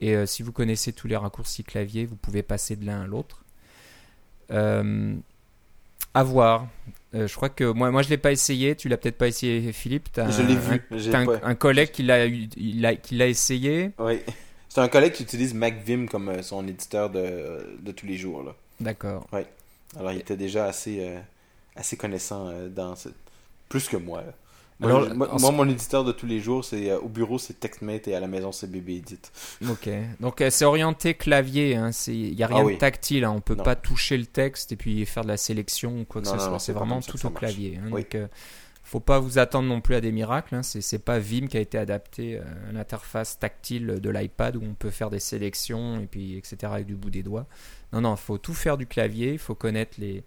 Et 0.00 0.26
si 0.26 0.42
vous 0.42 0.50
connaissez 0.50 0.94
tous 0.94 1.08
les 1.08 1.16
raccourcis 1.16 1.62
clavier, 1.62 2.06
vous 2.06 2.16
pouvez 2.16 2.42
passer 2.42 2.74
de 2.74 2.86
l'un 2.86 3.02
à 3.02 3.06
l'autre. 3.06 3.44
À 6.14 6.22
voir. 6.22 6.66
Euh, 7.14 7.26
je 7.26 7.34
crois 7.34 7.48
que 7.48 7.64
moi, 7.64 7.90
moi 7.90 8.02
je 8.02 8.08
l'ai 8.08 8.18
pas 8.18 8.32
essayé. 8.32 8.76
Tu 8.76 8.88
l'as 8.88 8.96
peut-être 8.96 9.18
pas 9.18 9.28
essayé, 9.28 9.72
Philippe. 9.72 10.08
T'as 10.12 10.30
Je 10.30 10.42
l'ai 10.42 10.54
vu. 10.56 10.82
un- 11.14 11.40
un, 11.42 11.54
collègue 11.54 11.90
qui 11.90 12.02
l'a 12.02 12.26
eu- 12.26 12.48
il 12.56 12.84
a- 12.86 12.94
qui 12.96 13.16
l'a 13.16 13.26
essayé. 13.26 13.90
Oui. 13.98 14.20
C'est 14.68 14.80
un 14.80 14.88
collègue 14.88 15.12
qui 15.12 15.24
utilise 15.24 15.52
MacVim 15.54 16.06
comme 16.06 16.28
euh, 16.28 16.42
son 16.42 16.66
éditeur 16.68 17.10
de, 17.10 17.76
de 17.80 17.90
tous 17.92 18.06
les 18.06 18.16
jours. 18.16 18.42
Là. 18.44 18.54
D'accord. 18.80 19.26
Alors, 19.98 20.12
il 20.12 20.18
était 20.20 20.36
déjà 20.36 20.66
assez, 20.66 20.98
euh, 21.00 21.18
assez 21.74 21.96
connaissant 21.96 22.48
euh, 22.48 22.68
dans 22.68 22.94
ce... 22.94 23.08
Plus 23.68 23.88
que 23.88 23.96
moi. 23.96 24.22
là. 24.22 24.32
Moi, 24.80 24.90
Alors, 25.10 25.52
mon 25.52 25.68
éditeur 25.68 26.04
de 26.04 26.12
tous 26.12 26.26
les 26.26 26.40
jours, 26.40 26.64
c'est 26.64 26.90
euh, 26.90 26.98
au 27.00 27.08
bureau, 27.08 27.38
c'est 27.38 27.60
TextMate 27.60 28.08
et 28.08 28.14
à 28.14 28.20
la 28.20 28.26
maison, 28.26 28.50
c'est 28.50 28.66
BBEdit. 28.70 29.18
Ok. 29.68 29.88
Donc 30.20 30.40
euh, 30.40 30.48
c'est 30.50 30.64
orienté 30.64 31.14
clavier. 31.14 31.76
hein. 31.76 31.90
Il 32.08 32.34
n'y 32.34 32.42
a 32.42 32.46
rien 32.46 32.60
Ah 32.60 32.64
oui. 32.64 32.74
de 32.74 32.78
tactile. 32.78 33.24
hein. 33.24 33.32
On 33.36 33.40
peut 33.40 33.54
Non. 33.56 33.64
pas 33.64 33.76
toucher 33.76 34.16
le 34.16 34.26
texte 34.26 34.72
et 34.72 34.76
puis 34.76 35.04
faire 35.06 35.22
de 35.22 35.28
la 35.28 35.36
sélection 35.36 36.00
ou 36.00 36.04
quoi 36.04 36.22
que 36.22 36.26
Non, 36.26 36.32
ce 36.32 36.38
non, 36.38 36.48
soit. 36.48 36.58
C'est 36.60 36.72
vraiment 36.72 37.00
tout 37.00 37.24
au 37.26 37.30
clavier. 37.30 37.78
hein. 37.78 37.88
Oui. 37.92 38.02
Donc 38.02 38.14
euh, 38.14 38.26
faut 38.82 39.00
pas 39.00 39.20
vous 39.20 39.38
attendre 39.38 39.68
non 39.68 39.80
plus 39.80 39.94
à 39.94 40.00
des 40.00 40.10
miracles. 40.12 40.54
Hein. 40.54 40.62
C'est 40.62 40.80
c'est 40.80 40.98
pas 40.98 41.18
Vim 41.18 41.46
qui 41.46 41.56
a 41.56 41.60
été 41.60 41.76
adapté 41.78 42.38
à 42.38 42.72
l'interface 42.72 43.38
tactile 43.38 44.00
de 44.00 44.10
l'iPad 44.10 44.56
où 44.56 44.62
on 44.64 44.74
peut 44.74 44.90
faire 44.90 45.10
des 45.10 45.20
sélections 45.20 46.00
et 46.00 46.06
puis 46.06 46.36
etc 46.38 46.72
avec 46.72 46.86
du 46.86 46.96
bout 46.96 47.10
des 47.10 47.22
doigts. 47.22 47.46
Non 47.92 48.00
non, 48.00 48.14
il 48.14 48.18
faut 48.20 48.38
tout 48.38 48.54
faire 48.54 48.76
du 48.78 48.86
clavier. 48.86 49.32
Il 49.34 49.38
faut 49.38 49.54
connaître 49.54 49.92
les 49.98 50.24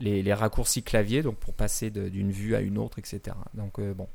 les, 0.00 0.22
les 0.22 0.34
raccourcis 0.34 0.82
clavier 0.82 1.22
donc 1.22 1.36
pour 1.36 1.54
passer 1.54 1.90
d'une 1.90 2.30
vue 2.32 2.54
à 2.54 2.60
une 2.60 2.78
autre 2.78 2.98
etc. 2.98 3.20
Donc 3.54 3.78
euh, 3.78 3.94
bon. 3.94 4.08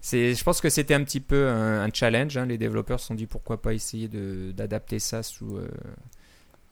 C'est, 0.00 0.34
je 0.34 0.44
pense 0.44 0.60
que 0.60 0.68
c'était 0.68 0.92
un 0.92 1.02
petit 1.02 1.20
peu 1.20 1.48
un, 1.48 1.80
un 1.82 1.90
challenge. 1.90 2.36
hein. 2.36 2.44
Les 2.44 2.58
développeurs 2.58 3.00
se 3.00 3.06
sont 3.06 3.14
dit 3.14 3.26
pourquoi 3.26 3.62
pas 3.62 3.72
essayer 3.72 4.06
de, 4.06 4.52
d'adapter 4.52 4.98
ça 4.98 5.22
sous, 5.22 5.56
euh, 5.56 5.66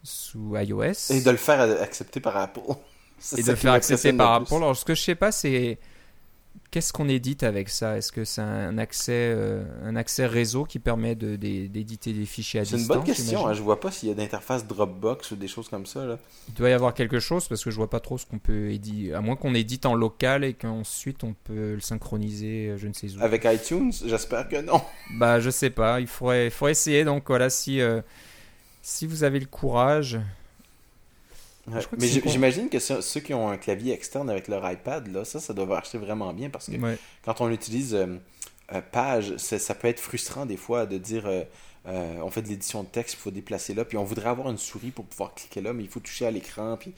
sous 0.03 0.55
iOS 0.57 1.11
Et 1.11 1.23
de 1.23 1.31
le 1.31 1.37
faire 1.39 1.61
accepter 1.61 2.21
par 2.21 2.37
Apple. 2.37 2.61
C'est 3.19 3.39
et 3.39 3.43
de 3.43 3.53
qui 3.53 3.57
faire 3.61 3.73
accepter 3.73 4.13
par 4.13 4.41
le. 4.41 4.45
Apple. 4.45 4.55
Alors, 4.55 4.77
ce 4.77 4.85
que 4.85 4.95
je 4.95 5.01
sais 5.01 5.15
pas, 5.15 5.31
c'est 5.33 5.79
qu'est-ce 6.73 6.93
qu'on 6.93 7.09
édite 7.09 7.45
avec 7.45 7.69
ça? 7.69 7.97
Est-ce 7.97 8.11
que 8.11 8.25
c'est 8.25 8.41
un 8.41 8.77
accès, 8.79 9.13
euh, 9.37 9.63
un 9.85 9.95
accès 9.95 10.27
réseau 10.27 10.65
qui 10.65 10.81
permet 10.81 11.15
de, 11.15 11.37
d'é- 11.37 11.69
d'éditer 11.69 12.13
des 12.13 12.25
fichiers 12.27 12.59
à 12.61 12.65
C'est 12.65 12.77
distance 12.77 12.97
une 12.97 13.01
bonne 13.03 13.15
question. 13.15 13.47
Hein. 13.47 13.53
Je 13.53 13.63
vois 13.63 13.79
pas 13.79 13.93
s'il 13.93 14.09
y 14.09 14.13
a 14.13 14.15
d'interface 14.17 14.67
Dropbox 14.67 15.31
ou 15.31 15.37
des 15.37 15.47
choses 15.47 15.69
comme 15.69 15.87
ça. 15.87 16.05
Là. 16.05 16.19
Il 16.49 16.55
doit 16.55 16.71
y 16.71 16.73
avoir 16.73 16.95
quelque 16.95 17.21
chose 17.21 17.47
parce 17.47 17.63
que 17.63 17.71
je 17.71 17.77
vois 17.77 17.91
pas 17.91 18.01
trop 18.01 18.19
ce 18.19 18.27
qu'on 18.27 18.41
peut 18.41 18.71
éditer. 18.71 19.15
À 19.15 19.21
moins 19.21 19.37
qu'on 19.37 19.55
édite 19.55 19.87
en 19.87 19.95
local 19.95 20.43
et 20.43 20.55
qu'ensuite 20.55 21.23
on 21.23 21.35
peut 21.45 21.75
le 21.75 21.81
synchroniser, 21.81 22.71
euh, 22.71 22.79
je 22.79 22.89
ne 22.89 22.93
sais 22.95 23.15
où. 23.17 23.23
Avec 23.23 23.45
iTunes, 23.45 23.93
j'espère 24.05 24.49
que 24.49 24.61
non. 24.61 24.81
Bah, 25.19 25.39
je 25.39 25.51
sais 25.51 25.71
pas. 25.71 26.01
Il 26.01 26.07
faudrait, 26.09 26.47
il 26.47 26.51
faudrait 26.51 26.73
essayer. 26.73 27.05
Donc 27.05 27.25
voilà, 27.29 27.51
si, 27.51 27.81
euh, 27.81 28.01
si 28.81 29.07
vous 29.07 29.23
avez 29.25 29.39
le 29.39 29.47
courage. 29.47 30.19
Ouais. 31.69 31.81
Mais 31.99 32.09
j'imagine 32.09 32.69
que 32.69 32.79
ceux 32.79 33.21
qui 33.21 33.35
ont 33.35 33.49
un 33.49 33.57
clavier 33.57 33.93
externe 33.93 34.29
avec 34.29 34.49
leur 34.49 34.69
iPad, 34.71 35.07
là, 35.09 35.25
ça, 35.25 35.39
ça 35.41 35.55
doit 35.55 35.67
marcher 35.67 35.99
vraiment 35.99 36.33
bien 36.33 36.51
parce 36.51 36.67
que 36.71 36.77
Ouais. 36.77 36.99
quand 37.25 37.41
on 37.41 37.51
utilise 37.51 37.95
euh, 37.95 38.17
euh, 38.73 38.81
Page, 38.91 39.37
ça 39.37 39.75
peut 39.75 39.89
être 39.89 40.01
frustrant 40.01 40.45
des 40.47 40.57
fois 40.57 40.87
de 40.87 40.99
dire 40.99 41.27
euh, 41.27 41.43
euh, 41.87 42.19
on 42.23 42.31
fait 42.31 42.43
de 42.43 42.49
l'édition 42.49 42.83
de 42.83 42.89
texte, 42.89 43.15
il 43.15 43.19
faut 43.23 43.31
déplacer 43.31 43.75
là, 43.75 43.85
puis 43.85 43.97
on 43.97 44.05
voudrait 44.05 44.29
avoir 44.29 44.49
une 44.51 44.59
souris 44.59 44.91
pour 44.91 45.05
pouvoir 45.05 45.35
cliquer 45.35 45.61
là, 45.61 45.73
mais 45.73 45.83
il 45.85 45.89
faut 45.89 46.01
toucher 46.01 46.27
à 46.27 46.31
l'écran, 46.31 46.77
puis 46.77 46.93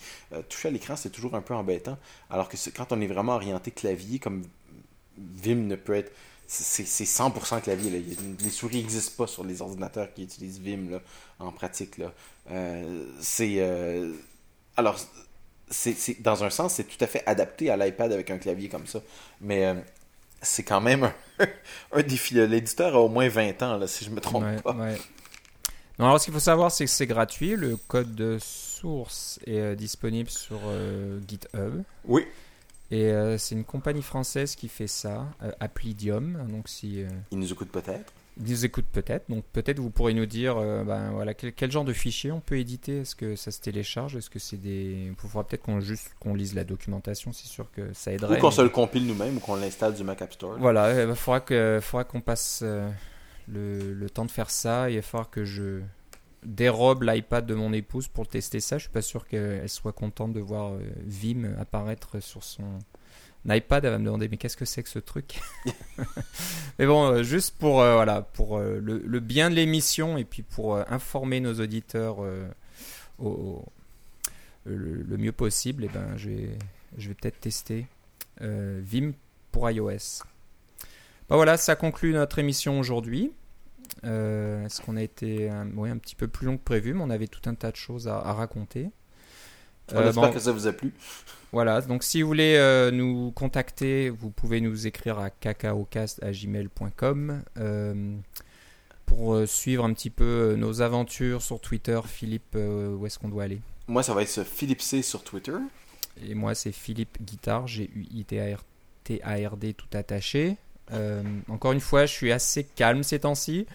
toucher 0.48 0.68
à 0.68 0.70
l'écran, 0.70 0.94
c'est 0.96 1.10
toujours 1.10 1.34
un 1.34 1.40
peu 1.42 1.54
embêtant. 1.54 1.98
Alors 2.30 2.48
que 2.48 2.56
quand 2.76 2.92
on 2.92 3.00
est 3.00 3.06
vraiment 3.06 3.34
orienté 3.34 3.70
clavier, 3.70 4.18
comme 4.18 4.44
Vim 5.18 5.54
ne 5.56 5.76
peut 5.76 5.94
être. 5.94 6.12
C'est 6.46 6.84
c'est 6.86 7.04
100% 7.04 7.62
clavier. 7.62 7.90
Là. 7.90 7.98
Les 8.40 8.50
souris 8.50 8.76
n'existent 8.78 9.14
pas 9.16 9.26
sur 9.26 9.44
les 9.44 9.62
ordinateurs 9.62 10.12
qui 10.12 10.24
utilisent 10.24 10.60
Vim 10.60 10.90
là, 10.90 11.00
en 11.38 11.50
pratique. 11.52 11.96
Là. 11.98 12.12
Euh, 12.50 13.06
c'est. 13.20 13.54
euh, 13.58 14.12
alors, 14.76 14.98
c'est 15.70 16.20
dans 16.22 16.44
un 16.44 16.50
sens, 16.50 16.74
c'est 16.74 16.84
tout 16.84 17.02
à 17.02 17.06
fait 17.06 17.22
adapté 17.26 17.70
à 17.70 17.76
l'iPad 17.76 18.12
avec 18.12 18.30
un 18.30 18.38
clavier 18.38 18.68
comme 18.68 18.86
ça. 18.86 19.00
Mais 19.40 19.64
euh, 19.66 19.74
c'est 20.42 20.62
quand 20.62 20.80
même 20.80 21.04
un, 21.38 21.46
un 21.92 22.02
défi. 22.02 22.34
L'éditeur 22.34 22.94
a 22.94 23.00
au 23.00 23.08
moins 23.08 23.28
20 23.28 23.62
ans, 23.62 23.76
là, 23.76 23.86
si 23.86 24.04
je 24.04 24.10
me 24.10 24.20
trompe 24.20 24.44
Ouais, 24.44 24.60
pas. 24.60 24.72
ouais. 24.74 24.98
Non, 25.98 26.06
alors 26.06 26.18
ce 26.20 26.24
qu'il 26.26 26.34
faut 26.34 26.40
savoir, 26.40 26.70
c'est 26.72 26.84
que 26.84 26.90
c'est 26.90 27.06
gratuit. 27.06 27.56
Le 27.56 27.76
code 27.76 28.14
de 28.14 28.38
source 28.40 29.38
est 29.46 29.58
euh, 29.60 29.74
disponible 29.74 30.28
sur 30.28 30.58
euh, 30.66 31.20
GitHub. 31.26 31.82
Oui. 32.04 32.26
Et 32.90 33.10
c'est 33.38 33.56
une 33.56 33.64
compagnie 33.64 34.02
française 34.02 34.54
qui 34.54 34.68
fait 34.68 34.86
ça, 34.86 35.26
Applidium. 35.58 36.46
Donc 36.48 36.68
si 36.68 37.02
nous 37.32 37.50
écoute 37.50 37.70
peut-être. 37.72 38.12
Ils 38.40 38.50
nous 38.50 38.64
écoutent 38.64 38.88
peut-être, 38.90 39.30
donc 39.30 39.44
peut-être 39.52 39.78
vous 39.78 39.90
pourrez 39.90 40.12
nous 40.14 40.26
dire, 40.26 40.56
euh, 40.58 40.82
ben 40.82 41.10
voilà, 41.12 41.34
quel, 41.34 41.52
quel 41.52 41.70
genre 41.70 41.84
de 41.84 41.92
fichier 41.92 42.32
on 42.32 42.40
peut 42.40 42.58
éditer? 42.58 43.00
Est-ce 43.02 43.14
que 43.14 43.36
ça 43.36 43.50
se 43.50 43.60
télécharge? 43.60 44.16
Est-ce 44.16 44.28
que 44.30 44.38
c'est 44.40 44.56
des 44.56 45.06
Il 45.10 45.14
faudra 45.16 45.44
peut-être 45.46 45.62
qu'on 45.62 45.80
juste 45.80 46.10
qu'on 46.20 46.34
lise 46.34 46.54
la 46.54 46.64
documentation. 46.64 47.32
C'est 47.32 47.46
sûr 47.46 47.70
que 47.70 47.92
ça 47.92 48.12
aiderait. 48.12 48.38
Ou 48.38 48.40
qu'on 48.40 48.48
mais- 48.48 48.54
se 48.56 48.62
le 48.62 48.68
compile 48.70 49.06
nous-mêmes 49.06 49.36
ou 49.36 49.40
qu'on 49.40 49.54
l'installe 49.56 49.94
du 49.94 50.02
Mac 50.04 50.20
App 50.22 50.32
Store. 50.32 50.56
Voilà, 50.58 51.04
il 51.04 51.14
faudra 51.14 51.40
que, 51.40 51.78
faudra 51.80 52.04
qu'on 52.04 52.20
passe 52.20 52.60
euh, 52.64 52.90
le, 53.48 53.92
le 53.94 54.10
temps 54.10 54.24
de 54.24 54.30
faire 54.30 54.50
ça 54.50 54.90
et 54.90 54.94
il 54.94 54.96
va 54.96 55.02
falloir 55.02 55.30
que 55.30 55.44
je 55.44 55.80
dérobe 56.44 57.04
l'iPad 57.04 57.46
de 57.46 57.54
mon 57.54 57.72
épouse 57.72 58.08
pour 58.08 58.26
tester 58.28 58.60
ça. 58.60 58.76
Je 58.78 58.82
suis 58.82 58.90
pas 58.92 59.00
sûr 59.02 59.26
qu'elle 59.26 59.68
soit 59.68 59.92
contente 59.92 60.32
de 60.32 60.40
voir 60.40 60.72
euh, 60.72 60.80
Vim 61.06 61.54
apparaître 61.58 62.20
sur 62.20 62.42
son 62.42 62.64
iPad. 63.48 63.84
Elle 63.84 63.90
va 63.92 63.98
me 63.98 64.04
demander 64.04 64.28
mais 64.28 64.36
qu'est-ce 64.36 64.56
que 64.56 64.64
c'est 64.64 64.82
que 64.82 64.88
ce 64.88 64.98
truc 64.98 65.40
Mais 66.78 66.86
bon, 66.86 67.04
euh, 67.04 67.22
juste 67.22 67.56
pour 67.58 67.80
euh, 67.80 67.94
voilà, 67.94 68.22
pour 68.22 68.58
euh, 68.58 68.80
le, 68.80 69.20
bien 69.20 69.50
de 69.50 69.54
l'émission 69.54 70.16
et 70.16 70.24
puis 70.24 70.42
pour 70.42 70.76
informer 70.90 71.40
nos 71.40 71.60
auditeurs 71.60 72.18
au, 73.18 73.64
le, 74.64 75.16
mieux 75.16 75.32
possible, 75.32 75.84
et 75.84 75.88
ben 75.88 76.16
je 76.16 76.30
vais 76.30 76.58
je 76.98 77.08
vais 77.08 77.14
peut-être 77.14 77.40
tester 77.40 77.86
Vim 78.40 79.12
pour 79.52 79.70
iOS. 79.70 80.24
Bah 81.28 81.36
voilà, 81.36 81.56
ça 81.56 81.76
conclut 81.76 82.12
notre 82.12 82.38
émission 82.38 82.78
aujourd'hui. 82.78 83.32
Est-ce 84.02 84.82
qu'on 84.82 84.96
a 84.96 85.02
été 85.02 85.48
un, 85.48 85.66
un 85.66 85.98
petit 85.98 86.16
peu 86.16 86.28
plus 86.28 86.46
long 86.46 86.56
que 86.58 86.62
prévu, 86.62 86.92
mais 86.94 87.02
on 87.02 87.10
avait 87.10 87.28
tout 87.28 87.48
un 87.48 87.54
tas 87.54 87.70
de 87.70 87.76
choses 87.76 88.08
à 88.08 88.32
raconter. 88.32 88.90
On 89.92 89.96
Euh, 89.98 90.08
espère 90.08 90.22
bon, 90.24 90.32
que 90.32 90.38
ça 90.38 90.52
vous 90.52 90.66
a 90.66 90.72
plu. 90.72 90.92
voilà, 91.52 91.80
donc 91.82 92.02
si 92.04 92.22
vous 92.22 92.28
voulez 92.28 92.54
euh, 92.56 92.90
nous 92.90 93.30
contacter, 93.32 94.08
vous 94.10 94.30
pouvez 94.30 94.60
nous 94.60 94.86
écrire 94.86 95.18
à 95.18 95.30
cacaocast.gmail.com 95.30 97.42
euh, 97.58 98.16
pour 99.06 99.46
suivre 99.46 99.84
un 99.84 99.92
petit 99.92 100.10
peu 100.10 100.54
nos 100.56 100.80
aventures 100.80 101.42
sur 101.42 101.60
Twitter. 101.60 102.00
Philippe, 102.06 102.56
où 102.56 103.04
est-ce 103.06 103.18
qu'on 103.18 103.28
doit 103.28 103.44
aller? 103.44 103.60
Moi, 103.86 104.02
ça 104.02 104.14
va 104.14 104.22
être 104.22 104.44
Philippe 104.44 104.80
C 104.80 105.02
sur 105.02 105.22
Twitter. 105.22 105.52
Et 106.26 106.34
moi, 106.34 106.54
c'est 106.54 106.72
Philippe 106.72 107.18
Guitard, 107.22 107.66
G-U-I-T-A-R-D 107.66 109.74
tout 109.74 109.88
attaché. 109.92 110.56
Encore 111.48 111.72
une 111.72 111.80
fois, 111.80 112.06
je 112.06 112.12
suis 112.12 112.32
assez 112.32 112.64
calme 112.64 113.02
ces 113.02 113.18
temps-ci. 113.20 113.66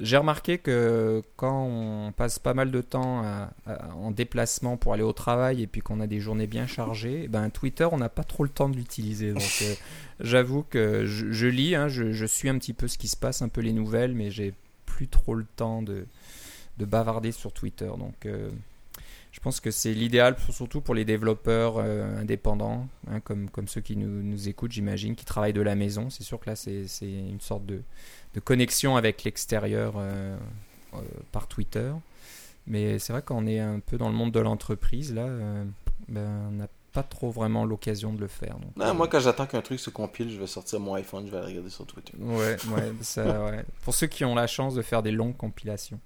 J'ai 0.00 0.16
remarqué 0.16 0.58
que 0.58 1.22
quand 1.36 1.66
on 1.68 2.12
passe 2.12 2.40
pas 2.40 2.52
mal 2.52 2.70
de 2.72 2.80
temps 2.80 3.22
à- 3.22 3.50
à- 3.66 3.94
en 3.94 4.10
déplacement 4.10 4.76
pour 4.76 4.92
aller 4.92 5.04
au 5.04 5.12
travail 5.12 5.62
et 5.62 5.66
puis 5.68 5.82
qu'on 5.82 6.00
a 6.00 6.06
des 6.08 6.18
journées 6.18 6.48
bien 6.48 6.66
chargées, 6.66 7.22
eh 7.24 7.28
ben 7.28 7.48
Twitter, 7.50 7.86
on 7.92 7.98
n'a 7.98 8.08
pas 8.08 8.24
trop 8.24 8.42
le 8.42 8.50
temps 8.50 8.68
de 8.68 8.76
l'utiliser. 8.76 9.32
Donc, 9.32 9.42
euh, 9.62 9.74
j'avoue 10.20 10.64
que 10.64 11.06
je, 11.06 11.30
je 11.30 11.46
lis, 11.46 11.76
hein, 11.76 11.86
je, 11.88 12.12
je 12.12 12.26
suis 12.26 12.48
un 12.48 12.58
petit 12.58 12.72
peu 12.72 12.88
ce 12.88 12.98
qui 12.98 13.06
se 13.06 13.16
passe, 13.16 13.40
un 13.42 13.48
peu 13.48 13.60
les 13.60 13.72
nouvelles, 13.72 14.14
mais 14.14 14.32
j'ai 14.32 14.52
plus 14.84 15.06
trop 15.06 15.34
le 15.34 15.46
temps 15.56 15.80
de, 15.82 16.06
de 16.78 16.84
bavarder 16.84 17.30
sur 17.30 17.52
Twitter. 17.52 17.86
Donc, 17.96 18.26
euh, 18.26 18.50
je 19.34 19.40
pense 19.40 19.58
que 19.58 19.72
c'est 19.72 19.92
l'idéal, 19.92 20.36
surtout 20.50 20.80
pour 20.80 20.94
les 20.94 21.04
développeurs 21.04 21.78
euh, 21.78 22.20
indépendants, 22.20 22.86
hein, 23.10 23.18
comme, 23.18 23.50
comme 23.50 23.66
ceux 23.66 23.80
qui 23.80 23.96
nous, 23.96 24.22
nous 24.22 24.48
écoutent, 24.48 24.70
j'imagine, 24.70 25.16
qui 25.16 25.24
travaillent 25.24 25.52
de 25.52 25.60
la 25.60 25.74
maison. 25.74 26.08
C'est 26.08 26.22
sûr 26.22 26.38
que 26.38 26.50
là, 26.50 26.54
c'est 26.54 26.86
une 27.02 27.40
sorte 27.40 27.66
de, 27.66 27.82
de 28.34 28.40
connexion 28.40 28.94
avec 28.94 29.24
l'extérieur 29.24 29.94
euh, 29.96 30.36
euh, 30.94 30.98
par 31.32 31.48
Twitter. 31.48 31.90
Mais 32.68 33.00
c'est 33.00 33.12
vrai 33.12 33.22
qu'on 33.22 33.48
est 33.48 33.58
un 33.58 33.80
peu 33.80 33.98
dans 33.98 34.08
le 34.08 34.14
monde 34.14 34.30
de 34.30 34.38
l'entreprise, 34.38 35.12
là, 35.12 35.26
ben, 36.06 36.48
on 36.48 36.52
n'a 36.52 36.68
pas 36.92 37.02
trop 37.02 37.32
vraiment 37.32 37.64
l'occasion 37.64 38.12
de 38.12 38.20
le 38.20 38.28
faire. 38.28 38.56
Donc, 38.60 38.76
non, 38.76 38.94
moi, 38.94 39.08
quand 39.08 39.18
j'attends 39.18 39.46
qu'un 39.46 39.62
truc 39.62 39.80
se 39.80 39.90
compile, 39.90 40.30
je 40.30 40.38
vais 40.38 40.46
sortir 40.46 40.78
mon 40.78 40.94
iPhone, 40.94 41.26
je 41.26 41.32
vais 41.32 41.38
aller 41.38 41.48
regarder 41.48 41.70
sur 41.70 41.86
Twitter. 41.86 42.12
Ouais, 42.20 42.56
ouais, 42.72 42.92
ça, 43.00 43.44
ouais. 43.46 43.64
Pour 43.82 43.96
ceux 43.96 44.06
qui 44.06 44.24
ont 44.24 44.36
la 44.36 44.46
chance 44.46 44.76
de 44.76 44.82
faire 44.82 45.02
des 45.02 45.10
longues 45.10 45.36
compilations. 45.36 45.98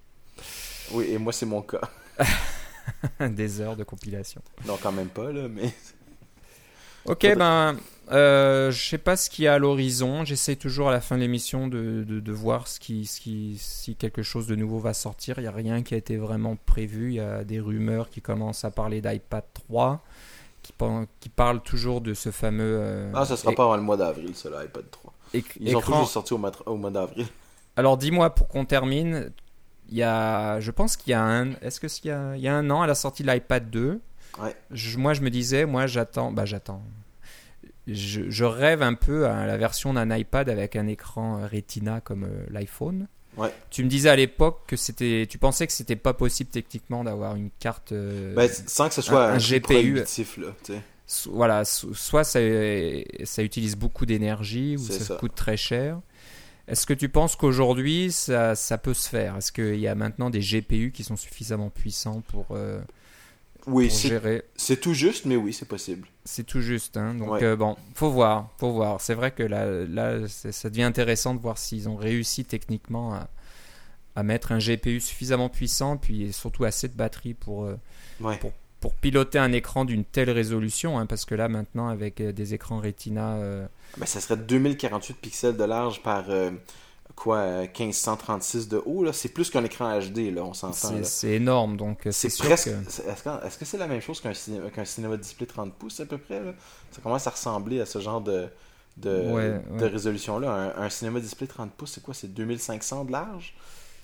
Oui, 0.93 1.11
et 1.11 1.18
moi, 1.18 1.35
c'est 1.35 1.45
mon 1.45 1.61
cas. 1.61 1.83
des 3.20 3.61
heures 3.61 3.76
de 3.76 3.84
compilation. 3.84 4.43
Non, 4.66 4.78
quand 4.82 4.93
même 4.93 5.09
pas, 5.09 5.32
là, 5.32 5.49
mais. 5.49 5.72
Ok, 7.05 7.26
ben, 7.36 7.74
euh, 8.11 8.70
je 8.70 8.89
sais 8.89 8.99
pas 8.99 9.16
ce 9.16 9.30
qu'il 9.30 9.45
y 9.45 9.49
a 9.49 9.55
à 9.55 9.59
l'horizon. 9.59 10.24
J'essaie 10.24 10.57
toujours 10.57 10.89
à 10.89 10.93
la 10.93 11.01
fin 11.01 11.16
de 11.16 11.22
l'émission 11.22 11.66
de, 11.66 12.05
de, 12.07 12.20
de, 12.20 12.32
voir 12.32 12.68
ce 12.68 12.78
qui, 12.78 13.07
ce 13.07 13.20
qui, 13.20 13.57
si 13.59 13.95
quelque 13.95 14.22
chose 14.22 14.47
de 14.47 14.55
nouveau 14.55 14.78
va 14.78 14.93
sortir. 14.93 15.39
Il 15.39 15.43
n'y 15.43 15.49
a 15.49 15.53
rien 15.53 15.82
qui 15.82 15.95
a 15.95 15.97
été 15.97 16.18
vraiment 16.18 16.57
prévu. 16.66 17.12
Il 17.12 17.14
y 17.14 17.20
a 17.20 17.45
des 17.45 17.61
rumeurs 17.61 18.11
qui 18.11 18.20
commencent 18.20 18.64
à 18.64 18.70
parler 18.70 19.01
d'iPad 19.01 19.45
3, 19.55 20.03
qui, 20.62 20.74
qui 21.20 21.28
parlent 21.30 21.62
toujours 21.62 22.03
de 22.03 22.12
ce 22.12 22.30
fameux. 22.30 22.78
Euh, 22.78 23.12
ah, 23.14 23.24
ça 23.24 23.39
sera 23.39 23.53
pas 23.53 23.64
avant 23.64 23.76
le 23.76 23.82
mois 23.82 23.97
d'avril, 23.97 24.34
ça, 24.34 24.51
l'iPad 24.51 24.84
3. 24.91 25.12
Ils 25.61 25.76
ont 25.76 25.80
toujours 25.80 26.09
sorti 26.09 26.34
au 26.34 26.76
mois 26.76 26.91
d'avril. 26.91 27.26
Alors, 27.76 27.97
dis-moi, 27.97 28.30
pour 28.30 28.49
qu'on 28.49 28.64
termine, 28.64 29.30
il 29.89 29.97
y 29.97 30.03
a, 30.03 30.61
je 30.61 30.70
pense 30.70 30.97
qu'il 30.97 31.12
y 31.12 31.14
a 31.14 31.22
un, 31.22 31.53
est-ce 31.62 31.80
que 31.80 31.86
y 32.07 32.11
a, 32.11 32.36
il 32.36 32.43
y 32.43 32.49
a 32.49 32.55
un 32.55 32.70
an, 32.70 32.82
à 32.82 32.86
la 32.86 32.95
sortie 32.95 33.22
de 33.22 33.30
l'iPad 33.30 33.70
2, 33.70 34.01
ouais. 34.43 34.57
je, 34.70 34.99
moi 34.99 35.14
je 35.14 35.22
me 35.22 35.30
disais, 35.30 35.64
moi 35.64 35.86
j'attends, 35.86 36.30
bah 36.30 36.45
j'attends. 36.45 36.82
Je, 37.86 38.28
je, 38.28 38.45
rêve 38.45 38.82
un 38.82 38.93
peu 38.93 39.26
à 39.26 39.47
la 39.47 39.57
version 39.57 39.95
d'un 39.95 40.14
iPad 40.14 40.51
avec 40.51 40.76
un 40.76 40.86
écran 40.86 41.41
Retina 41.51 42.03
comme 42.03 42.24
euh, 42.24 42.47
l'iPhone. 42.51 43.09
Ouais. 43.39 43.51
Tu 43.70 43.82
me 43.82 43.89
disais 43.89 44.11
à 44.11 44.16
l'époque 44.16 44.64
que 44.66 44.76
c'était, 44.76 45.26
tu 45.28 45.39
pensais 45.39 45.66
que 45.66 45.72
c'était 45.72 45.97
pas 45.97 46.12
possible 46.12 46.51
techniquement 46.51 47.03
d'avoir 47.03 47.34
une 47.34 47.49
carte 47.59 47.93
euh, 47.93 48.34
ben, 48.34 48.51
sans 48.66 48.89
que 48.89 48.95
ce 48.95 49.01
soit 49.01 49.30
un, 49.30 49.34
un 49.34 49.39
GPU. 49.39 49.95
Là, 49.95 50.05
so, 51.07 51.30
voilà, 51.32 51.64
so, 51.64 51.95
soit 51.95 52.24
ça, 52.24 52.41
ça 53.24 53.43
utilise 53.43 53.76
beaucoup 53.76 54.05
d'énergie 54.05 54.76
ou 54.76 54.84
ça, 54.84 54.99
ça, 54.99 55.14
coûte 55.16 55.34
très 55.34 55.57
cher. 55.57 56.01
Est-ce 56.68 56.84
que 56.84 56.92
tu 56.92 57.08
penses 57.08 57.34
qu'aujourd'hui, 57.34 58.12
ça, 58.12 58.54
ça, 58.54 58.76
peut 58.76 58.92
se 58.92 59.08
faire? 59.08 59.36
Est-ce 59.36 59.50
qu'il 59.52 59.80
y 59.80 59.88
a 59.88 59.94
maintenant 59.94 60.28
des 60.28 60.40
GPU 60.40 60.92
qui 60.92 61.02
sont 61.02 61.16
suffisamment 61.16 61.70
puissants 61.70 62.22
pour, 62.28 62.46
euh, 62.50 62.80
oui, 63.66 63.88
pour 63.88 63.96
gérer? 63.96 64.44
C'est 64.54 64.78
tout 64.78 64.92
juste, 64.92 65.24
mais 65.24 65.36
oui, 65.36 65.54
c'est 65.54 65.66
possible. 65.66 66.06
C'est 66.26 66.44
tout 66.44 66.60
juste. 66.60 66.98
Hein? 66.98 67.14
Donc, 67.14 67.30
ouais. 67.30 67.42
euh, 67.42 67.56
bon, 67.56 67.76
faut 67.94 68.10
voir. 68.10 68.50
Faut 68.58 68.70
voir. 68.70 69.00
C'est 69.00 69.14
vrai 69.14 69.30
que 69.30 69.42
là, 69.42 69.64
là 69.86 70.28
ça 70.28 70.68
devient 70.68 70.82
intéressant 70.82 71.34
de 71.34 71.40
voir 71.40 71.56
s'ils 71.56 71.88
ont 71.88 71.96
réussi 71.96 72.44
techniquement 72.44 73.14
à, 73.14 73.30
à, 74.14 74.22
mettre 74.22 74.52
un 74.52 74.58
GPU 74.58 75.00
suffisamment 75.00 75.48
puissant, 75.48 75.96
puis 75.96 76.34
surtout 76.34 76.64
assez 76.64 76.88
de 76.88 76.94
batterie 76.94 77.32
pour, 77.32 77.64
euh, 77.64 77.76
ouais. 78.20 78.36
pour, 78.36 78.52
pour, 78.81 78.95
piloter 78.95 79.39
un 79.39 79.53
écran 79.53 79.85
d'une 79.85 80.05
telle 80.05 80.31
résolution. 80.31 80.99
Hein, 80.99 81.07
parce 81.07 81.24
que 81.24 81.35
là, 81.35 81.49
maintenant, 81.49 81.89
avec 81.89 82.22
des 82.22 82.55
écrans 82.55 82.81
Retina 82.81 83.35
euh, 83.35 83.66
ben, 83.97 84.07
ça 84.07 84.20
serait 84.20 84.37
2048 84.37 85.14
pixels 85.14 85.57
de 85.57 85.64
large 85.64 86.03
par 86.03 86.24
euh, 86.29 86.51
quoi 87.16 87.62
1536 87.62 88.68
de 88.68 88.83
haut 88.85 89.03
là 89.03 89.12
c'est 89.12 89.31
plus 89.31 89.51
qu'un 89.51 89.64
écran 89.64 89.99
HD 89.99 90.33
là 90.33 90.45
on 90.45 90.55
s'entend 90.55 91.03
c'est 91.03 91.33
énorme 91.33 91.76
donc 91.76 92.07
c'est 92.11 92.37
presque 92.39 92.70
que... 92.70 92.70
est-ce 92.70 93.59
que 93.59 93.64
c'est 93.64 93.76
-ce 93.76 93.81
la 93.81 93.89
même 93.89 94.01
chose 94.01 94.20
qu'un 94.20 94.35
cinéma, 94.35 94.70
qu 94.70 94.85
cinéma 94.85 95.16
display 95.16 95.47
30 95.47 95.74
pouces 95.74 96.01
à 96.01 96.07
peu 96.07 96.18
près 96.18 96.43
là? 96.45 96.53
ça 96.93 97.01
commence 97.01 97.26
à 97.26 97.31
ressembler 97.31 97.81
à 97.81 97.87
ce 97.87 97.99
genre 97.99 98.20
de 98.20 98.49
de, 98.99 99.33
ouais, 99.33 99.62
de 99.79 99.81
ouais. 99.81 99.89
résolution 99.89 100.39
là 100.39 100.74
un, 100.76 100.83
un, 100.83 100.91
cinéma 100.91 101.20
display 101.20 101.47
30 101.47 101.72
pouces 101.72 101.93
c'est 101.93 102.03
quoi? 102.03 102.14
C'est 102.14 102.33
2500 102.33 103.05
de 103.05 103.12
large? 103.12 103.55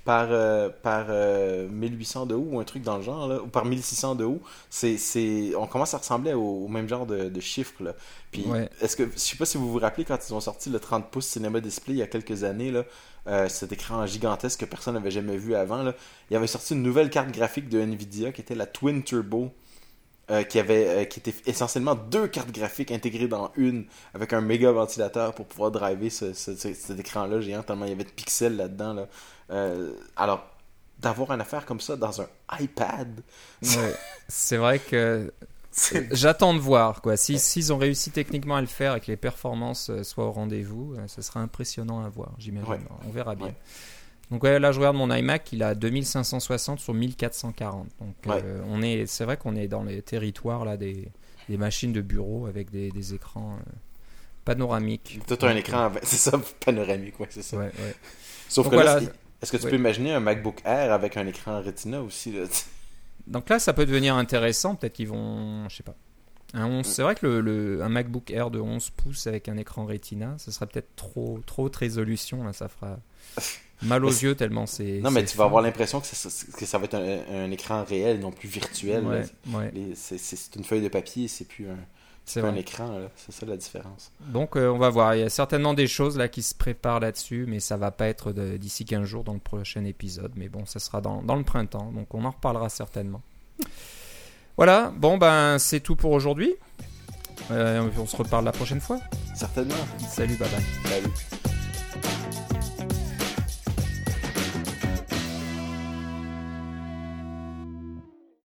Par, 0.05 0.29
euh, 0.31 0.69
par 0.83 1.07
euh, 1.09 1.67
1800 1.69 2.27
de 2.27 2.35
haut 2.35 2.47
ou 2.53 2.61
un 2.61 2.65
truc 2.65 2.83
dans 2.83 2.99
le 2.99 3.03
genre, 3.03 3.27
là, 3.27 3.43
ou 3.43 3.47
par 3.47 3.65
1600 3.65 4.17
de 4.17 4.25
haut, 4.25 4.41
c'est, 4.69 4.99
c'est, 4.99 5.53
on 5.57 5.67
commence 5.67 5.95
à 5.95 5.99
ressembler 5.99 6.35
au, 6.35 6.65
au 6.65 6.69
même 6.69 6.89
genre 6.89 7.07
de, 7.07 7.29
de 7.29 7.41
chiffres. 7.41 7.83
Là. 7.83 7.95
Puis, 8.31 8.45
ouais. 8.47 8.69
est-ce 8.81 8.97
que, 8.97 9.05
je 9.11 9.19
sais 9.19 9.37
pas 9.37 9.47
si 9.47 9.57
vous 9.57 9.71
vous 9.71 9.79
rappelez 9.79 10.05
quand 10.05 10.19
ils 10.29 10.35
ont 10.35 10.41
sorti 10.41 10.69
le 10.69 10.79
30 10.79 11.11
pouces 11.11 11.27
Cinéma 11.27 11.61
Display 11.61 11.95
il 11.95 11.99
y 11.99 12.03
a 12.03 12.07
quelques 12.07 12.45
années, 12.45 12.71
là, 12.71 12.85
euh, 13.27 13.49
cet 13.49 13.73
écran 13.73 14.05
gigantesque 14.05 14.61
que 14.61 14.65
personne 14.67 14.95
n'avait 14.95 15.11
jamais 15.11 15.39
vu 15.39 15.55
avant, 15.55 15.83
là, 15.83 15.95
il 16.31 16.35
y 16.35 16.37
avait 16.37 16.47
sorti 16.47 16.75
une 16.75 16.83
nouvelle 16.83 17.09
carte 17.09 17.31
graphique 17.31 17.71
de 17.71 17.81
Nvidia 17.81 18.33
qui 18.33 18.43
était 18.43 18.55
la 18.55 18.67
Twin 18.67 19.03
Turbo. 19.03 19.53
Euh, 20.31 20.43
qui 20.43 20.59
avait 20.59 20.89
euh, 20.89 21.05
qui 21.05 21.21
était 21.21 21.35
essentiellement 21.45 21.95
deux 21.95 22.27
cartes 22.29 22.51
graphiques 22.51 22.91
intégrées 22.91 23.29
dans 23.29 23.53
une 23.57 23.85
avec 24.15 24.33
un 24.33 24.41
méga 24.41 24.73
ventilateur 24.73 25.35
pour 25.35 25.45
pouvoir 25.45 25.71
driver 25.71 26.09
ce, 26.09 26.33
ce, 26.33 26.57
ce, 26.57 26.73
cet 26.73 26.99
écran 26.99 27.27
là 27.27 27.43
géant 27.43 27.63
tellement 27.63 27.85
il 27.85 27.91
y 27.91 27.93
avait 27.93 28.05
de 28.05 28.11
pixels 28.11 28.57
là-dedans 28.57 28.95
là. 28.95 29.07
Euh, 29.51 29.93
alors 30.17 30.47
d'avoir 30.99 31.33
une 31.33 31.43
affaire 31.43 31.67
comme 31.67 31.79
ça 31.81 31.97
dans 31.97 32.23
un 32.23 32.27
iPad 32.59 33.21
ouais. 33.65 33.95
c'est 34.27 34.57
vrai 34.57 34.79
que 34.79 35.31
j'attends 36.13 36.55
de 36.55 36.59
voir 36.59 37.03
quoi 37.03 37.19
si 37.19 37.39
s'ils 37.39 37.71
ont 37.75 37.79
réussi 37.79 38.11
techniquement 38.11 38.57
à 38.57 38.63
le 38.63 38.67
faire 38.67 38.97
et 38.97 39.01
que 39.03 39.09
les 39.09 39.19
performances 39.19 39.91
soient 40.05 40.25
au 40.25 40.33
rendez-vous 40.33 40.97
ce 41.07 41.21
sera 41.21 41.41
impressionnant 41.41 42.03
à 42.03 42.09
voir 42.09 42.33
j'imagine 42.39 42.73
ouais. 42.73 42.81
on 43.07 43.11
verra 43.11 43.35
bien 43.35 43.49
Ouais. 43.49 43.55
Donc 44.31 44.43
ouais, 44.43 44.59
là 44.59 44.73
je 44.73 44.79
regarde 44.79 44.97
mon 44.97 45.13
iMac 45.15 45.53
il 45.53 45.63
a 45.63 45.75
2560 45.75 46.81
sur 46.81 46.95
1440 46.95 47.89
donc 48.01 48.15
Ouais. 48.27 48.41
euh, 48.45 48.63
on 48.69 48.83
est 48.83 49.07
c'est 49.07 49.25
vrai 49.25 49.37
qu'on 49.37 49.55
est 49.57 49.69
dans 49.69 49.83
les 49.85 50.01
territoires 50.03 50.65
là 50.65 50.77
des, 50.77 51.09
des 51.49 51.57
machines 51.57 51.93
de 51.93 52.01
bureau 52.01 52.47
avec 52.47 52.71
des, 52.71 52.91
des 52.91 53.15
écrans 53.15 53.55
euh, 53.61 53.71
panoramiques 54.45 55.21
Tout 55.27 55.39
un 55.43 55.55
écran, 55.57 55.91
c'est 56.03 56.17
ça, 56.17 56.41
panoramique, 56.65 57.19
ouais, 57.21 57.29
c'est 57.31 57.43
ça. 57.43 57.57
Ouais, 57.57 57.65
ouais. 57.79 57.95
Sauf 58.49 58.65
Donc 58.67 58.73
que 58.73 58.77
voilà, 58.77 59.01
là, 59.01 59.07
est-ce 59.43 59.53
que 59.53 59.57
tu 59.57 59.69
peux 59.69 59.77
imaginer 59.77 60.13
un 60.13 60.21
MacBook 60.21 60.61
Air 60.65 60.93
avec 60.93 61.17
un 61.17 61.27
écran 61.27 61.61
Retina 61.63 62.03
aussi 62.03 62.33
là? 62.33 62.45
Donc 63.27 63.49
là, 63.49 63.59
ça 63.59 63.73
peut 63.73 63.87
devenir 63.87 64.15
intéressant. 64.17 64.75
Peut-être 64.75 64.93
qu'ils 64.93 65.09
vont, 65.09 65.67
je 65.71 65.77
sais 65.77 65.83
pas. 65.83 65.95
Un 66.53 66.67
11, 66.67 66.87
c'est 66.87 67.03
vrai 67.03 67.15
que 67.15 67.27
le, 67.27 67.41
le, 67.41 67.83
un 67.83 67.89
MacBook 67.89 68.31
Air 68.31 68.51
de 68.51 68.61
11 68.61 68.91
pouces 68.91 69.27
avec 69.27 69.49
un 69.49 69.57
écran 69.57 69.87
Retina, 69.87 70.35
ce 70.39 70.51
serait 70.51 70.67
peut-être 70.67 70.95
trop, 70.95 71.41
trop 71.47 71.65
haute 71.65 71.77
résolution. 71.77 72.45
Là, 72.45 72.53
ça 72.53 72.69
fera 72.69 72.99
mal 73.83 74.05
aux 74.05 74.09
Mais 74.09 74.19
yeux 74.19 74.35
tellement 74.35 74.67
c'est. 74.67 75.01
Non, 75.01 75.11
mais 75.11 75.25
tu 75.25 75.37
vas 75.37 75.45
avoir 75.45 75.63
l'impression 75.63 76.01
que, 76.01 76.07
que 76.07 76.67
ça 76.67 76.79
va 76.79 76.85
être 76.85 76.95
un, 76.95 77.45
un 77.45 77.51
écran 77.51 77.85
réel, 77.85 78.21
non 78.21 78.31
plus 78.31 78.49
virtuel. 78.49 79.05
Ouais, 79.05 79.25
ouais, 79.53 79.73
C'est 79.95 80.57
une 80.57 80.65
feuille 80.65 80.83
de 80.83 80.89
papier, 80.89 81.29
c'est 81.29 81.45
plus 81.45 81.69
un, 81.69 81.77
c'est 82.25 82.41
un 82.41 82.55
écran. 82.55 82.99
C'est 83.17 83.33
ça 83.33 83.47
la 83.47 83.57
différence. 83.57 84.13
Donc 84.29 84.57
euh, 84.57 84.69
on 84.69 84.79
va 84.79 84.89
voir. 84.91 85.15
Il 85.15 85.21
y 85.21 85.25
a 85.25 85.29
certainement 85.31 85.75
des 85.75 85.87
choses 85.87 86.17
là 86.17 86.29
qui 86.29 86.43
se 86.43 86.55
préparent 86.55 87.01
là-dessus, 87.01 87.45
mais 87.49 87.61
ça 87.61 87.77
va 87.77 87.91
pas 87.91 88.09
être 88.09 88.33
d'ici 88.33 88.85
15 88.85 89.05
jours 89.05 89.25
dans 89.25 89.35
le 89.35 89.39
prochain 89.39 89.85
épisode. 89.85 90.33
Mais 90.37 90.49
bon, 90.49 90.65
ça 90.65 90.79
sera 90.79 91.01
dans, 91.01 91.23
dans 91.23 91.37
le 91.37 91.45
printemps, 91.45 91.93
donc 91.93 92.15
on 92.15 92.25
en 92.25 92.31
reparlera 92.31 92.69
certainement. 92.69 93.23
Voilà. 94.57 94.93
Bon 94.97 95.19
ben 95.19 95.59
c'est 95.59 95.81
tout 95.81 95.97
pour 95.97 96.13
aujourd'hui. 96.13 96.55
Euh, 97.51 97.89
on 97.99 98.07
se 98.07 98.17
reparle 98.17 98.45
la 98.45 98.53
prochaine 98.53 98.81
fois. 98.81 99.01
Certainement. 99.35 99.75
Salut, 100.09 100.37
bye 100.37 100.49
bye. 100.49 100.91
Salut. 100.91 101.41